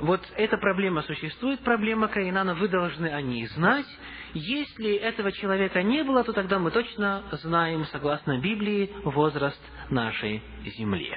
вот 0.00 0.20
эта 0.36 0.56
проблема 0.58 1.02
существует, 1.02 1.60
проблема 1.60 2.08
Каинана, 2.08 2.54
вы 2.54 2.68
должны 2.68 3.06
о 3.06 3.22
ней 3.22 3.46
знать. 3.48 3.86
Если 4.34 4.96
этого 4.96 5.30
человека 5.30 5.80
не 5.84 6.02
было, 6.02 6.24
то 6.24 6.32
тогда 6.32 6.58
мы 6.58 6.72
точно 6.72 7.22
знаем, 7.30 7.86
согласно 7.86 8.38
Библии, 8.38 8.92
возраст 9.04 9.60
нашей 9.90 10.42
земли. 10.76 11.16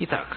Итак, 0.00 0.36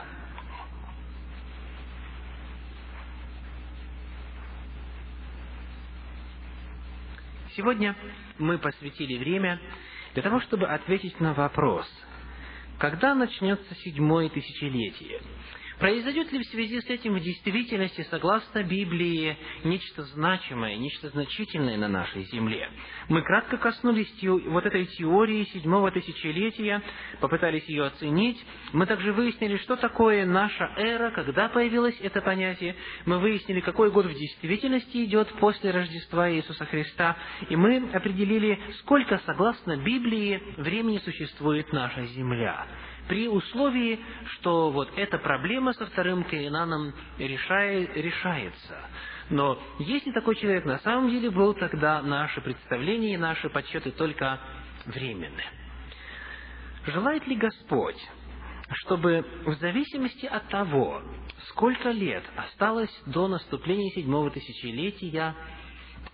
сегодня 7.56 7.96
мы 8.38 8.60
посвятили 8.60 9.18
время 9.18 9.60
для 10.14 10.22
того, 10.22 10.42
чтобы 10.42 10.68
ответить 10.68 11.20
на 11.20 11.34
вопрос, 11.34 11.88
когда 12.78 13.16
начнется 13.16 13.74
седьмое 13.78 14.30
тысячелетие– 14.30 15.22
Произойдет 15.80 16.30
ли 16.34 16.40
в 16.40 16.48
связи 16.48 16.82
с 16.82 16.86
этим 16.90 17.16
в 17.16 17.22
действительности, 17.22 18.06
согласно 18.10 18.64
Библии, 18.64 19.38
нечто 19.64 20.04
значимое, 20.04 20.76
нечто 20.76 21.08
значительное 21.08 21.78
на 21.78 21.88
нашей 21.88 22.24
земле? 22.26 22.70
Мы 23.08 23.22
кратко 23.22 23.56
коснулись 23.56 24.14
вот 24.22 24.66
этой 24.66 24.88
теории 24.88 25.46
седьмого 25.54 25.90
тысячелетия, 25.92 26.82
попытались 27.22 27.64
ее 27.70 27.86
оценить. 27.86 28.44
Мы 28.74 28.88
также 28.88 29.14
выяснили, 29.14 29.56
что 29.58 29.78
такое 29.78 30.26
наша 30.26 30.66
эра, 30.76 31.12
когда 31.12 31.48
появилось 31.48 31.98
это 32.02 32.22
понятие. 32.22 32.76
Мы 33.06 33.20
выяснили, 33.20 33.62
какой 33.62 33.90
год 33.90 34.06
в 34.06 34.14
действительности 34.14 35.06
идет 35.06 35.30
после 35.40 35.72
Рождества 35.72 36.30
Иисуса 36.30 36.66
Христа. 36.66 37.16
И 37.50 37.56
мы 37.56 37.90
определили, 37.94 38.60
сколько, 38.80 39.22
согласно 39.26 39.78
Библии, 39.78 40.44
времени 40.58 40.98
существует 40.98 41.72
наша 41.72 42.06
земля 42.08 42.68
при 43.10 43.28
условии, 43.28 44.00
что 44.36 44.70
вот 44.70 44.92
эта 44.96 45.18
проблема 45.18 45.74
со 45.74 45.88
вторым 45.88 46.24
Каинаном 46.24 46.94
решает, 47.18 47.98
решается. 47.98 48.78
Но 49.32 49.60
если 49.80 50.12
такой 50.12 50.36
человек 50.36 50.64
на 50.64 50.78
самом 50.80 51.10
деле 51.10 51.32
был, 51.32 51.56
тогда 51.56 52.04
наши 52.04 52.40
представления 52.40 53.16
и 53.16 53.18
наши 53.18 53.50
подсчеты 53.50 53.92
только 53.92 54.40
временны. 54.86 55.44
Желает 56.86 57.26
ли 57.26 57.36
Господь, 57.36 58.00
чтобы 58.86 59.26
в 59.44 59.56
зависимости 59.56 60.28
от 60.28 60.48
того, 60.50 61.02
сколько 61.50 61.90
лет 61.90 62.24
осталось 62.36 62.96
до 63.08 63.28
наступления 63.28 63.90
седьмого 63.96 64.30
тысячелетия, 64.30 65.36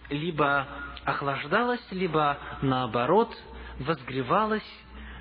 либо 0.10 0.66
охлаждалось, 1.04 1.86
либо 1.92 2.38
наоборот 2.62 3.36
возгревалось 3.80 4.64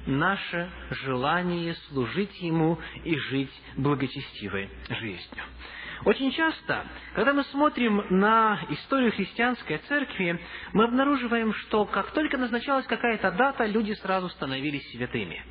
наше 0.07 0.70
желание 1.05 1.74
служить 1.88 2.40
Ему 2.40 2.78
и 3.05 3.16
жить 3.16 3.62
благочестивой 3.76 4.70
жизнью. 4.88 5.44
Очень 6.05 6.32
часто, 6.32 6.84
когда 7.14 7.32
мы 7.32 7.44
смотрим 7.44 8.05
на 8.11 8.61
историю 8.68 9.12
христианской 9.12 9.78
церкви, 9.88 10.38
мы 10.72 10.84
обнаруживаем, 10.84 11.55
что 11.55 11.86
как 11.86 12.11
только 12.11 12.36
назначалась 12.36 12.86
какая-то 12.86 13.30
дата, 13.30 13.64
люди 13.64 13.92
сразу 13.92 14.28
становились 14.28 14.90
святыми. 14.90 15.42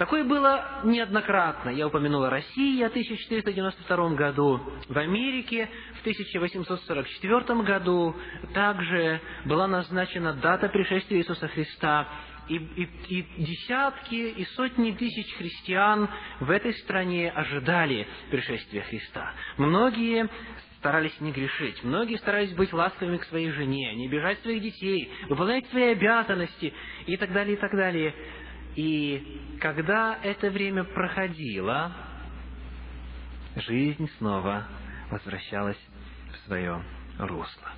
Такое 0.00 0.24
было 0.24 0.80
неоднократно. 0.84 1.68
Я 1.68 1.88
упомянул 1.88 2.24
о 2.24 2.30
России 2.30 2.82
о 2.82 2.86
1492 2.86 4.14
году, 4.14 4.58
в 4.88 4.96
Америке 4.96 5.68
в 5.96 6.00
1844 6.00 7.62
году 7.62 8.16
также 8.54 9.20
была 9.44 9.66
назначена 9.66 10.32
дата 10.32 10.70
пришествия 10.70 11.18
Иисуса 11.18 11.48
Христа 11.48 12.08
и, 12.50 12.56
и, 12.56 12.88
и 13.08 13.44
десятки 13.44 14.14
и 14.14 14.44
сотни 14.56 14.90
тысяч 14.90 15.32
христиан 15.36 16.10
в 16.40 16.50
этой 16.50 16.74
стране 16.74 17.30
ожидали 17.30 18.08
пришествия 18.30 18.82
Христа. 18.82 19.32
Многие 19.56 20.28
старались 20.78 21.18
не 21.20 21.30
грешить, 21.30 21.84
многие 21.84 22.16
старались 22.16 22.52
быть 22.54 22.72
ласковыми 22.72 23.18
к 23.18 23.24
своей 23.24 23.50
жене, 23.52 23.94
не 23.94 24.08
бежать 24.08 24.40
своих 24.40 24.62
детей, 24.62 25.12
выполнять 25.28 25.66
свои 25.68 25.92
обязанности 25.92 26.74
и 27.06 27.16
так 27.16 27.32
далее, 27.32 27.56
и 27.56 27.60
так 27.60 27.70
далее. 27.70 28.14
И 28.74 29.58
когда 29.60 30.18
это 30.20 30.50
время 30.50 30.82
проходило, 30.82 31.92
жизнь 33.54 34.10
снова 34.18 34.66
возвращалась 35.10 35.78
в 36.32 36.46
свое 36.46 36.82
русло. 37.18 37.70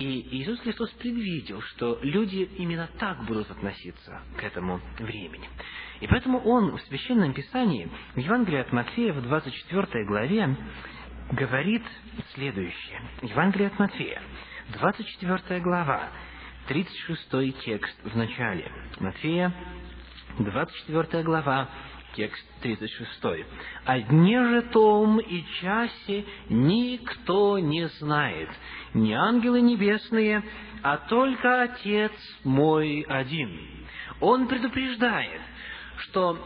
И 0.00 0.26
Иисус 0.38 0.58
Христос 0.60 0.88
предвидел, 0.92 1.60
что 1.60 1.98
люди 2.00 2.48
именно 2.56 2.88
так 2.98 3.22
будут 3.26 3.50
относиться 3.50 4.22
к 4.38 4.42
этому 4.42 4.80
времени. 4.98 5.46
И 6.00 6.06
поэтому 6.06 6.38
Он 6.38 6.78
в 6.78 6.80
Священном 6.84 7.34
Писании, 7.34 7.86
в 8.14 8.18
Евангелии 8.18 8.60
от 8.60 8.72
Матфея, 8.72 9.12
в 9.12 9.20
24 9.20 10.06
главе, 10.06 10.56
говорит 11.32 11.82
следующее. 12.32 13.02
Евангелие 13.20 13.68
от 13.68 13.78
Матфея, 13.78 14.22
24 14.72 15.60
глава, 15.60 16.08
36 16.68 17.62
текст 17.62 17.98
в 18.02 18.16
начале. 18.16 18.72
Матфея, 19.00 19.52
24 20.38 21.22
глава, 21.24 21.68
текст 22.14 22.44
36. 22.62 23.44
«О 23.84 24.00
дне 24.00 24.44
же 24.44 24.62
том 24.62 25.18
и 25.20 25.44
часе 25.60 26.24
никто 26.48 27.58
не 27.58 27.88
знает, 28.00 28.48
ни 28.94 29.12
ангелы 29.12 29.60
небесные, 29.60 30.42
а 30.82 30.96
только 30.96 31.62
Отец 31.62 32.12
мой 32.44 33.02
один». 33.08 33.86
Он 34.20 34.48
предупреждает, 34.48 35.40
что 35.96 36.38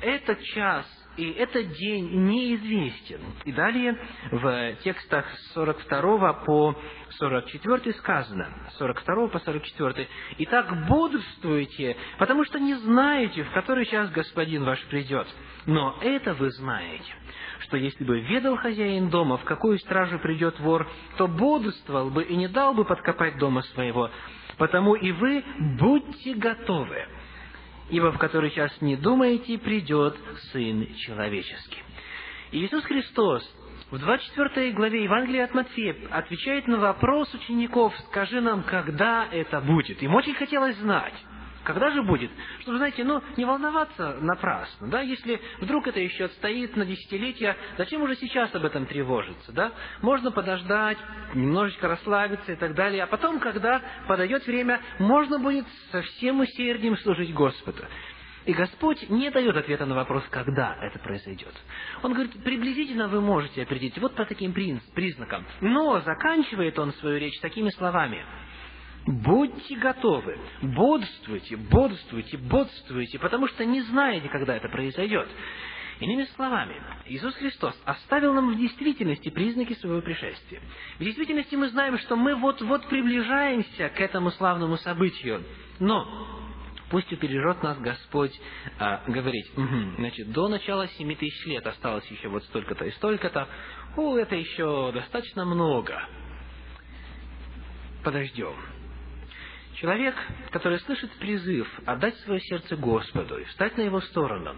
этот 0.00 0.42
час 0.42 0.86
и 1.16 1.30
этот 1.30 1.72
день 1.72 2.26
неизвестен. 2.26 3.20
И 3.44 3.52
далее 3.52 3.98
в 4.30 4.74
текстах 4.82 5.26
с 5.30 5.52
42 5.54 6.32
по 6.44 6.76
44 7.10 7.92
сказано, 7.94 8.48
42 8.78 9.28
по 9.28 9.38
44, 9.38 10.08
«Итак, 10.38 10.86
бодрствуйте, 10.88 11.96
потому 12.18 12.44
что 12.44 12.58
не 12.58 12.74
знаете, 12.74 13.44
в 13.44 13.50
который 13.52 13.86
час 13.86 14.10
Господин 14.10 14.64
ваш 14.64 14.82
придет. 14.86 15.26
Но 15.66 15.96
это 16.02 16.34
вы 16.34 16.50
знаете, 16.50 17.12
что 17.60 17.76
если 17.76 18.04
бы 18.04 18.20
ведал 18.20 18.56
хозяин 18.56 19.08
дома, 19.08 19.38
в 19.38 19.44
какую 19.44 19.78
стражу 19.78 20.18
придет 20.18 20.58
вор, 20.60 20.88
то 21.16 21.26
бодрствовал 21.26 22.10
бы 22.10 22.24
и 22.24 22.36
не 22.36 22.48
дал 22.48 22.74
бы 22.74 22.84
подкопать 22.84 23.38
дома 23.38 23.62
своего. 23.62 24.10
Потому 24.58 24.94
и 24.94 25.10
вы 25.12 25.42
будьте 25.78 26.34
готовы, 26.34 27.06
ибо 27.90 28.12
в 28.12 28.18
который 28.18 28.50
час 28.50 28.72
не 28.80 28.96
думаете, 28.96 29.58
придет 29.58 30.16
Сын 30.52 30.94
Человеческий». 30.96 31.82
Иисус 32.52 32.84
Христос 32.84 33.42
в 33.90 33.98
24 33.98 34.72
главе 34.72 35.04
Евангелия 35.04 35.44
от 35.44 35.54
Матфея 35.54 35.96
отвечает 36.10 36.66
на 36.66 36.78
вопрос 36.78 37.32
учеников, 37.34 37.94
скажи 38.10 38.40
нам, 38.40 38.62
когда 38.62 39.26
это 39.30 39.60
будет. 39.60 40.02
Им 40.02 40.14
очень 40.14 40.34
хотелось 40.34 40.76
знать. 40.76 41.14
Когда 41.64 41.90
же 41.90 42.02
будет? 42.02 42.30
Чтобы, 42.60 42.76
знаете, 42.76 43.04
ну, 43.04 43.22
не 43.36 43.44
волноваться 43.44 44.18
напрасно, 44.20 44.88
да, 44.88 45.00
если 45.00 45.40
вдруг 45.60 45.86
это 45.86 45.98
еще 45.98 46.26
отстоит 46.26 46.76
на 46.76 46.84
десятилетия, 46.84 47.56
зачем 47.78 48.02
уже 48.02 48.16
сейчас 48.16 48.54
об 48.54 48.64
этом 48.66 48.84
тревожиться, 48.86 49.50
да? 49.52 49.72
Можно 50.02 50.30
подождать, 50.30 50.98
немножечко 51.34 51.88
расслабиться 51.88 52.52
и 52.52 52.56
так 52.56 52.74
далее, 52.74 53.02
а 53.02 53.06
потом, 53.06 53.40
когда 53.40 53.80
подойдет 54.06 54.46
время, 54.46 54.80
можно 54.98 55.38
будет 55.38 55.64
со 55.90 56.02
всем 56.02 56.40
усердием 56.40 56.98
служить 56.98 57.32
Господу. 57.32 57.82
И 58.44 58.52
Господь 58.52 59.08
не 59.08 59.30
дает 59.30 59.56
ответа 59.56 59.86
на 59.86 59.94
вопрос, 59.94 60.22
когда 60.28 60.76
это 60.82 60.98
произойдет. 60.98 61.54
Он 62.02 62.12
говорит, 62.12 62.44
приблизительно 62.44 63.08
вы 63.08 63.22
можете 63.22 63.62
определить 63.62 63.96
вот 63.96 64.14
по 64.14 64.26
таким 64.26 64.52
признакам. 64.52 65.46
Но 65.62 65.98
заканчивает 66.00 66.78
он 66.78 66.92
свою 66.94 67.18
речь 67.18 67.40
такими 67.40 67.70
словами– 67.70 68.22
Будьте 69.06 69.76
готовы, 69.76 70.38
бодрствуйте, 70.62 71.56
бодрствуйте, 71.56 72.38
бодрствуйте, 72.38 73.18
потому 73.18 73.48
что 73.48 73.64
не 73.66 73.82
знаете, 73.82 74.28
когда 74.30 74.56
это 74.56 74.68
произойдет. 74.68 75.28
Иными 76.00 76.24
словами, 76.34 76.82
Иисус 77.06 77.34
Христос 77.34 77.80
оставил 77.84 78.32
нам 78.32 78.52
в 78.52 78.58
действительности 78.58 79.28
признаки 79.28 79.74
своего 79.74 80.00
пришествия. 80.00 80.60
В 80.98 81.04
действительности 81.04 81.54
мы 81.54 81.68
знаем, 81.68 81.98
что 81.98 82.16
мы 82.16 82.34
вот-вот 82.34 82.88
приближаемся 82.88 83.90
к 83.90 84.00
этому 84.00 84.30
славному 84.32 84.76
событию. 84.78 85.44
Но 85.78 86.50
пусть 86.90 87.12
убережет 87.12 87.62
нас 87.62 87.78
Господь 87.78 88.32
а, 88.78 89.02
говорить, 89.06 89.46
угу, 89.56 89.96
значит, 89.98 90.32
до 90.32 90.48
начала 90.48 90.88
семи 90.88 91.14
тысяч 91.14 91.46
лет 91.46 91.66
осталось 91.66 92.06
еще 92.06 92.28
вот 92.28 92.42
столько-то 92.44 92.86
и 92.86 92.90
столько-то, 92.92 93.48
о, 93.96 94.16
это 94.16 94.34
еще 94.34 94.90
достаточно 94.92 95.44
много. 95.44 96.02
Подождем. 98.02 98.54
Человек, 99.74 100.14
который 100.50 100.78
слышит 100.80 101.10
призыв 101.12 101.68
отдать 101.84 102.16
свое 102.18 102.40
сердце 102.40 102.76
Господу 102.76 103.38
и 103.38 103.44
встать 103.44 103.76
на 103.76 103.82
его 103.82 104.00
сторону, 104.00 104.54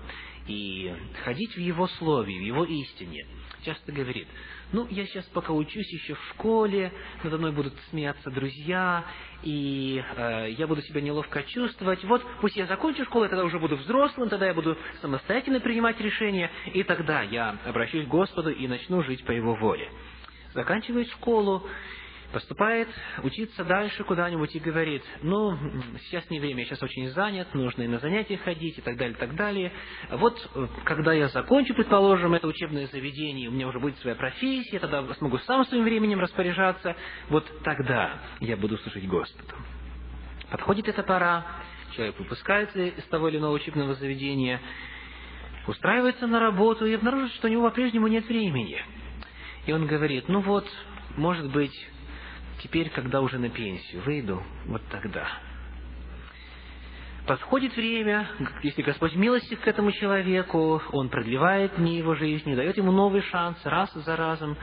и 0.46 0.94
ходить 1.24 1.54
в 1.54 1.60
его 1.60 1.88
слове, 1.88 2.38
в 2.38 2.42
его 2.42 2.64
истине, 2.64 3.26
часто 3.64 3.92
говорит, 3.92 4.28
ну, 4.72 4.86
я 4.90 5.06
сейчас 5.06 5.24
пока 5.26 5.52
учусь 5.52 5.90
еще 5.90 6.14
в 6.14 6.24
школе, 6.30 6.92
надо 7.24 7.38
мной 7.38 7.52
будут 7.52 7.72
смеяться 7.90 8.30
друзья, 8.30 9.04
и 9.42 10.04
э, 10.16 10.50
я 10.50 10.66
буду 10.66 10.82
себя 10.82 11.00
неловко 11.00 11.42
чувствовать. 11.44 12.04
Вот 12.04 12.22
пусть 12.40 12.56
я 12.56 12.66
закончу 12.66 13.04
школу, 13.04 13.24
я 13.24 13.30
тогда 13.30 13.44
уже 13.44 13.58
буду 13.58 13.76
взрослым, 13.76 14.28
тогда 14.28 14.46
я 14.46 14.54
буду 14.54 14.76
самостоятельно 15.00 15.60
принимать 15.60 15.98
решения, 15.98 16.50
и 16.74 16.82
тогда 16.82 17.22
я 17.22 17.56
обращусь 17.64 18.04
к 18.04 18.08
Господу 18.08 18.50
и 18.50 18.68
начну 18.68 19.02
жить 19.02 19.24
по 19.24 19.32
Его 19.32 19.54
воле. 19.54 19.90
Заканчивает 20.52 21.08
школу, 21.08 21.66
поступает 22.32 22.88
учиться 23.22 23.64
дальше 23.64 24.04
куда-нибудь 24.04 24.54
и 24.54 24.58
говорит, 24.58 25.02
ну, 25.22 25.56
сейчас 26.04 26.28
не 26.30 26.40
время, 26.40 26.60
я 26.60 26.66
сейчас 26.66 26.82
очень 26.82 27.08
занят, 27.10 27.54
нужно 27.54 27.82
и 27.82 27.88
на 27.88 27.98
занятия 27.98 28.36
ходить, 28.36 28.78
и 28.78 28.80
так 28.80 28.96
далее, 28.96 29.14
и 29.14 29.18
так 29.18 29.34
далее. 29.34 29.72
Вот, 30.10 30.50
э, 30.54 30.66
когда 30.84 31.12
я 31.12 31.28
закончу, 31.28 31.74
предположим, 31.74 32.34
это 32.34 32.46
учебное 32.46 32.86
заведение, 32.88 33.48
у 33.48 33.52
меня 33.52 33.68
уже 33.68 33.78
будет 33.78 33.98
своя 33.98 34.16
профессия, 34.16 34.78
тогда 34.78 35.02
смогу 35.14 35.38
сам 35.38 35.64
своим 35.66 35.84
временем 35.84 36.20
распоряжаться, 36.20 36.96
вот 37.28 37.46
тогда 37.62 38.20
я 38.40 38.56
буду 38.56 38.76
слушать 38.78 39.06
Господу. 39.06 39.54
Подходит 40.50 40.88
эта 40.88 41.02
пора, 41.02 41.44
человек 41.94 42.18
выпускается 42.18 42.78
из 42.80 43.04
того 43.04 43.28
или 43.28 43.38
иного 43.38 43.54
учебного 43.54 43.94
заведения, 43.94 44.60
устраивается 45.66 46.26
на 46.26 46.40
работу 46.40 46.86
и 46.86 46.94
обнаружит, 46.94 47.32
что 47.34 47.48
у 47.48 47.50
него 47.50 47.68
по-прежнему 47.68 48.06
нет 48.06 48.26
времени. 48.28 48.80
И 49.66 49.72
он 49.72 49.86
говорит, 49.86 50.28
ну 50.28 50.40
вот, 50.40 50.66
может 51.16 51.50
быть, 51.50 51.74
теперь, 52.62 52.90
когда 52.90 53.20
уже 53.20 53.38
на 53.38 53.48
пенсию 53.48 54.02
выйду, 54.02 54.42
вот 54.66 54.82
тогда. 54.90 55.26
Подходит 57.26 57.74
время, 57.74 58.28
если 58.62 58.82
Господь 58.82 59.16
милостив 59.16 59.61
к 59.61 59.66
этому 59.66 59.90
человеку, 59.90 60.80
Он 60.92 61.09
продлевает 61.09 61.74
дни 61.76 61.98
его 61.98 62.14
жизни, 62.14 62.54
дает 62.54 62.76
ему 62.76 62.92
новый 62.92 63.20
шанс 63.22 63.59
раз 63.64 63.92
за 63.92 64.14
разом. 64.14 64.57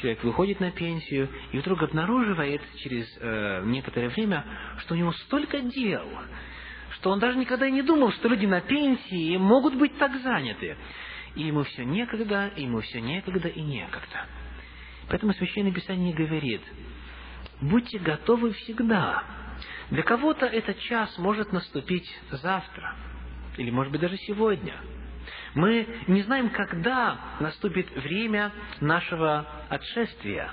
Человек 0.00 0.24
выходит 0.24 0.58
на 0.58 0.72
пенсию 0.72 1.28
и 1.52 1.58
вдруг 1.58 1.82
обнаруживает 1.82 2.62
через 2.78 3.06
э, 3.20 3.62
некоторое 3.66 4.08
время, 4.08 4.44
что 4.78 4.94
у 4.94 4.96
него 4.96 5.12
столько 5.12 5.60
дел, 5.60 6.08
что 6.96 7.10
он 7.10 7.20
даже 7.20 7.38
никогда 7.38 7.68
и 7.68 7.70
не 7.70 7.82
думал, 7.82 8.10
что 8.12 8.28
люди 8.28 8.46
на 8.46 8.60
пенсии 8.60 9.36
могут 9.36 9.76
быть 9.76 9.96
так 9.98 10.16
заняты. 10.20 10.76
И 11.36 11.42
ему 11.42 11.62
все 11.62 11.84
некогда, 11.84 12.48
и 12.56 12.62
ему 12.62 12.80
все 12.80 13.00
некогда 13.00 13.46
и 13.46 13.60
некогда. 13.60 14.26
Поэтому 15.08 15.32
Священное 15.34 15.72
Писание 15.72 16.12
говорит, 16.12 16.62
будьте 17.60 17.98
готовы 17.98 18.52
всегда. 18.52 19.22
Для 19.90 20.02
кого-то 20.02 20.46
этот 20.46 20.78
час 20.80 21.16
может 21.18 21.52
наступить 21.52 22.08
завтра, 22.30 22.94
или, 23.56 23.70
может 23.70 23.92
быть, 23.92 24.00
даже 24.00 24.16
сегодня. 24.18 24.74
Мы 25.54 25.86
не 26.06 26.22
знаем, 26.22 26.50
когда 26.50 27.18
наступит 27.40 27.90
время 27.96 28.52
нашего 28.80 29.46
отшествия. 29.68 30.50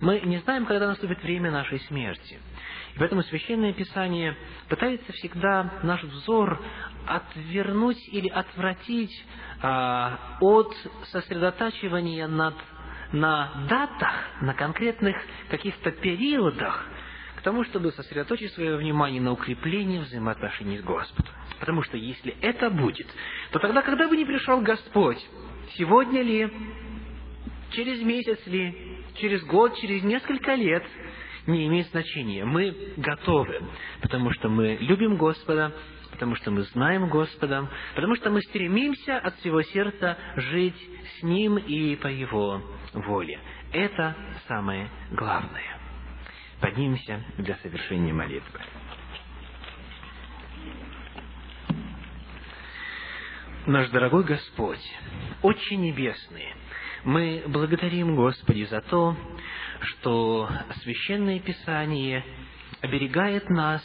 Мы 0.00 0.20
не 0.20 0.38
знаем, 0.38 0.64
когда 0.64 0.86
наступит 0.86 1.22
время 1.22 1.50
нашей 1.50 1.80
смерти. 1.80 2.38
И 2.94 2.98
поэтому 2.98 3.22
Священное 3.24 3.72
Писание 3.72 4.36
пытается 4.68 5.12
всегда 5.12 5.80
наш 5.82 6.02
взор 6.02 6.62
отвернуть 7.06 7.98
или 8.08 8.28
отвратить 8.28 9.24
а, 9.60 10.38
от 10.40 10.74
сосредотачивания 11.10 12.26
над 12.26 12.54
на 13.12 13.66
датах, 13.68 14.12
на 14.40 14.54
конкретных 14.54 15.16
каких-то 15.50 15.90
периодах, 15.90 16.86
к 17.36 17.42
тому, 17.42 17.64
чтобы 17.64 17.92
сосредоточить 17.92 18.52
свое 18.52 18.76
внимание 18.76 19.20
на 19.20 19.32
укреплении 19.32 19.98
взаимоотношений 19.98 20.78
с 20.78 20.82
Господом. 20.82 21.32
Потому 21.60 21.82
что 21.82 21.96
если 21.96 22.36
это 22.40 22.70
будет, 22.70 23.06
то 23.52 23.58
тогда, 23.58 23.82
когда 23.82 24.08
бы 24.08 24.16
не 24.16 24.24
пришел 24.24 24.60
Господь, 24.60 25.24
сегодня 25.76 26.22
ли, 26.22 26.52
через 27.70 28.02
месяц 28.02 28.38
ли, 28.46 29.04
через 29.14 29.44
год, 29.44 29.76
через 29.76 30.02
несколько 30.02 30.54
лет, 30.54 30.84
не 31.46 31.66
имеет 31.66 31.88
значения. 31.88 32.44
Мы 32.44 32.92
готовы, 32.96 33.62
потому 34.02 34.30
что 34.32 34.48
мы 34.48 34.76
любим 34.80 35.16
Господа, 35.16 35.72
потому 36.10 36.34
что 36.36 36.50
мы 36.50 36.62
знаем 36.62 37.08
Господа, 37.08 37.68
потому 37.94 38.16
что 38.16 38.30
мы 38.30 38.40
стремимся 38.42 39.18
от 39.18 39.36
всего 39.36 39.62
сердца 39.62 40.16
жить 40.36 40.78
с 41.18 41.22
Ним 41.22 41.58
и 41.58 41.96
по 41.96 42.08
Его 42.08 42.62
воле. 42.92 43.40
Это 43.72 44.16
самое 44.46 44.90
главное. 45.12 45.78
Поднимемся 46.60 47.24
для 47.36 47.56
совершения 47.56 48.12
молитвы. 48.12 48.60
Наш 53.66 53.90
дорогой 53.90 54.24
Господь, 54.24 54.80
очень 55.42 55.82
небесный, 55.82 56.54
мы 57.04 57.44
благодарим 57.46 58.16
Господи 58.16 58.64
за 58.64 58.80
то, 58.80 59.14
что 59.82 60.48
Священное 60.82 61.38
Писание 61.38 62.24
оберегает 62.80 63.48
нас 63.50 63.82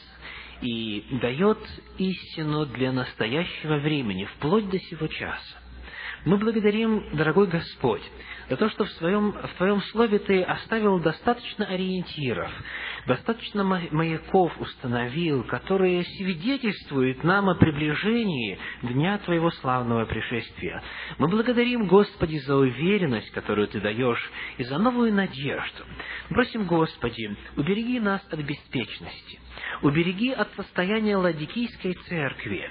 и 0.64 1.04
дает 1.22 1.60
истину 1.98 2.66
для 2.66 2.92
настоящего 2.92 3.78
времени, 3.78 4.26
вплоть 4.38 4.70
до 4.70 4.80
сего 4.80 5.08
часа. 5.08 5.58
Мы 6.26 6.38
благодарим, 6.38 7.16
дорогой 7.16 7.48
Господь, 7.48 8.02
за 8.50 8.58
то, 8.58 8.70
что 8.70 8.86
в, 8.86 8.90
своем, 8.92 9.32
в 9.32 9.54
Твоем 9.58 9.82
Слове 9.84 10.20
Ты 10.20 10.42
оставил 10.44 11.00
достаточно 11.00 11.66
ориентиров, 11.66 12.52
достаточно 13.08 13.64
маяков 13.64 14.52
установил, 14.60 15.44
которые 15.44 16.04
свидетельствуют 16.04 17.24
нам 17.24 17.50
о 17.50 17.56
приближении 17.56 18.58
Дня 18.82 19.18
Твоего 19.20 19.52
славного 19.52 20.06
пришествия. 20.06 20.82
Мы 21.18 21.28
благодарим, 21.28 21.88
Господи, 21.88 22.38
за 22.38 22.56
уверенность, 22.56 23.32
которую 23.32 23.68
Ты 23.68 23.80
даешь, 23.80 24.32
и 24.58 24.64
за 24.64 24.78
новую 24.78 25.14
надежду. 25.14 25.84
Просим, 26.30 26.66
Господи, 26.66 27.36
убереги 27.56 28.00
нас 28.00 28.22
от 28.32 28.40
беспечности, 28.40 29.40
убереги 29.82 30.32
от 30.32 30.54
состояния 30.56 31.18
Ладикийской 31.18 31.94
церкви, 32.08 32.70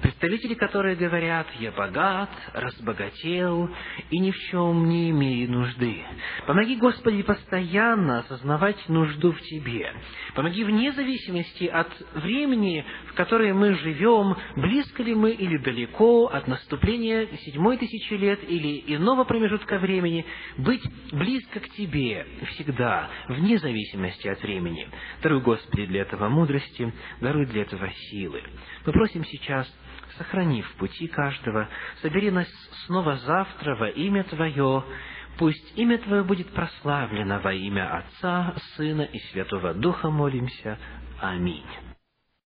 представители, 0.00 0.54
которые 0.54 0.96
говорят, 0.96 1.46
я 1.58 1.72
богат, 1.72 2.30
разбогател 2.54 3.68
и 4.10 4.18
ни 4.18 4.30
в 4.30 4.38
чем 4.50 4.88
не 4.88 5.10
имею 5.10 5.50
нужды. 5.50 6.02
Помоги, 6.46 6.76
Господи, 6.76 7.22
постоянно 7.22 8.20
осознавать 8.20 8.88
нужду 8.88 9.32
в 9.32 9.40
Тебе. 9.42 9.92
Помоги 10.34 10.64
вне 10.64 10.92
зависимости 10.92 11.64
от 11.64 11.88
времени, 12.14 12.84
в 13.08 13.14
которое 13.14 13.52
мы 13.54 13.74
живем, 13.74 14.36
близко 14.56 15.02
ли 15.02 15.14
мы 15.14 15.32
или 15.32 15.58
далеко 15.58 16.26
от 16.26 16.48
наступления 16.48 17.26
седьмой 17.44 17.76
тысячи 17.76 18.14
лет 18.14 18.40
или 18.48 18.82
иного 18.94 19.24
промежутка 19.24 19.78
времени, 19.78 20.24
быть 20.58 20.82
близко 21.12 21.60
к 21.60 21.68
Тебе 21.70 22.26
всегда, 22.52 23.10
вне 23.28 23.58
зависимости 23.58 24.28
от 24.28 24.42
времени. 24.42 24.88
Даруй, 25.22 25.40
Господи, 25.42 25.86
для 25.86 26.02
этого 26.02 26.28
мудрости, 26.28 26.92
даруй 27.20 27.46
для 27.46 27.62
этого 27.62 27.90
силы. 28.10 28.42
Мы 28.84 28.92
просим 28.92 29.24
сейчас 29.24 29.65
сохрани 30.18 30.62
в 30.62 30.72
пути 30.76 31.06
каждого, 31.08 31.68
собери 32.02 32.30
нас 32.30 32.48
снова 32.86 33.16
завтра 33.16 33.76
во 33.76 33.88
имя 33.88 34.24
Твое, 34.24 34.84
пусть 35.38 35.78
имя 35.78 35.98
Твое 35.98 36.22
будет 36.24 36.52
прославлено 36.52 37.40
во 37.40 37.52
имя 37.52 37.98
Отца, 37.98 38.54
Сына 38.76 39.02
и 39.02 39.18
Святого 39.30 39.74
Духа 39.74 40.10
молимся. 40.10 40.78
Аминь. 41.20 41.64